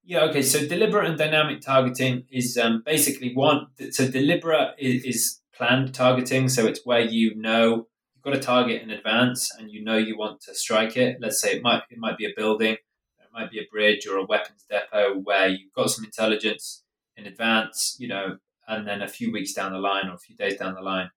Yeah, 0.04 0.24
okay. 0.26 0.42
So 0.42 0.68
deliberate 0.68 1.10
and 1.10 1.18
dynamic 1.18 1.62
targeting 1.62 2.26
is 2.32 2.58
um, 2.58 2.84
basically 2.86 3.34
one. 3.34 3.68
So 3.92 4.08
deliberate 4.10 4.76
is, 4.78 5.04
is 5.04 5.42
planned 5.56 5.94
targeting. 5.94 6.50
So 6.50 6.66
it's 6.66 6.82
where 6.86 7.02
you 7.02 7.36
know 7.36 7.88
got 8.26 8.36
a 8.36 8.40
target 8.40 8.82
in 8.82 8.90
advance 8.90 9.54
and 9.56 9.70
you 9.70 9.84
know 9.84 9.98
you 9.98 10.18
want 10.18 10.42
to 10.42 10.56
strike 10.56 10.98
it, 10.98 11.18
let's 11.22 11.40
say 11.40 11.56
it 11.56 11.64
might 11.64 11.84
it 11.92 12.00
might 12.00 12.18
be 12.18 12.26
a 12.26 12.34
building, 12.36 12.74
it 12.74 13.30
might 13.32 13.52
be 13.52 13.60
a 13.60 13.68
bridge 13.72 14.08
or 14.08 14.18
a 14.18 14.26
weapons 14.26 14.66
depot 14.70 15.20
where 15.24 15.48
you've 15.48 15.74
got 15.74 15.92
some 15.92 16.04
intelligence 16.04 16.84
in 17.16 17.28
advance, 17.28 17.96
you 18.00 18.08
know, 18.08 18.38
and 18.68 18.88
then 18.88 19.02
a 19.04 19.08
few 19.08 19.32
weeks 19.32 19.54
down 19.54 19.72
the 19.72 19.78
line 19.78 20.08
or 20.08 20.16
a 20.16 20.20
few 20.20 20.36
days 20.36 20.58
down 20.58 20.74
the 20.74 20.82
line, 20.82 21.12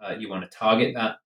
uh, 0.00 0.14
you 0.16 0.30
want 0.30 0.48
to 0.48 0.56
target 0.56 0.94
that. 0.94 1.16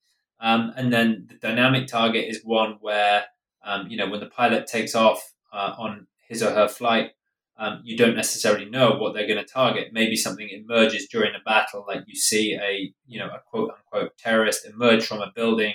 Um, 0.40 0.72
and 0.74 0.92
then 0.92 1.26
the 1.28 1.36
dynamic 1.36 1.86
target 1.86 2.24
is 2.28 2.40
one 2.42 2.78
where, 2.80 3.24
um, 3.64 3.88
you 3.88 3.96
know, 3.96 4.08
when 4.08 4.20
the 4.20 4.26
pilot 4.26 4.66
takes 4.66 4.94
off 4.94 5.34
uh, 5.52 5.74
on 5.78 6.06
his 6.28 6.42
or 6.42 6.50
her 6.50 6.68
flight, 6.68 7.10
um, 7.58 7.80
you 7.84 7.96
don't 7.96 8.16
necessarily 8.16 8.66
know 8.68 8.96
what 8.98 9.14
they're 9.14 9.26
going 9.26 9.44
to 9.44 9.52
target. 9.52 9.88
Maybe 9.92 10.16
something 10.16 10.48
emerges 10.48 11.06
during 11.08 11.34
a 11.34 11.42
battle, 11.44 11.84
like 11.88 12.02
you 12.06 12.14
see 12.14 12.54
a 12.54 12.92
you 13.06 13.18
know 13.18 13.28
a 13.28 13.40
quote 13.50 13.70
unquote 13.76 14.16
terrorist 14.18 14.66
emerge 14.66 15.06
from 15.06 15.20
a 15.22 15.32
building, 15.34 15.74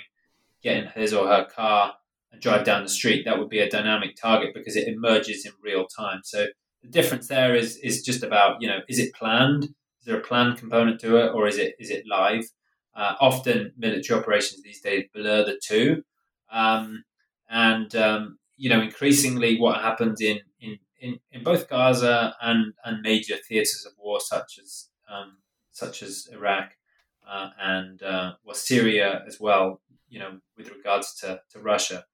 get 0.62 0.76
in 0.76 0.86
his 0.88 1.12
or 1.12 1.26
her 1.28 1.44
car 1.44 1.94
and 2.30 2.40
drive 2.40 2.64
down 2.64 2.82
the 2.82 2.88
street. 2.88 3.24
That 3.24 3.38
would 3.38 3.48
be 3.48 3.58
a 3.60 3.68
dynamic 3.70 4.16
target 4.16 4.54
because 4.54 4.76
it 4.76 4.88
emerges 4.88 5.44
in 5.44 5.52
real 5.62 5.86
time. 5.86 6.20
So 6.24 6.46
The 6.82 6.88
difference 6.88 7.28
there 7.28 7.54
is 7.54 7.76
is 7.78 8.02
just 8.02 8.22
about 8.22 8.60
you 8.62 8.68
know 8.68 8.80
is 8.88 8.98
it 8.98 9.14
planned? 9.14 9.64
Is 9.64 10.06
there 10.06 10.18
a 10.18 10.20
planned 10.20 10.58
component 10.58 11.00
to 11.00 11.16
it, 11.16 11.32
or 11.34 11.46
is 11.46 11.58
it 11.58 11.74
is 11.78 11.90
it 11.90 12.04
live? 12.06 12.44
Uh, 12.94 13.14
often 13.20 13.72
military 13.78 14.18
operations 14.20 14.62
these 14.62 14.80
days 14.82 15.04
blur 15.14 15.44
the 15.44 15.58
two, 15.62 16.02
um, 16.52 17.04
and 17.50 17.94
um, 17.96 18.38
you 18.56 18.68
know 18.70 18.80
increasingly 18.80 19.58
what 19.58 19.80
happens 19.80 20.20
in, 20.20 20.40
in 21.02 21.18
in, 21.32 21.42
both 21.42 21.68
Gaza 21.68 22.34
and, 22.40 22.72
and 22.84 23.02
major 23.02 23.36
theaters 23.36 23.84
of 23.86 23.92
war 23.98 24.20
such 24.20 24.58
as 24.62 24.88
um, 25.12 25.38
such 25.70 26.02
as 26.02 26.28
Iraq 26.32 26.76
uh, 27.28 27.50
and 27.60 28.02
uh, 28.02 28.32
well 28.44 28.54
Syria 28.54 29.22
as 29.26 29.38
well. 29.40 29.80
You 30.08 30.20
know, 30.20 30.38
with 30.58 30.70
regards 30.70 31.14
to, 31.20 31.40
to 31.52 31.58
Russia, 31.58 32.04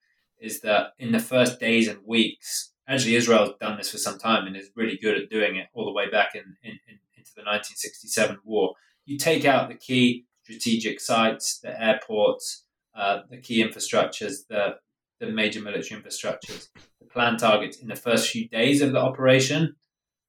is 0.40 0.60
that 0.60 0.92
in 0.98 1.12
the 1.12 1.18
first 1.18 1.58
days 1.58 1.88
and 1.88 1.98
weeks, 2.06 2.72
actually 2.88 3.16
Israel's 3.16 3.56
done 3.60 3.76
this 3.76 3.90
for 3.90 3.98
some 3.98 4.18
time 4.18 4.46
and 4.46 4.56
is 4.56 4.70
really 4.76 4.96
good 4.96 5.20
at 5.20 5.30
doing 5.30 5.56
it 5.56 5.66
all 5.74 5.84
the 5.84 5.92
way 5.92 6.08
back 6.08 6.34
in, 6.34 6.56
in, 6.62 6.78
in 6.88 6.98
into 7.16 7.32
the 7.34 7.42
1967 7.42 8.38
war. 8.44 8.74
You 9.04 9.18
take 9.18 9.44
out 9.44 9.68
the 9.68 9.74
key 9.74 10.26
strategic 10.44 11.00
sites, 11.00 11.58
the 11.58 11.80
airports, 11.82 12.64
uh, 12.94 13.20
the 13.28 13.38
key 13.38 13.62
infrastructures, 13.62 14.46
the 14.48 14.76
the 15.20 15.30
major 15.30 15.60
military 15.60 16.00
infrastructures, 16.00 16.68
the 17.00 17.06
plan 17.06 17.36
targets 17.36 17.78
in 17.78 17.88
the 17.88 17.96
first 17.96 18.30
few 18.30 18.48
days 18.48 18.80
of 18.80 18.92
the 18.92 19.00
operation 19.00 19.74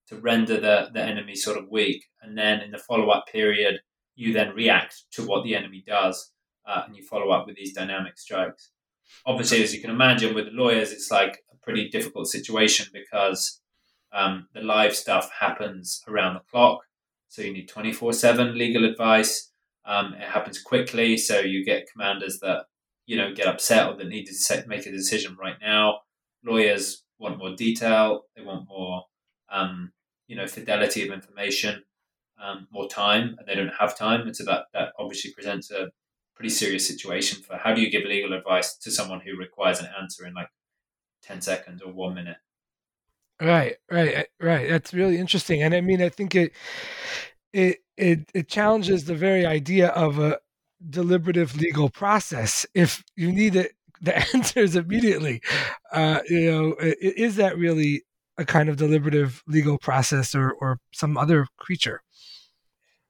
to 0.07 0.15
render 0.17 0.59
the, 0.59 0.89
the 0.93 1.01
enemy 1.01 1.35
sort 1.35 1.57
of 1.57 1.69
weak. 1.69 2.03
And 2.21 2.37
then 2.37 2.61
in 2.61 2.71
the 2.71 2.79
follow 2.79 3.09
up 3.09 3.25
period, 3.31 3.79
you 4.15 4.33
then 4.33 4.55
react 4.55 5.03
to 5.11 5.25
what 5.25 5.43
the 5.43 5.55
enemy 5.55 5.83
does 5.85 6.31
uh, 6.67 6.83
and 6.85 6.95
you 6.95 7.03
follow 7.03 7.31
up 7.31 7.45
with 7.47 7.55
these 7.55 7.73
dynamic 7.73 8.17
strikes. 8.17 8.71
Obviously, 9.25 9.63
as 9.63 9.73
you 9.73 9.81
can 9.81 9.89
imagine, 9.89 10.35
with 10.35 10.45
the 10.45 10.51
lawyers, 10.51 10.91
it's 10.91 11.09
like 11.11 11.39
a 11.51 11.57
pretty 11.63 11.89
difficult 11.89 12.27
situation 12.27 12.87
because 12.93 13.61
um, 14.11 14.47
the 14.53 14.61
live 14.61 14.95
stuff 14.95 15.29
happens 15.39 16.03
around 16.07 16.35
the 16.35 16.41
clock. 16.51 16.79
So 17.27 17.41
you 17.41 17.53
need 17.53 17.67
24 17.67 18.13
7 18.13 18.57
legal 18.57 18.85
advice. 18.85 19.51
Um, 19.85 20.13
it 20.13 20.27
happens 20.27 20.61
quickly. 20.61 21.17
So 21.17 21.39
you 21.39 21.63
get 21.63 21.89
commanders 21.91 22.39
that 22.41 22.65
you 23.09 23.17
know 23.17 23.33
get 23.33 23.47
upset 23.47 23.87
or 23.87 23.97
that 23.97 24.07
need 24.07 24.25
to 24.25 24.63
make 24.67 24.85
a 24.85 24.91
decision 24.91 25.35
right 25.41 25.55
now. 25.59 26.01
Lawyers 26.45 27.03
want 27.17 27.39
more 27.39 27.55
detail. 27.55 28.25
They 28.35 28.43
want 28.43 28.67
more, 28.69 29.03
um, 29.51 29.91
you 30.27 30.35
know, 30.35 30.45
fidelity 30.45 31.01
of 31.05 31.11
information, 31.11 31.83
um, 32.41 32.67
more 32.71 32.87
time, 32.87 33.35
and 33.39 33.47
they 33.47 33.55
don't 33.55 33.73
have 33.79 33.97
time. 33.97 34.21
And 34.21 34.35
so 34.35 34.45
that 34.45 34.65
that 34.75 34.89
obviously 34.99 35.33
presents 35.33 35.71
a 35.71 35.89
pretty 36.35 36.51
serious 36.51 36.87
situation 36.87 37.41
for 37.41 37.57
how 37.57 37.73
do 37.73 37.81
you 37.81 37.89
give 37.89 38.03
legal 38.03 38.33
advice 38.33 38.77
to 38.77 38.91
someone 38.91 39.21
who 39.21 39.35
requires 39.35 39.79
an 39.79 39.87
answer 39.99 40.27
in 40.27 40.35
like 40.35 40.49
ten 41.23 41.41
seconds 41.41 41.81
or 41.81 41.91
one 41.91 42.13
minute. 42.13 42.37
Right, 43.41 43.77
right, 43.89 44.13
eh, 44.17 44.23
right. 44.39 44.69
That's 44.69 44.93
really 44.93 45.17
interesting, 45.17 45.63
and 45.63 45.73
I 45.73 45.81
mean, 45.81 46.03
I 46.03 46.09
think 46.09 46.35
it 46.35 46.51
it 47.53 47.79
it 47.97 48.29
it 48.35 48.47
challenges 48.47 49.05
the 49.05 49.15
very 49.15 49.47
idea 49.47 49.87
of 49.89 50.19
a 50.19 50.37
deliberative 50.87 51.55
legal 51.57 51.89
process 51.89 52.65
if 52.73 53.03
you 53.15 53.31
need 53.31 53.55
it, 53.55 53.73
the 54.01 54.17
answers 54.35 54.75
immediately. 54.75 55.41
Uh, 55.91 56.19
you 56.29 56.49
know, 56.49 56.75
is 56.79 57.35
that 57.35 57.57
really 57.57 58.03
a 58.37 58.45
kind 58.45 58.69
of 58.69 58.77
deliberative 58.77 59.43
legal 59.47 59.77
process 59.77 60.33
or, 60.33 60.53
or 60.53 60.79
some 60.93 61.17
other 61.17 61.47
creature? 61.57 62.01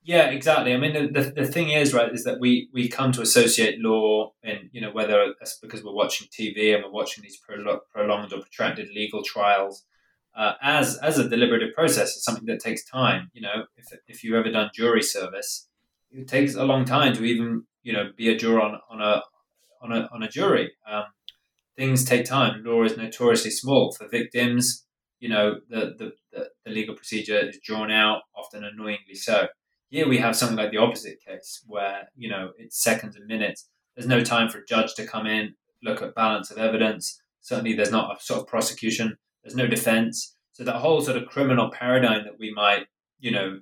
Yeah, 0.01 0.29
exactly. 0.29 0.73
I 0.73 0.77
mean, 0.77 1.13
the, 1.13 1.31
the, 1.35 1.45
thing 1.45 1.69
is, 1.69 1.93
right, 1.93 2.11
is 2.11 2.23
that 2.23 2.39
we, 2.39 2.69
we 2.73 2.87
come 2.87 3.11
to 3.11 3.21
associate 3.21 3.79
law, 3.79 4.31
and 4.41 4.69
you 4.71 4.81
know, 4.81 4.89
whether 4.91 5.35
it's 5.39 5.59
because 5.59 5.83
we're 5.83 5.93
watching 5.93 6.27
TV 6.27 6.73
and 6.73 6.83
we're 6.83 6.89
watching 6.89 7.21
these 7.21 7.37
prolonged 7.37 8.33
or 8.33 8.39
protracted 8.39 8.89
legal 8.89 9.21
trials, 9.21 9.83
uh, 10.35 10.53
as 10.63 10.97
as 10.97 11.19
a 11.19 11.29
deliberative 11.29 11.75
process. 11.75 12.15
It's 12.15 12.23
something 12.23 12.47
that 12.47 12.59
takes 12.59 12.83
time. 12.83 13.29
You 13.33 13.41
know, 13.41 13.65
if 13.77 13.93
if 14.07 14.23
you've 14.23 14.35
ever 14.35 14.49
done 14.49 14.71
jury 14.73 15.03
service, 15.03 15.67
it 16.11 16.27
takes 16.27 16.55
a 16.55 16.63
long 16.63 16.85
time 16.85 17.13
to 17.15 17.23
even 17.23 17.63
you 17.83 17.93
know 17.93 18.11
be 18.15 18.29
a 18.29 18.37
juror 18.37 18.61
on, 18.61 18.79
on 18.89 19.01
a 19.01 19.21
on 19.81 19.91
a 19.91 20.09
on 20.11 20.23
a 20.23 20.29
jury. 20.29 20.71
Um, 20.89 21.05
things 21.77 22.03
take 22.03 22.25
time. 22.25 22.63
Law 22.63 22.83
is 22.83 22.97
notoriously 22.97 23.51
small 23.51 23.91
for 23.91 24.07
victims. 24.07 24.85
You 25.19 25.29
know 25.29 25.55
the, 25.69 25.95
the, 25.97 26.11
the, 26.31 26.49
the 26.65 26.71
legal 26.71 26.95
procedure 26.95 27.39
is 27.39 27.59
drawn 27.63 27.91
out, 27.91 28.21
often 28.35 28.63
annoyingly 28.63 29.15
so. 29.15 29.47
Here 29.89 30.07
we 30.07 30.19
have 30.19 30.35
something 30.35 30.57
like 30.57 30.71
the 30.71 30.77
opposite 30.77 31.17
case, 31.25 31.63
where 31.67 32.09
you 32.15 32.29
know 32.29 32.51
it's 32.57 32.81
seconds 32.81 33.15
and 33.15 33.25
minutes. 33.25 33.69
There's 33.95 34.07
no 34.07 34.23
time 34.23 34.49
for 34.49 34.59
a 34.59 34.65
judge 34.65 34.93
to 34.95 35.05
come 35.05 35.25
in, 35.25 35.55
look 35.83 36.01
at 36.01 36.15
balance 36.15 36.51
of 36.51 36.57
evidence. 36.57 37.21
Certainly, 37.41 37.73
there's 37.73 37.91
not 37.91 38.15
a 38.15 38.23
sort 38.23 38.41
of 38.41 38.47
prosecution. 38.47 39.17
There's 39.43 39.55
no 39.55 39.67
defense. 39.67 40.35
So 40.53 40.63
that 40.65 40.75
whole 40.75 41.01
sort 41.01 41.17
of 41.17 41.27
criminal 41.27 41.71
paradigm 41.71 42.25
that 42.25 42.37
we 42.37 42.51
might, 42.53 42.87
you 43.19 43.31
know, 43.31 43.59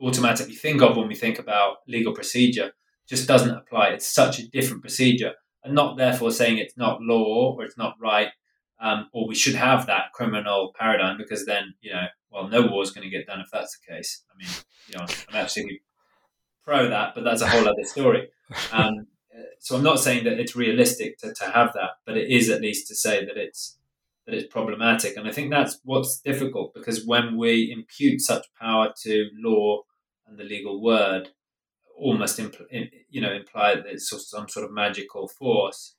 automatically 0.00 0.54
think 0.54 0.82
of 0.82 0.96
when 0.96 1.08
we 1.08 1.14
think 1.14 1.38
about 1.38 1.78
legal 1.86 2.14
procedure 2.14 2.72
just 3.08 3.26
doesn't 3.26 3.56
apply. 3.56 3.88
It's 3.88 4.06
such 4.06 4.38
a 4.38 4.48
different 4.48 4.82
procedure. 4.82 5.32
And 5.64 5.74
not 5.74 5.96
therefore 5.96 6.30
saying 6.30 6.58
it's 6.58 6.76
not 6.76 7.00
law 7.00 7.54
or 7.56 7.64
it's 7.64 7.76
not 7.76 7.96
right, 8.00 8.28
um, 8.80 9.08
or 9.12 9.26
we 9.26 9.34
should 9.34 9.54
have 9.54 9.86
that 9.86 10.12
criminal 10.14 10.72
paradigm 10.78 11.18
because 11.18 11.44
then, 11.46 11.74
you 11.80 11.92
know, 11.92 12.06
well, 12.30 12.48
no 12.48 12.62
war 12.62 12.82
is 12.82 12.90
going 12.90 13.04
to 13.04 13.10
get 13.10 13.26
done 13.26 13.40
if 13.40 13.48
that's 13.52 13.76
the 13.78 13.94
case. 13.94 14.24
I 14.30 14.36
mean, 14.36 14.48
you 14.88 14.98
know, 14.98 15.06
I'm 15.30 15.36
absolutely 15.36 15.82
pro 16.64 16.88
that, 16.88 17.14
but 17.14 17.24
that's 17.24 17.42
a 17.42 17.48
whole 17.48 17.66
other 17.68 17.84
story. 17.84 18.28
Um, 18.72 19.08
so 19.60 19.76
I'm 19.76 19.82
not 19.82 20.00
saying 20.00 20.24
that 20.24 20.40
it's 20.40 20.56
realistic 20.56 21.18
to, 21.18 21.34
to 21.34 21.44
have 21.44 21.72
that, 21.74 21.90
but 22.06 22.16
it 22.16 22.30
is 22.30 22.48
at 22.48 22.62
least 22.62 22.88
to 22.88 22.94
say 22.94 23.24
that 23.24 23.36
it's 23.36 23.78
that 24.26 24.34
it's 24.34 24.46
problematic. 24.52 25.16
And 25.16 25.26
I 25.26 25.32
think 25.32 25.50
that's 25.50 25.78
what's 25.84 26.20
difficult 26.20 26.74
because 26.74 27.06
when 27.06 27.36
we 27.36 27.70
impute 27.70 28.20
such 28.20 28.46
power 28.60 28.92
to 29.02 29.28
law 29.42 29.82
and 30.28 30.38
the 30.38 30.44
legal 30.44 30.82
word 30.82 31.30
almost 31.98 32.38
hmm. 32.38 32.46
impl- 32.46 32.90
you 33.10 33.20
know 33.20 33.32
imply 33.32 33.74
that 33.74 33.86
it's 33.86 34.08
some 34.08 34.48
sort 34.48 34.64
of 34.64 34.72
magical 34.72 35.28
force. 35.28 35.94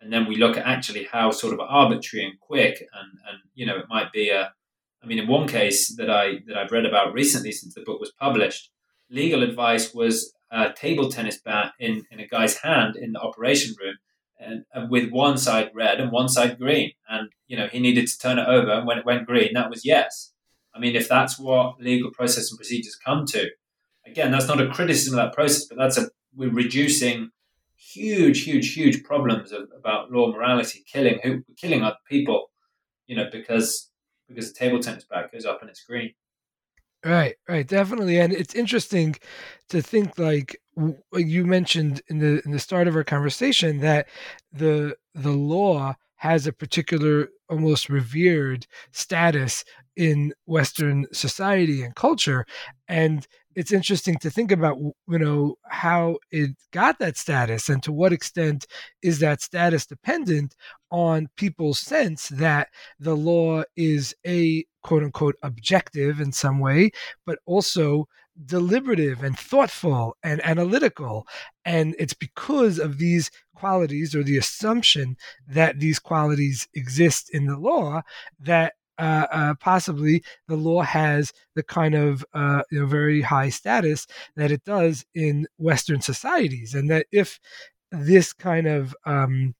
And 0.00 0.12
then 0.12 0.26
we 0.26 0.34
look 0.34 0.56
at 0.56 0.66
actually 0.66 1.04
how 1.04 1.30
sort 1.30 1.54
of 1.54 1.60
arbitrary 1.60 2.24
and 2.24 2.40
quick 2.40 2.80
and 2.80 3.18
and 3.28 3.38
you 3.54 3.66
know 3.66 3.76
it 3.76 3.88
might 3.88 4.12
be 4.12 4.30
a 4.30 4.52
I 5.02 5.06
mean 5.06 5.18
in 5.18 5.28
one 5.28 5.48
case 5.48 5.94
that 5.96 6.10
I 6.10 6.40
that 6.46 6.56
I've 6.56 6.72
read 6.72 6.86
about 6.86 7.12
recently 7.12 7.52
since 7.52 7.74
the 7.74 7.82
book 7.82 8.00
was 8.00 8.12
published 8.12 8.70
legal 9.10 9.42
advice 9.42 9.92
was 9.92 10.32
a 10.50 10.72
table 10.72 11.08
tennis 11.10 11.40
bat 11.40 11.72
in 11.78 12.04
in 12.10 12.20
a 12.20 12.26
guy's 12.26 12.58
hand 12.58 12.96
in 12.96 13.12
the 13.12 13.20
operation 13.20 13.74
room 13.80 13.96
and, 14.40 14.64
and 14.74 14.90
with 14.90 15.10
one 15.10 15.38
side 15.38 15.70
red 15.72 16.00
and 16.00 16.10
one 16.10 16.28
side 16.28 16.58
green. 16.58 16.92
And 17.08 17.30
you 17.46 17.56
know 17.56 17.68
he 17.68 17.78
needed 17.78 18.08
to 18.08 18.18
turn 18.18 18.38
it 18.38 18.48
over 18.48 18.72
and 18.72 18.86
when 18.86 18.98
it 18.98 19.06
went 19.06 19.26
green 19.26 19.52
that 19.54 19.70
was 19.70 19.84
yes. 19.84 20.32
I 20.74 20.80
mean 20.80 20.96
if 20.96 21.08
that's 21.08 21.38
what 21.38 21.78
legal 21.80 22.10
process 22.10 22.50
and 22.50 22.58
procedures 22.58 22.96
come 22.96 23.24
to 23.26 23.50
again, 24.06 24.30
that's 24.30 24.48
not 24.48 24.60
a 24.60 24.68
criticism 24.68 25.18
of 25.18 25.24
that 25.24 25.34
process, 25.34 25.66
but 25.66 25.78
that's 25.78 25.98
a 25.98 26.08
we're 26.34 26.50
reducing 26.50 27.30
huge, 27.76 28.44
huge, 28.44 28.72
huge 28.72 29.02
problems 29.04 29.52
of, 29.52 29.68
about 29.76 30.10
law 30.10 30.32
morality, 30.32 30.84
killing 30.90 31.18
who 31.22 31.44
killing 31.56 31.82
other 31.82 31.98
people, 32.08 32.50
you 33.06 33.16
know, 33.16 33.28
because 33.30 33.90
because 34.28 34.52
the 34.52 34.58
table 34.58 34.80
tennis 34.80 35.04
bat 35.04 35.30
goes 35.32 35.44
up 35.44 35.60
and 35.60 35.70
it's 35.70 35.84
green. 35.84 36.12
Right, 37.04 37.34
right, 37.48 37.66
definitely, 37.66 38.20
and 38.20 38.32
it's 38.32 38.54
interesting 38.54 39.16
to 39.70 39.82
think 39.82 40.18
like 40.18 40.56
you 41.12 41.44
mentioned 41.44 42.00
in 42.08 42.18
the 42.18 42.40
in 42.44 42.52
the 42.52 42.60
start 42.60 42.86
of 42.86 42.96
our 42.96 43.04
conversation 43.04 43.80
that 43.80 44.08
the 44.52 44.96
the 45.14 45.32
law 45.32 45.94
has 46.16 46.46
a 46.46 46.52
particular 46.52 47.28
almost 47.50 47.88
revered 47.88 48.66
status 48.92 49.64
in 49.96 50.32
western 50.46 51.06
society 51.12 51.82
and 51.82 51.94
culture 51.96 52.46
and 52.88 53.26
it's 53.54 53.72
interesting 53.72 54.16
to 54.18 54.30
think 54.30 54.52
about 54.52 54.78
you 54.78 55.18
know 55.18 55.56
how 55.64 56.18
it 56.30 56.50
got 56.72 56.98
that 56.98 57.16
status 57.16 57.68
and 57.68 57.82
to 57.82 57.92
what 57.92 58.12
extent 58.12 58.66
is 59.02 59.18
that 59.18 59.42
status 59.42 59.86
dependent 59.86 60.54
on 60.90 61.28
people's 61.36 61.78
sense 61.78 62.28
that 62.28 62.68
the 62.98 63.14
law 63.14 63.62
is 63.76 64.14
a 64.26 64.64
quote 64.82 65.02
unquote 65.02 65.36
objective 65.42 66.20
in 66.20 66.32
some 66.32 66.58
way 66.58 66.90
but 67.26 67.38
also 67.46 68.06
deliberative 68.46 69.22
and 69.22 69.38
thoughtful 69.38 70.16
and 70.22 70.44
analytical. 70.44 71.26
And 71.64 71.94
it's 71.98 72.14
because 72.14 72.78
of 72.78 72.98
these 72.98 73.30
qualities 73.54 74.14
or 74.14 74.22
the 74.22 74.38
assumption 74.38 75.16
that 75.46 75.78
these 75.78 75.98
qualities 75.98 76.66
exist 76.74 77.30
in 77.32 77.46
the 77.46 77.58
law 77.58 78.02
that 78.40 78.74
uh, 78.98 79.26
uh, 79.30 79.54
possibly 79.60 80.22
the 80.48 80.56
law 80.56 80.82
has 80.82 81.32
the 81.54 81.62
kind 81.62 81.94
of 81.94 82.24
uh, 82.34 82.62
you 82.70 82.80
know, 82.80 82.86
very 82.86 83.20
high 83.20 83.48
status 83.48 84.06
that 84.36 84.50
it 84.50 84.64
does 84.64 85.04
in 85.14 85.46
Western 85.58 86.00
societies, 86.00 86.74
and 86.74 86.90
that 86.90 87.06
if 87.12 87.40
this 87.90 88.32
kind 88.32 88.66
of 88.66 88.94
um, 89.04 89.54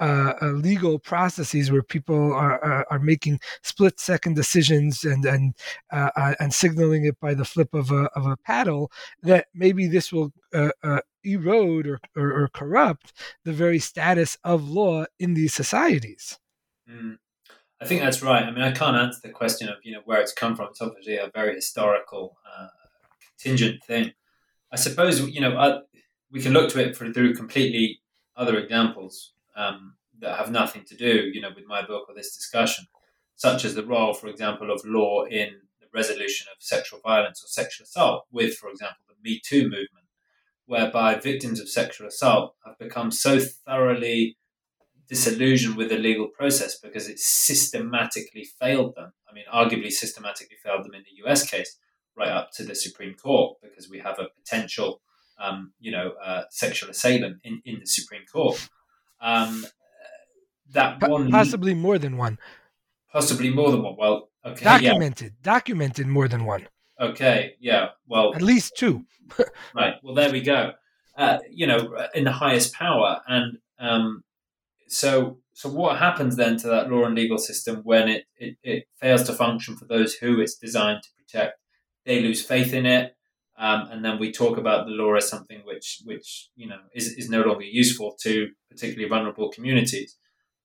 uh, 0.00 0.32
uh, 0.40 0.46
legal 0.52 0.98
processes 0.98 1.72
where 1.72 1.82
people 1.82 2.32
are, 2.32 2.62
are, 2.64 2.86
are 2.90 2.98
making 2.98 3.40
split 3.62 3.98
second 3.98 4.36
decisions 4.36 5.04
and 5.04 5.24
and 5.24 5.54
uh, 5.92 6.10
uh, 6.16 6.34
and 6.38 6.54
signaling 6.54 7.04
it 7.04 7.18
by 7.20 7.34
the 7.34 7.44
flip 7.44 7.74
of 7.74 7.90
a 7.90 8.04
of 8.14 8.26
a 8.26 8.36
paddle 8.36 8.92
that 9.22 9.46
maybe 9.54 9.88
this 9.88 10.12
will 10.12 10.32
uh, 10.54 10.70
uh, 10.84 11.00
erode 11.24 11.86
or, 11.86 12.00
or, 12.16 12.44
or 12.44 12.48
corrupt 12.48 13.12
the 13.44 13.52
very 13.52 13.78
status 13.78 14.36
of 14.44 14.70
law 14.70 15.04
in 15.18 15.34
these 15.34 15.54
societies. 15.54 16.38
Mm. 16.88 17.18
I 17.80 17.86
think 17.86 18.00
that's 18.00 18.22
right. 18.22 18.42
I 18.42 18.50
mean, 18.50 18.64
I 18.64 18.72
can't 18.72 18.96
answer 18.96 19.20
the 19.22 19.30
question 19.30 19.68
of 19.68 19.76
you 19.82 19.92
know 19.92 20.02
where 20.04 20.20
it's 20.20 20.32
come 20.32 20.56
from. 20.56 20.68
It's 20.70 20.82
obviously 20.82 21.16
a 21.16 21.30
very 21.32 21.54
historical, 21.54 22.36
uh, 22.44 22.68
contingent 23.38 23.84
thing. 23.84 24.12
I 24.72 24.76
suppose 24.76 25.20
you 25.20 25.40
know 25.40 25.82
we 26.30 26.42
can 26.42 26.52
look 26.52 26.70
to 26.70 26.80
it 26.80 26.96
for, 26.96 27.10
through 27.12 27.34
completely 27.34 28.00
other 28.36 28.58
examples 28.58 29.32
um, 29.56 29.94
that 30.20 30.36
have 30.38 30.50
nothing 30.50 30.84
to 30.84 30.96
do, 30.96 31.30
you 31.32 31.40
know, 31.40 31.50
with 31.54 31.66
my 31.66 31.84
book 31.84 32.06
or 32.08 32.14
this 32.14 32.36
discussion, 32.36 32.86
such 33.36 33.64
as 33.64 33.74
the 33.74 33.84
role, 33.84 34.14
for 34.14 34.28
example, 34.28 34.70
of 34.70 34.82
law 34.84 35.24
in 35.24 35.50
the 35.80 35.86
resolution 35.92 36.46
of 36.52 36.62
sexual 36.62 37.00
violence 37.00 37.42
or 37.42 37.48
sexual 37.48 37.84
assault, 37.84 38.26
with, 38.30 38.56
for 38.56 38.70
example, 38.70 38.98
the 39.08 39.14
Me 39.22 39.40
Too 39.44 39.64
movement, 39.64 40.06
whereby 40.66 41.14
victims 41.14 41.60
of 41.60 41.68
sexual 41.68 42.06
assault 42.06 42.54
have 42.64 42.78
become 42.78 43.10
so 43.10 43.38
thoroughly 43.38 44.36
disillusioned 45.08 45.76
with 45.76 45.88
the 45.88 45.98
legal 45.98 46.28
process 46.28 46.78
because 46.78 47.08
it 47.08 47.18
systematically 47.18 48.44
failed 48.60 48.94
them. 48.94 49.12
I 49.28 49.32
mean, 49.34 49.44
arguably 49.52 49.90
systematically 49.90 50.56
failed 50.62 50.84
them 50.84 50.94
in 50.94 51.02
the 51.02 51.28
US 51.28 51.48
case, 51.48 51.78
right 52.16 52.28
up 52.28 52.50
to 52.52 52.64
the 52.64 52.74
Supreme 52.74 53.14
Court, 53.14 53.56
because 53.62 53.88
we 53.88 53.98
have 53.98 54.18
a 54.18 54.28
potential, 54.38 55.00
um, 55.40 55.72
you 55.80 55.90
know, 55.90 56.12
uh, 56.22 56.42
sexual 56.50 56.90
assailant 56.90 57.38
in, 57.44 57.60
in 57.64 57.80
the 57.80 57.86
Supreme 57.86 58.22
Court. 58.30 58.68
Um, 59.20 59.66
that 60.72 61.08
one, 61.08 61.30
possibly 61.30 61.74
more 61.74 61.98
than 61.98 62.18
one, 62.18 62.38
possibly 63.10 63.50
more 63.50 63.70
than 63.70 63.82
one. 63.82 63.96
Well, 63.98 64.28
okay, 64.44 64.64
documented, 64.64 65.32
yeah. 65.38 65.52
documented 65.52 66.06
more 66.06 66.28
than 66.28 66.44
one. 66.44 66.68
Okay, 67.00 67.54
yeah, 67.60 67.88
well, 68.06 68.34
at 68.34 68.42
least 68.42 68.76
two. 68.76 69.06
right. 69.74 69.94
Well, 70.02 70.14
there 70.14 70.30
we 70.30 70.42
go. 70.42 70.72
Uh, 71.16 71.38
you 71.50 71.66
know, 71.66 71.96
in 72.14 72.24
the 72.24 72.32
highest 72.32 72.74
power, 72.74 73.22
and 73.26 73.58
um, 73.78 74.22
so 74.88 75.38
so 75.52 75.68
what 75.68 75.98
happens 75.98 76.36
then 76.36 76.56
to 76.58 76.68
that 76.68 76.88
law 76.90 77.04
and 77.04 77.14
legal 77.16 77.38
system 77.38 77.80
when 77.82 78.08
it, 78.08 78.24
it, 78.36 78.56
it 78.62 78.84
fails 79.00 79.24
to 79.24 79.32
function 79.32 79.76
for 79.76 79.86
those 79.86 80.14
who 80.14 80.40
it's 80.40 80.56
designed 80.56 81.02
to 81.02 81.08
protect? 81.16 81.58
They 82.06 82.20
lose 82.20 82.44
faith 82.44 82.72
in 82.72 82.86
it. 82.86 83.16
Um, 83.58 83.88
and 83.90 84.04
then 84.04 84.20
we 84.20 84.30
talk 84.30 84.56
about 84.56 84.86
the 84.86 84.92
law 84.92 85.14
as 85.14 85.28
something 85.28 85.62
which, 85.64 86.02
which 86.04 86.50
you 86.54 86.68
know, 86.68 86.78
is, 86.94 87.08
is 87.14 87.28
no 87.28 87.42
longer 87.42 87.64
useful 87.64 88.14
to 88.22 88.50
particularly 88.70 89.08
vulnerable 89.08 89.50
communities, 89.50 90.16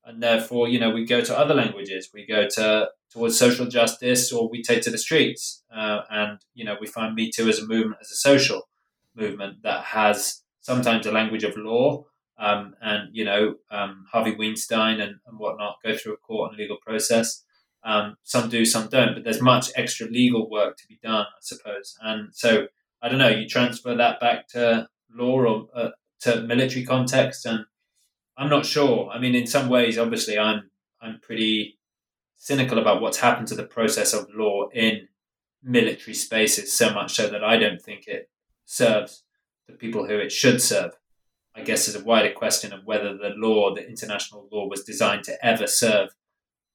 and 0.06 0.22
therefore, 0.22 0.68
you 0.68 0.80
know, 0.80 0.92
we 0.92 1.06
go 1.06 1.22
to 1.22 1.38
other 1.38 1.56
languages. 1.56 2.10
We 2.14 2.28
go 2.28 2.48
to 2.50 2.90
towards 3.12 3.38
social 3.38 3.66
justice, 3.66 4.32
or 4.32 4.48
we 4.50 4.62
take 4.62 4.84
to 4.84 4.92
the 4.92 4.98
streets, 4.98 5.64
uh, 5.76 6.02
and 6.12 6.40
you 6.54 6.66
know, 6.66 6.76
we 6.80 6.86
find 6.86 7.16
Me 7.16 7.32
Too 7.32 7.50
as 7.50 7.60
a 7.60 7.66
movement, 7.66 7.98
as 8.02 8.12
a 8.12 8.16
social 8.16 8.70
movement 9.16 9.64
that 9.64 9.86
has 9.86 10.44
sometimes 10.62 11.06
a 11.06 11.12
language 11.12 11.44
of 11.44 11.58
law, 11.58 12.06
um, 12.38 12.76
and 12.82 13.10
you 13.12 13.26
know 13.26 13.56
um, 13.72 14.06
Harvey 14.12 14.36
Weinstein 14.36 15.00
and, 15.00 15.16
and, 15.28 15.40
whatnot 15.40 15.78
go 15.84 15.96
through 15.96 16.14
a 16.14 16.18
court 16.18 16.52
and 16.52 16.60
legal 16.60 16.78
process. 16.86 17.44
Um, 17.84 18.16
some 18.24 18.50
do, 18.50 18.66
some 18.66 18.88
don't, 18.88 19.14
but 19.14 19.24
there's 19.24 19.42
much 19.42 19.70
extra 19.76 20.08
legal 20.08 20.50
work 20.50 20.78
to 20.78 20.88
be 20.88 21.00
done, 21.04 21.26
I 21.26 21.42
suppose. 21.42 21.98
And 22.02 22.34
so 22.34 22.68
I 23.02 23.10
don't 23.10 23.20
know. 23.20 23.30
You 23.30 23.48
transfer 23.48 23.96
that 23.96 24.20
back 24.20 24.48
to 24.50 24.88
law 25.14 25.42
or 25.42 25.68
uh, 25.76 25.90
to 26.22 26.42
military 26.44 26.86
context, 26.86 27.46
and 27.46 27.66
I'm 28.38 28.50
not 28.50 28.66
sure. 28.66 29.10
I 29.10 29.20
mean, 29.20 29.36
in 29.36 29.48
some 29.48 29.70
ways, 29.70 29.98
obviously, 29.98 30.40
I'm 30.40 30.70
I'm 31.02 31.20
pretty 31.22 31.78
cynical 32.36 32.80
about 32.80 33.02
what's 33.02 33.20
happened 33.20 33.48
to 33.50 33.56
the 33.56 33.64
process 33.64 34.14
of 34.14 34.28
law 34.34 34.70
in 34.74 35.08
military 35.62 36.14
spaces. 36.14 36.74
So 36.74 36.94
much 36.94 37.14
so 37.14 37.28
that 37.28 37.44
I 37.44 37.58
don't 37.58 37.82
think 37.82 38.08
it 38.08 38.30
serves 38.66 39.24
the 39.68 39.74
people 39.74 40.08
who 40.08 40.18
it 40.18 40.32
should 40.32 40.62
serve. 40.62 40.92
I 41.56 41.62
guess, 41.62 41.88
is 41.88 41.96
a 41.96 42.04
wider 42.04 42.32
question 42.32 42.74
of 42.74 42.86
whether 42.86 43.16
the 43.16 43.34
law, 43.36 43.74
the 43.74 43.88
international 43.88 44.48
law, 44.52 44.68
was 44.68 44.84
designed 44.84 45.24
to 45.26 45.46
ever 45.46 45.68
serve 45.68 46.10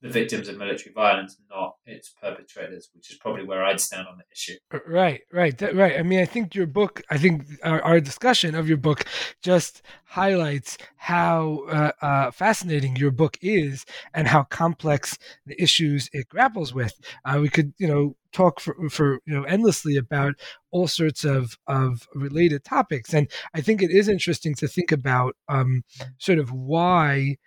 the 0.01 0.09
victims 0.09 0.49
of 0.49 0.57
military 0.57 0.92
violence, 0.92 1.36
not 1.51 1.74
its 1.84 2.14
perpetrators, 2.22 2.88
which 2.94 3.11
is 3.11 3.16
probably 3.16 3.44
where 3.44 3.64
I'd 3.64 3.80
stand 3.80 4.07
on 4.07 4.16
the 4.16 4.24
issue. 4.32 4.55
Right, 4.86 5.22
right, 5.32 5.57
that, 5.59 5.74
right. 5.74 5.99
I 5.99 6.03
mean, 6.03 6.20
I 6.20 6.24
think 6.24 6.55
your 6.55 6.66
book, 6.66 7.03
I 7.11 7.18
think 7.18 7.44
our, 7.64 7.82
our 7.82 8.01
discussion 8.01 8.55
of 8.55 8.68
your 8.68 8.76
book 8.76 9.05
just 9.42 9.82
highlights 10.05 10.78
how 10.96 11.64
uh, 11.68 11.92
uh, 12.01 12.30
fascinating 12.30 12.94
your 12.94 13.11
book 13.11 13.36
is 13.42 13.84
and 14.14 14.28
how 14.28 14.44
complex 14.44 15.18
the 15.46 15.61
issues 15.61 16.09
it 16.12 16.28
grapples 16.28 16.72
with. 16.72 16.94
Uh, 17.24 17.38
we 17.40 17.49
could, 17.49 17.72
you 17.78 17.88
know, 17.88 18.16
talk 18.30 18.61
for, 18.61 18.76
for 18.90 19.20
you 19.24 19.34
know 19.34 19.42
endlessly 19.44 19.96
about 19.96 20.34
all 20.70 20.86
sorts 20.86 21.24
of 21.24 21.57
of 21.66 22.07
related 22.14 22.62
topics 22.62 23.14
and 23.14 23.30
i 23.55 23.61
think 23.62 23.80
it 23.80 23.90
is 23.90 24.07
interesting 24.07 24.55
to 24.55 24.68
think 24.68 24.92
about 24.92 25.34
um, 25.49 25.82
sort 26.18 26.38
of 26.38 26.53
why 26.53 27.38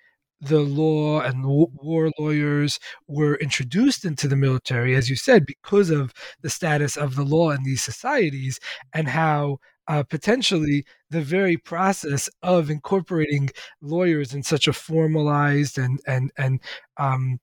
the 0.42 0.60
law 0.60 1.22
and 1.22 1.46
war 1.46 2.12
lawyers 2.18 2.80
were 3.08 3.36
introduced 3.36 4.06
into 4.06 4.28
the 4.28 4.36
military 4.36 4.96
as 4.96 5.10
you 5.10 5.16
said 5.16 5.46
because 5.46 5.90
of 5.90 6.12
the 6.42 6.50
status 6.50 6.98
of 6.98 7.16
the 7.16 7.24
law 7.24 7.52
in 7.52 7.64
these 7.64 7.84
societies 7.84 8.60
and 8.94 9.08
how 9.08 9.60
uh, 9.88 10.04
potentially 10.04 10.86
the 11.10 11.22
very 11.22 11.58
process 11.58 12.30
of 12.44 12.70
incorporating 12.70 13.50
lawyers 13.82 14.34
in 14.34 14.42
such 14.44 14.68
a 14.68 14.74
formalized 14.74 15.78
and 15.78 16.00
and 16.08 16.32
and 16.38 16.60
um, 16.98 17.40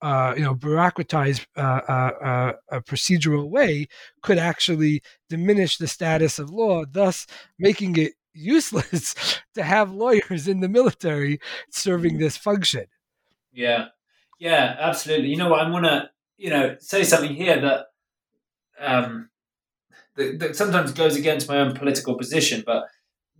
uh, 0.00 0.32
you 0.36 0.42
know 0.42 0.54
bureaucratized 0.54 1.46
uh, 1.56 1.60
uh, 1.60 2.52
uh 2.72 2.80
procedural 2.80 3.50
way 3.50 3.86
could 4.22 4.38
actually 4.38 5.02
diminish 5.28 5.76
the 5.76 5.86
status 5.86 6.38
of 6.38 6.50
law, 6.50 6.84
thus 6.90 7.26
making 7.58 7.96
it 7.96 8.12
useless 8.32 9.14
to 9.54 9.62
have 9.62 9.92
lawyers 9.92 10.48
in 10.48 10.60
the 10.60 10.68
military 10.68 11.40
serving 11.70 12.18
this 12.18 12.36
function. 12.36 12.86
Yeah, 13.52 13.86
yeah, 14.38 14.76
absolutely. 14.78 15.28
You 15.28 15.36
know 15.36 15.50
what? 15.50 15.60
I'm 15.60 15.72
gonna 15.72 16.10
you 16.36 16.50
know 16.50 16.76
say 16.80 17.04
something 17.04 17.34
here 17.34 17.60
that 17.60 17.86
um, 18.78 19.30
that, 20.16 20.38
that 20.38 20.56
sometimes 20.56 20.92
goes 20.92 21.16
against 21.16 21.48
my 21.48 21.58
own 21.58 21.74
political 21.74 22.16
position, 22.16 22.62
but 22.64 22.84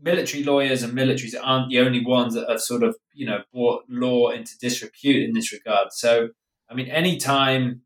military 0.03 0.43
lawyers 0.43 0.83
and 0.83 0.93
militaries 0.93 1.35
aren't 1.41 1.71
the 1.71 1.79
only 1.79 2.05
ones 2.05 2.35
that 2.35 2.49
have 2.49 2.61
sort 2.61 2.83
of 2.83 2.97
you 3.13 3.27
know 3.27 3.43
brought 3.53 3.85
law 3.89 4.31
into 4.31 4.59
disrepute 4.59 5.29
in 5.29 5.35
this 5.35 5.53
regard. 5.53 5.89
So 5.93 6.31
I 6.71 6.75
mean, 6.75 6.89
anytime 6.89 7.83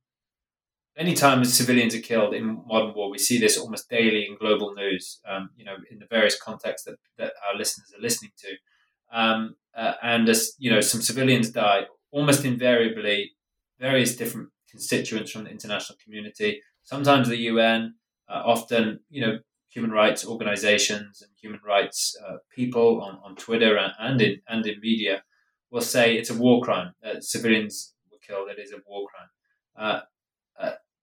anytime 0.97 1.45
civilians 1.45 1.95
are 1.95 2.01
killed 2.01 2.35
in 2.35 2.63
modern 2.67 2.95
war, 2.95 3.11
we 3.11 3.19
see 3.19 3.39
this 3.39 3.59
almost 3.59 3.89
daily 3.89 4.27
in 4.27 4.37
global 4.37 4.75
news. 4.75 5.21
Um, 5.29 5.51
you 5.57 5.65
know, 5.65 5.77
in 5.91 5.99
the 5.99 6.07
various 6.07 6.41
contexts 6.41 6.87
that, 6.87 6.97
that 7.19 7.33
our 7.49 7.57
listeners 7.57 7.93
are 7.97 8.03
listening 8.03 8.33
to, 8.39 9.19
um, 9.19 9.57
uh, 9.77 9.95
and 10.03 10.29
as 10.29 10.53
you 10.59 10.71
know, 10.71 10.81
some 10.81 11.03
civilians 11.03 11.51
die 11.51 11.85
almost 12.11 12.45
invariably. 12.45 13.33
Various 13.81 14.17
different 14.17 14.51
constituents 14.71 15.33
from 15.33 15.45
the 15.45 15.51
international 15.51 15.99
community, 16.03 16.61
sometimes 16.85 17.29
the 17.29 17.37
UN, 17.53 17.95
uh, 18.29 18.43
often 18.45 19.01
you 19.11 19.21
know 19.21 19.39
human 19.69 19.91
rights 19.91 20.25
organizations 20.25 21.21
and 21.23 21.31
human 21.41 21.61
rights 21.67 22.17
uh, 22.25 22.37
people 22.55 23.03
on, 23.03 23.19
on 23.25 23.35
Twitter 23.35 23.77
and, 23.77 23.93
and 23.99 24.23
in 24.23 24.41
and 24.49 24.65
in 24.67 24.81
media 24.81 25.23
will 25.71 25.81
say 25.81 26.17
it's 26.17 26.31
a 26.31 26.39
war 26.39 26.63
crime. 26.63 26.93
that 27.03 27.25
civilians 27.25 27.95
were 28.11 28.19
killed. 28.25 28.49
It 28.49 28.61
is 28.61 28.73
a 28.73 28.79
war 28.87 29.07
crime. 29.09 29.29
Uh, 29.77 29.81
uh, 29.81 30.01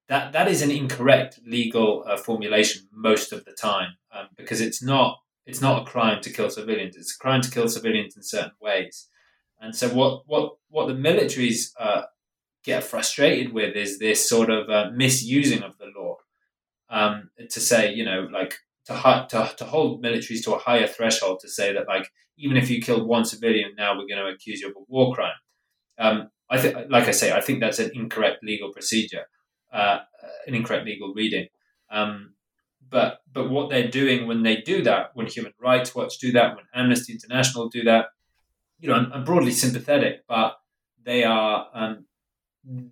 that 0.10 0.34
that 0.34 0.48
is 0.48 0.62
an 0.62 0.72
incorrect 0.72 1.40
legal 1.46 2.04
uh, 2.08 2.18
formulation 2.18 2.88
most 2.92 3.32
of 3.32 3.46
the 3.46 3.54
time 3.54 3.96
um, 4.14 4.28
because 4.38 4.62
it's 4.62 4.84
not 4.84 5.18
it's 5.46 5.62
not 5.62 5.82
a 5.82 5.86
crime 5.86 6.22
to 6.22 6.30
kill 6.30 6.50
civilians. 6.50 6.96
It's 6.96 7.16
a 7.16 7.20
crime 7.20 7.42
to 7.42 7.52
kill 7.52 7.68
civilians 7.68 8.16
in 8.16 8.24
certain 8.24 8.52
ways. 8.62 9.08
And 9.60 9.76
so 9.76 9.90
what 9.90 10.24
what 10.26 10.54
what 10.70 10.88
the 10.88 10.94
militaries 10.94 11.72
uh, 11.80 12.04
get 12.64 12.84
frustrated 12.84 13.54
with 13.54 13.76
is 13.76 14.00
this 14.00 14.28
sort 14.28 14.50
of 14.50 14.94
misusing 14.94 15.64
of 15.64 15.78
the 15.78 15.88
law 15.98 16.18
um, 16.92 17.30
to 17.50 17.60
say, 17.60 17.94
you 17.94 18.06
know, 18.06 18.28
like 18.32 18.56
to, 18.86 19.26
to, 19.30 19.54
to 19.58 19.66
hold 19.66 20.04
militaries 20.04 20.44
to 20.44 20.54
a 20.54 20.60
higher 20.60 20.88
threshold 20.88 21.40
to 21.40 21.50
say 21.50 21.74
that, 21.74 21.88
like, 21.88 22.10
even 22.38 22.58
if 22.58 22.70
you 22.70 22.82
killed 22.82 23.08
one 23.08 23.26
civilian, 23.26 23.72
now 23.78 23.94
we're 23.94 24.08
going 24.08 24.24
to 24.24 24.34
accuse 24.34 24.62
you 24.62 24.70
of 24.70 24.76
a 24.76 24.84
war 24.88 25.14
crime. 25.14 25.34
Um, 25.98 26.30
I 26.50 26.60
think, 26.60 26.76
like 26.90 27.08
I 27.08 27.12
say, 27.12 27.32
I 27.32 27.42
think 27.42 27.60
that's 27.60 27.80
an 27.80 27.92
incorrect 27.94 28.44
legal 28.44 28.72
procedure, 28.74 29.26
uh, 29.72 30.00
an 30.48 30.56
incorrect 30.56 30.86
legal 30.86 31.14
reading. 31.14 31.48
Um, 31.90 32.34
but 32.90 33.20
but 33.32 33.50
what 33.50 33.70
they're 33.70 33.88
doing 33.88 34.28
when 34.28 34.44
they 34.44 34.58
do 34.58 34.84
that, 34.84 35.12
when 35.14 35.28
Human 35.28 35.54
Rights 35.60 35.96
Watch 35.96 36.20
do 36.20 36.32
that, 36.34 36.56
when 36.56 36.66
Amnesty 36.74 37.14
International 37.14 37.70
do 37.70 37.84
that, 37.84 38.08
you 38.80 38.90
know, 38.90 38.96
I'm, 38.96 39.12
I'm 39.14 39.24
broadly 39.24 39.52
sympathetic, 39.52 40.24
but 40.28 40.58
they 41.04 41.24
are 41.24 41.68
um, 41.74 42.06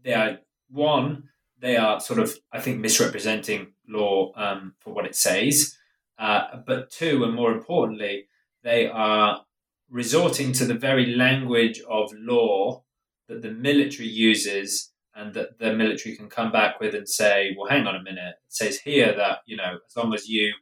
they 0.03 0.13
are 0.13 0.39
one 0.69 1.29
they 1.61 1.77
are 1.77 1.99
sort 1.99 2.19
of, 2.19 2.35
I 2.51 2.59
think, 2.59 2.79
misrepresenting 2.79 3.73
law 3.87 4.31
um, 4.35 4.75
for 4.79 4.93
what 4.93 5.05
it 5.05 5.15
says. 5.15 5.75
Uh, 6.17 6.57
but 6.65 6.89
two, 6.89 7.23
and 7.23 7.33
more 7.33 7.51
importantly, 7.51 8.27
they 8.63 8.87
are 8.87 9.41
resorting 9.89 10.53
to 10.53 10.65
the 10.65 10.73
very 10.73 11.15
language 11.15 11.81
of 11.89 12.11
law 12.13 12.83
that 13.27 13.41
the 13.41 13.51
military 13.51 14.07
uses 14.07 14.91
and 15.19 15.33
that 15.33 15.59
the 15.59 15.73
military 15.73 16.15
can 16.15 16.29
come 16.29 16.51
back 16.51 16.79
with 16.79 16.95
and 16.95 17.07
say, 17.07 17.55
well, 17.57 17.69
hang 17.69 17.85
on 17.85 17.95
a 17.95 18.01
minute. 18.01 18.35
It 18.47 18.53
says 18.53 18.79
here 18.79 19.13
that, 19.15 19.39
you 19.45 19.57
know, 19.57 19.77
as 19.85 19.95
long 19.95 20.13
as 20.13 20.29
you 20.29 20.53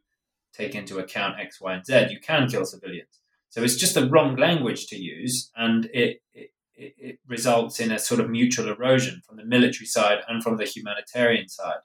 take 0.53 0.73
into 0.73 0.97
account 0.97 1.39
X, 1.39 1.61
Y, 1.61 1.73
and 1.73 1.85
Z, 1.85 2.07
you 2.09 2.19
can 2.19 2.47
kill 2.47 2.65
civilians. 2.65 3.19
So 3.49 3.61
it's 3.61 3.75
just 3.75 3.93
the 3.93 4.09
wrong 4.09 4.35
language 4.35 4.87
to 4.87 4.97
use. 4.97 5.51
And 5.55 5.85
it, 5.93 6.21
it 6.33 6.51
it, 6.77 7.19
results 7.27 7.79
in 7.79 7.91
a 7.91 7.99
sort 7.99 8.19
of 8.19 8.29
mutual 8.29 8.69
erosion 8.69 9.21
from 9.25 9.37
the 9.37 9.45
military 9.45 9.85
side 9.85 10.19
and 10.27 10.43
from 10.43 10.57
the 10.57 10.65
humanitarian 10.65 11.49
side. 11.49 11.79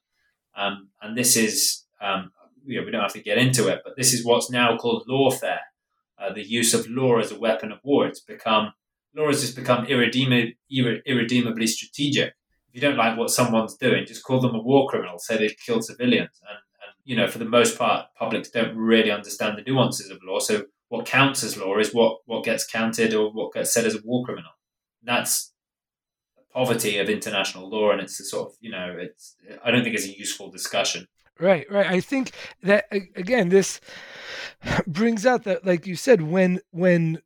Um, 0.55 0.91
and 1.01 1.17
this 1.17 1.37
is, 1.37 1.85
um, 2.01 2.31
you 2.65 2.79
know, 2.79 2.85
we 2.85 2.93
don't 2.93 3.03
have 3.03 3.13
to 3.15 3.23
get 3.23 3.39
into 3.39 3.69
it, 3.69 3.81
but 3.85 3.97
this 3.97 4.13
is 4.13 4.25
what's 4.25 4.51
now 4.51 4.77
called 4.77 5.07
lawfare, 5.09 5.61
uh, 6.19 6.33
the 6.33 6.47
use 6.47 6.75
of 6.75 6.89
law 6.89 7.19
as 7.19 7.33
a 7.33 7.39
weapon 7.39 7.73
of 7.73 7.79
war. 7.83 8.07
It's 8.07 8.21
become 8.21 8.73
law 9.15 9.29
has 9.29 9.41
just 9.41 9.57
become 9.57 9.87
irredeemably, 9.87 10.57
irredeemably 10.71 11.67
strategic. 11.67 12.35
If 12.73 12.81
you 12.83 12.89
don't 12.89 12.97
like 12.97 13.19
what 13.19 13.29
someone's 13.29 13.77
doing, 13.77 14.07
just 14.07 14.25
call 14.25 14.41
them 14.41 14.55
a 14.55 14.63
war 14.63 14.89
criminal. 14.89 15.19
Say 15.19 15.37
they've 15.37 15.57
killed 15.65 15.85
civilians, 15.85 16.41
and, 16.41 16.57
and 16.57 16.95
you 17.05 17.15
know, 17.15 17.29
for 17.29 17.39
the 17.39 17.45
most 17.45 17.79
part, 17.79 18.07
publics 18.19 18.49
don't 18.49 18.75
really 18.75 19.11
understand 19.11 19.59
the 19.59 19.71
nuances 19.71 20.09
of 20.09 20.19
law. 20.25 20.39
So 20.39 20.65
what 20.89 21.05
counts 21.05 21.45
as 21.45 21.59
law 21.59 21.79
is 21.79 21.93
what 21.93 22.21
what 22.25 22.45
gets 22.45 22.67
counted 22.67 23.13
or 23.13 23.31
what 23.31 23.53
gets 23.53 23.75
said 23.75 23.85
as 23.85 23.95
a 23.95 24.01
war 24.05 24.25
criminal. 24.25 24.53
That's 25.03 25.53
the 26.35 26.45
poverty 26.55 26.97
of 26.97 27.11
international 27.11 27.69
law, 27.69 27.91
and 27.91 28.01
it's 28.01 28.19
a 28.21 28.25
sort 28.25 28.49
of 28.49 28.55
you 28.61 28.71
know, 28.71 28.97
it's 28.99 29.37
I 29.63 29.71
don't 29.71 29.83
think 29.83 29.95
it's 29.95 30.07
a 30.07 30.19
useful 30.19 30.51
discussion. 30.51 31.09
Right, 31.39 31.71
right. 31.71 31.87
I 31.87 32.01
think 32.01 32.33
that 32.63 32.87
again, 32.91 33.51
this 33.51 33.81
brings 34.87 35.27
out 35.27 35.45
that, 35.45 35.67
like 35.67 35.87
you 35.87 35.97
said, 35.97 36.23
when 36.23 36.61
when 36.71 37.21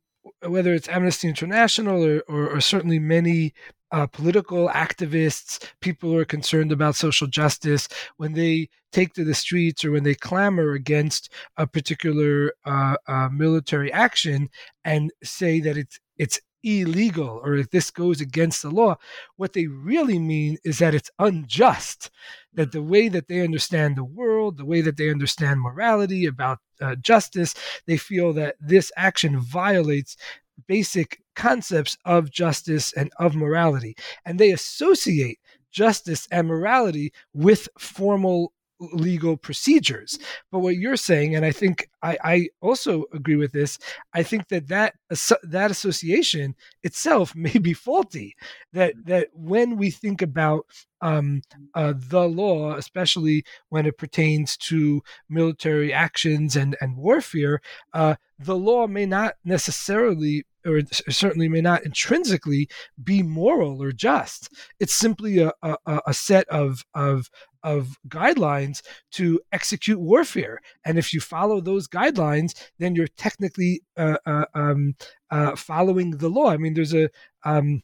whether 0.45 0.73
it's 0.73 0.89
Amnesty 0.89 1.29
International 1.29 2.03
or, 2.03 2.23
or, 2.27 2.49
or 2.49 2.59
certainly 2.59 2.99
many 2.99 3.53
uh, 3.91 4.07
political 4.07 4.69
activists, 4.69 5.63
people 5.81 6.09
who 6.09 6.17
are 6.17 6.25
concerned 6.25 6.71
about 6.71 6.95
social 6.95 7.27
justice, 7.27 7.87
when 8.17 8.33
they 8.33 8.69
take 8.91 9.13
to 9.13 9.23
the 9.23 9.33
streets 9.33 9.83
or 9.85 9.91
when 9.91 10.03
they 10.03 10.15
clamor 10.15 10.73
against 10.73 11.31
a 11.57 11.67
particular 11.67 12.53
uh, 12.65 12.95
uh, 13.07 13.29
military 13.29 13.91
action 13.91 14.49
and 14.85 15.11
say 15.23 15.59
that 15.59 15.77
it's 15.77 15.99
it's 16.17 16.39
illegal 16.63 17.39
or 17.43 17.55
if 17.55 17.69
this 17.69 17.91
goes 17.91 18.19
against 18.19 18.61
the 18.61 18.69
law, 18.69 18.97
what 19.37 19.53
they 19.53 19.67
really 19.67 20.19
mean 20.19 20.57
is 20.63 20.79
that 20.79 20.95
it's 20.95 21.11
unjust. 21.19 22.09
That 22.53 22.71
the 22.71 22.81
way 22.81 23.07
that 23.09 23.27
they 23.27 23.41
understand 23.41 23.95
the 23.95 24.03
world, 24.03 24.57
the 24.57 24.65
way 24.65 24.81
that 24.81 24.97
they 24.97 25.09
understand 25.09 25.61
morality, 25.61 26.25
about 26.25 26.59
uh, 26.81 26.95
justice, 26.95 27.53
they 27.85 27.97
feel 27.97 28.33
that 28.33 28.55
this 28.59 28.91
action 28.97 29.39
violates 29.39 30.17
basic 30.67 31.21
concepts 31.37 31.97
of 32.03 32.31
justice 32.31 32.91
and 32.93 33.11
of 33.19 33.35
morality. 33.35 33.95
And 34.25 34.39
they 34.39 34.51
associate 34.51 35.39
justice 35.71 36.27
and 36.31 36.47
morality 36.47 37.13
with 37.33 37.69
formal 37.77 38.51
legal 38.79 39.37
procedures. 39.37 40.19
But 40.51 40.59
what 40.59 40.77
you're 40.77 40.97
saying, 40.97 41.35
and 41.35 41.45
I 41.45 41.51
think 41.51 41.89
I, 42.01 42.17
I 42.23 42.49
also 42.61 43.05
agree 43.13 43.35
with 43.35 43.51
this, 43.51 43.77
I 44.13 44.23
think 44.23 44.47
that 44.49 44.67
that 44.67 44.95
that 45.43 45.71
association 45.71 46.55
itself 46.83 47.35
may 47.47 47.57
be 47.57 47.73
faulty. 47.73 48.35
That 48.73 48.93
that 49.05 49.29
when 49.33 49.77
we 49.77 49.91
think 49.91 50.21
about 50.21 50.65
um, 51.01 51.41
uh, 51.75 51.93
the 51.95 52.27
law, 52.27 52.75
especially 52.75 53.43
when 53.69 53.85
it 53.85 53.97
pertains 53.97 54.57
to 54.57 55.01
military 55.29 55.93
actions 55.93 56.55
and 56.55 56.75
and 56.81 56.97
warfare, 56.97 57.61
uh, 57.93 58.15
the 58.39 58.55
law 58.55 58.87
may 58.87 59.05
not 59.05 59.35
necessarily 59.43 60.45
or 60.67 60.81
certainly 61.09 61.47
may 61.47 61.61
not 61.61 61.83
intrinsically 61.83 62.67
be 63.01 63.23
moral 63.23 63.81
or 63.81 63.91
just. 63.91 64.53
It's 64.79 64.95
simply 64.95 65.39
a, 65.39 65.51
a, 65.63 65.77
a 66.07 66.13
set 66.13 66.47
of, 66.49 66.83
of 66.93 67.29
of 67.63 67.97
guidelines 68.07 68.81
to 69.11 69.41
execute 69.51 69.99
warfare. 69.99 70.59
And 70.85 70.97
if 70.97 71.13
you 71.13 71.19
follow 71.19 71.59
those 71.59 71.87
guidelines, 71.87 72.53
then 72.79 72.95
you're 72.95 73.07
technically 73.17 73.81
uh, 73.97 74.17
uh, 74.25 74.45
um, 74.53 74.95
uh, 75.31 75.55
following 75.55 76.11
the 76.11 76.29
law. 76.29 76.49
I 76.49 76.57
mean, 76.57 76.75
there's 76.75 76.93
a 76.93 77.09
um, 77.43 77.81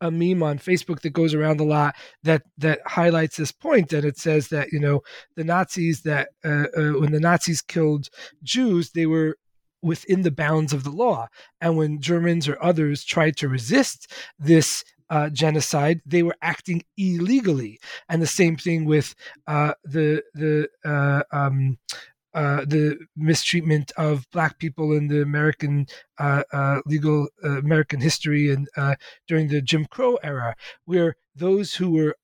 a 0.00 0.10
meme 0.10 0.42
on 0.42 0.58
Facebook 0.58 1.00
that 1.00 1.12
goes 1.12 1.34
around 1.34 1.60
a 1.60 1.64
lot 1.64 1.94
that 2.22 2.42
that 2.58 2.80
highlights 2.86 3.36
this 3.36 3.52
point, 3.52 3.92
and 3.92 4.04
it 4.04 4.16
says 4.16 4.48
that 4.48 4.72
you 4.72 4.80
know 4.80 5.02
the 5.36 5.44
Nazis 5.44 6.02
that 6.02 6.28
uh, 6.44 6.66
uh, 6.76 6.92
when 6.98 7.12
the 7.12 7.20
Nazis 7.20 7.60
killed 7.60 8.08
Jews, 8.42 8.92
they 8.92 9.06
were 9.06 9.36
within 9.82 10.22
the 10.22 10.30
bounds 10.30 10.72
of 10.72 10.84
the 10.84 10.90
law, 10.90 11.28
and 11.60 11.76
when 11.76 12.00
Germans 12.00 12.48
or 12.48 12.62
others 12.62 13.04
tried 13.04 13.36
to 13.38 13.48
resist 13.48 14.10
this 14.38 14.84
uh, 15.10 15.28
genocide, 15.28 16.00
they 16.06 16.22
were 16.22 16.36
acting 16.40 16.82
illegally. 16.96 17.78
And 18.08 18.22
the 18.22 18.26
same 18.26 18.56
thing 18.56 18.86
with 18.86 19.14
uh, 19.46 19.74
the 19.84 20.22
the 20.32 20.68
uh, 20.84 21.22
um, 21.30 21.78
uh, 22.32 22.64
the 22.64 22.98
mistreatment 23.14 23.92
of 23.98 24.26
black 24.32 24.58
people 24.58 24.92
in 24.96 25.08
the 25.08 25.20
American 25.20 25.86
uh, 26.18 26.44
uh, 26.50 26.80
legal 26.86 27.28
American 27.44 28.00
history 28.00 28.50
and 28.50 28.68
during 29.28 29.48
the 29.48 29.60
Jim 29.60 29.84
Crow 29.84 30.16
era, 30.22 30.56
where 30.86 31.16
those 31.36 31.74
who 31.74 31.90
were 31.90 32.16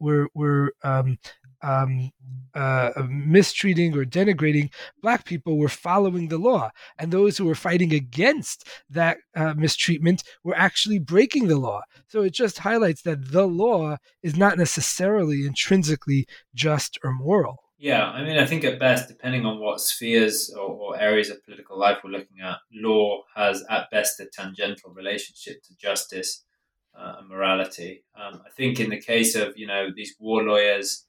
were 0.00 0.28
were 0.34 0.72
um, 0.82 1.18
um, 1.62 2.10
uh, 2.54 2.90
mistreating 3.08 3.96
or 3.96 4.04
denigrating 4.04 4.70
black 5.02 5.24
people 5.24 5.58
were 5.58 5.68
following 5.68 6.28
the 6.28 6.38
law, 6.38 6.70
and 6.98 7.12
those 7.12 7.36
who 7.36 7.44
were 7.44 7.54
fighting 7.54 7.92
against 7.92 8.68
that 8.88 9.18
uh, 9.36 9.54
mistreatment 9.54 10.22
were 10.44 10.56
actually 10.56 10.98
breaking 10.98 11.48
the 11.48 11.58
law. 11.58 11.82
So 12.08 12.22
it 12.22 12.32
just 12.32 12.58
highlights 12.58 13.02
that 13.02 13.32
the 13.32 13.46
law 13.46 13.96
is 14.22 14.36
not 14.36 14.58
necessarily 14.58 15.46
intrinsically 15.46 16.26
just 16.54 16.98
or 17.04 17.12
moral. 17.12 17.62
Yeah, 17.78 18.04
I 18.10 18.22
mean, 18.22 18.36
I 18.36 18.44
think 18.44 18.64
at 18.64 18.78
best, 18.78 19.08
depending 19.08 19.46
on 19.46 19.58
what 19.58 19.80
spheres 19.80 20.52
or, 20.54 20.68
or 20.68 21.00
areas 21.00 21.30
of 21.30 21.42
political 21.42 21.78
life 21.78 21.98
we're 22.04 22.10
looking 22.10 22.40
at, 22.42 22.58
law 22.74 23.22
has 23.34 23.64
at 23.70 23.90
best 23.90 24.20
a 24.20 24.26
tangential 24.26 24.90
relationship 24.90 25.62
to 25.62 25.76
justice 25.76 26.44
uh, 26.94 27.14
and 27.18 27.28
morality. 27.28 28.04
Um, 28.14 28.42
I 28.46 28.50
think 28.50 28.80
in 28.80 28.90
the 28.90 29.00
case 29.00 29.34
of 29.34 29.56
you 29.56 29.66
know 29.66 29.88
these 29.94 30.14
war 30.18 30.42
lawyers 30.42 31.06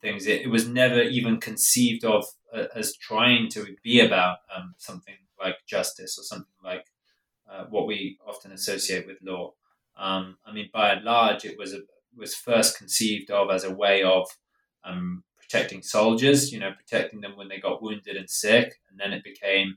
things. 0.00 0.26
It, 0.26 0.42
it 0.42 0.48
was 0.48 0.68
never 0.68 1.02
even 1.02 1.40
conceived 1.40 2.04
of 2.04 2.24
uh, 2.52 2.66
as 2.74 2.96
trying 2.96 3.48
to 3.50 3.76
be 3.82 4.00
about 4.00 4.38
um, 4.54 4.74
something 4.78 5.14
like 5.40 5.56
justice 5.66 6.18
or 6.18 6.22
something 6.22 6.54
like 6.62 6.86
uh, 7.50 7.64
what 7.68 7.86
we 7.86 8.18
often 8.26 8.52
associate 8.52 9.06
with 9.06 9.18
law. 9.22 9.52
Um, 9.96 10.38
I 10.46 10.52
mean, 10.52 10.70
by 10.72 10.92
and 10.92 11.04
large, 11.04 11.44
it 11.44 11.58
was 11.58 11.72
a, 11.72 11.80
was 12.16 12.34
first 12.34 12.78
conceived 12.78 13.30
of 13.30 13.50
as 13.50 13.64
a 13.64 13.74
way 13.74 14.02
of 14.02 14.28
um, 14.84 15.24
protecting 15.38 15.82
soldiers, 15.82 16.52
you 16.52 16.58
know, 16.58 16.72
protecting 16.72 17.20
them 17.20 17.36
when 17.36 17.48
they 17.48 17.58
got 17.58 17.82
wounded 17.82 18.16
and 18.16 18.30
sick, 18.30 18.80
and 18.90 18.98
then 18.98 19.12
it 19.12 19.22
became 19.24 19.76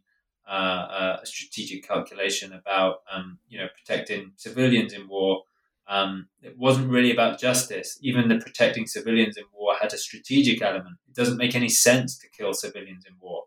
uh, 0.49 1.17
a 1.21 1.25
strategic 1.25 1.87
calculation 1.87 2.53
about, 2.53 2.97
um, 3.11 3.39
you 3.49 3.59
know, 3.59 3.67
protecting 3.75 4.31
civilians 4.37 4.93
in 4.93 5.07
war 5.07 5.43
um, 5.87 6.27
it 6.41 6.57
wasn't 6.57 6.89
really 6.89 7.11
about 7.11 7.39
justice. 7.39 7.97
Even 8.01 8.27
the 8.27 8.39
protecting 8.39 8.87
civilians 8.87 9.37
in 9.37 9.45
war 9.53 9.75
had 9.79 9.93
a 9.93 9.97
strategic 9.97 10.61
element. 10.61 10.97
It 11.07 11.15
doesn't 11.15 11.37
make 11.37 11.55
any 11.55 11.69
sense 11.69 12.17
to 12.19 12.27
kill 12.29 12.53
civilians 12.53 13.05
in 13.05 13.13
war. 13.19 13.43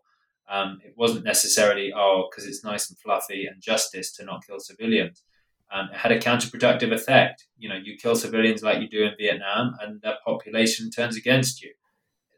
Um, 0.49 0.79
it 0.83 0.93
wasn't 0.97 1.23
necessarily, 1.23 1.93
oh, 1.95 2.27
because 2.29 2.47
it's 2.47 2.63
nice 2.63 2.89
and 2.89 2.99
fluffy 2.99 3.45
and 3.45 3.61
justice 3.61 4.11
to 4.13 4.25
not 4.25 4.45
kill 4.45 4.59
civilians. 4.59 5.23
Um, 5.71 5.89
it 5.93 5.97
had 5.97 6.11
a 6.11 6.19
counterproductive 6.19 6.91
effect. 6.91 7.45
You 7.57 7.69
know, 7.69 7.77
you 7.81 7.95
kill 7.95 8.15
civilians 8.15 8.61
like 8.61 8.81
you 8.81 8.89
do 8.89 9.03
in 9.03 9.13
Vietnam, 9.17 9.75
and 9.79 10.01
the 10.01 10.15
population 10.25 10.89
turns 10.89 11.15
against 11.15 11.61
you. 11.61 11.73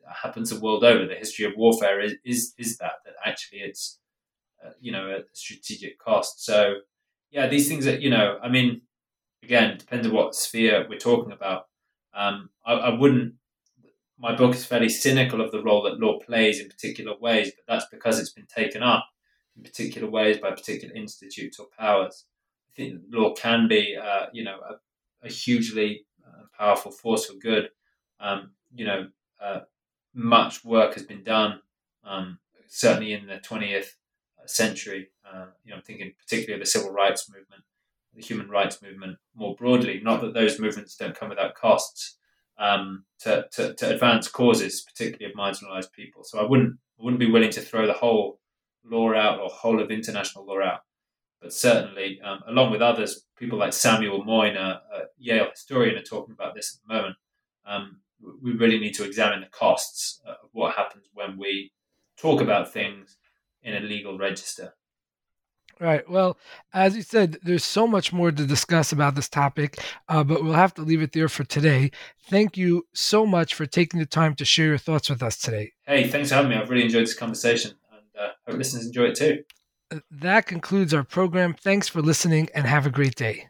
That 0.06 0.18
happens 0.22 0.52
the 0.52 0.60
world 0.60 0.84
over. 0.84 1.08
The 1.08 1.16
history 1.16 1.46
of 1.46 1.54
warfare 1.56 2.00
is 2.02 2.16
is, 2.24 2.54
is 2.60 2.78
that 2.78 2.92
that 3.06 3.16
actually 3.26 3.60
it's 3.62 4.00
uh, 4.64 4.72
you 4.80 4.92
know 4.92 5.10
a 5.10 5.22
strategic 5.32 5.98
cost. 5.98 6.46
So 6.46 6.76
yeah, 7.32 7.48
these 7.48 7.68
things 7.68 7.86
that 7.86 8.02
you 8.02 8.12
know, 8.12 8.38
I 8.44 8.50
mean, 8.50 8.82
again, 9.44 9.78
depends 9.78 10.08
on 10.08 10.14
what 10.14 10.36
sphere 10.36 10.86
we're 10.90 10.98
talking 10.98 11.32
about. 11.32 11.68
Um, 12.14 12.50
I, 12.66 12.74
I, 12.74 13.00
wouldn't. 13.00 13.34
My 14.18 14.36
book 14.36 14.56
is 14.56 14.66
fairly 14.66 14.90
cynical 14.90 15.42
of 15.42 15.52
the 15.52 15.64
role 15.64 15.84
that 15.84 16.00
law 16.00 16.20
plays 16.20 16.60
in 16.60 16.70
particular 16.70 17.14
ways, 17.20 17.52
but 17.52 17.74
that's 17.74 17.90
because 17.92 18.20
it's 18.20 18.32
been 18.32 18.48
taken 18.48 18.84
up 18.84 19.06
in 19.58 19.64
particular 19.64 20.10
ways 20.10 20.38
by 20.38 20.52
particular 20.52 20.94
institutes 20.96 21.60
or 21.60 21.68
powers. 21.78 22.26
I 22.70 22.76
think 22.76 23.02
law 23.12 23.34
can 23.34 23.68
be, 23.68 23.96
uh, 24.02 24.28
you 24.32 24.44
know, 24.44 24.60
a, 24.70 25.28
a 25.28 25.30
hugely 25.30 26.06
uh, 26.26 26.44
powerful 26.58 26.92
force 26.92 27.26
for 27.26 27.34
good. 27.34 27.70
Um, 28.20 28.52
you 28.74 28.86
know, 28.86 29.08
uh, 29.42 29.62
much 30.14 30.64
work 30.64 30.94
has 30.94 31.04
been 31.04 31.24
done, 31.24 31.60
um, 32.04 32.40
certainly 32.68 33.14
in 33.14 33.28
the 33.28 33.38
20th 33.38 33.90
century. 34.46 35.10
Uh, 35.26 35.48
you 35.64 35.72
know, 35.72 35.78
I'm 35.78 35.84
thinking 35.84 36.14
particularly 36.18 36.62
of 36.62 36.66
the 36.66 36.72
civil 36.72 36.92
rights 36.92 37.30
movement 37.30 37.64
the 38.16 38.22
human 38.22 38.50
rights 38.50 38.82
movement 38.82 39.18
more 39.36 39.56
broadly. 39.56 40.02
Not 40.04 40.22
that 40.22 40.34
those 40.34 40.60
movements 40.60 40.96
don't 40.96 41.16
come 41.16 41.30
without 41.30 41.56
costs 41.56 42.18
um, 42.58 43.06
to, 43.20 43.46
to, 43.54 43.74
to, 43.74 43.94
advance 43.94 44.28
causes, 44.28 44.82
particularly 44.82 45.32
of 45.32 45.38
marginalized 45.38 45.92
people. 45.92 46.24
So 46.24 46.40
I 46.40 46.44
wouldn't 46.48 46.76
I 47.00 47.04
wouldn't 47.04 47.20
be 47.20 47.32
willing 47.32 47.50
to 47.52 47.62
throw 47.62 47.88
the 47.88 47.94
whole 47.94 48.40
law 48.86 49.14
out 49.14 49.40
or 49.40 49.50
whole 49.50 49.82
of 49.82 49.90
international 49.90 50.46
law 50.46 50.62
out. 50.62 50.82
But 51.42 51.52
certainly, 51.52 52.22
um, 52.24 52.42
along 52.48 52.72
with 52.72 52.82
others, 52.82 53.26
people 53.38 53.58
like 53.58 53.74
Samuel 53.74 54.24
Moyn, 54.24 54.56
a, 54.56 54.82
a, 54.94 55.00
Yale 55.18 55.50
historian, 55.50 55.98
are 55.98 56.04
talking 56.04 56.34
about 56.34 56.56
this 56.56 56.78
at 56.78 56.88
the 56.88 56.94
moment. 56.94 57.16
Um, 57.66 58.00
we 58.42 58.54
really 58.54 58.80
need 58.80 58.94
to 58.94 59.04
examine 59.04 59.42
the 59.42 59.48
costs 59.48 60.22
of 60.26 60.50
what 60.54 60.76
happens 60.76 61.06
when 61.14 61.38
we 61.38 61.72
talk 62.18 62.40
about 62.40 62.72
things 62.72 63.18
in 63.64 63.76
a 63.76 63.80
legal 63.80 64.18
register. 64.18 64.74
Right. 65.80 66.08
Well, 66.10 66.38
as 66.74 66.96
you 66.96 67.02
said, 67.02 67.38
there's 67.44 67.64
so 67.64 67.88
much 67.88 68.14
more 68.14 68.32
to 68.32 68.46
discuss 68.46 68.92
about 68.92 69.16
this 69.16 69.28
topic, 69.28 69.80
uh, 70.08 70.24
but 70.24 70.44
we'll 70.44 70.54
have 70.54 70.74
to 70.76 70.82
leave 70.82 71.02
it 71.02 71.12
there 71.12 71.28
for 71.28 71.44
today. 71.44 71.92
Thank 72.30 72.58
you 72.58 72.86
so 72.94 73.26
much 73.26 73.54
for 73.54 73.66
taking 73.66 74.00
the 74.00 74.06
time 74.06 74.36
to 74.36 74.46
share 74.46 74.68
your 74.68 74.78
thoughts 74.78 75.10
with 75.10 75.22
us 75.24 75.38
today. 75.38 75.74
Hey, 75.86 76.08
thanks 76.08 76.30
for 76.30 76.36
having 76.36 76.52
me. 76.52 76.56
I've 76.56 76.70
really 76.70 76.86
enjoyed 76.86 77.04
this 77.04 77.16
conversation, 77.16 77.74
and 77.92 78.02
uh, 78.24 78.30
hope 78.48 78.58
listeners 78.58 78.86
enjoy 78.86 79.06
it 79.06 79.16
too. 79.16 79.44
That 80.12 80.46
concludes 80.46 80.94
our 80.94 81.04
program. 81.04 81.54
Thanks 81.54 81.90
for 81.90 82.02
listening, 82.02 82.50
and 82.56 82.66
have 82.66 82.86
a 82.86 82.92
great 82.92 83.16
day. 83.16 83.50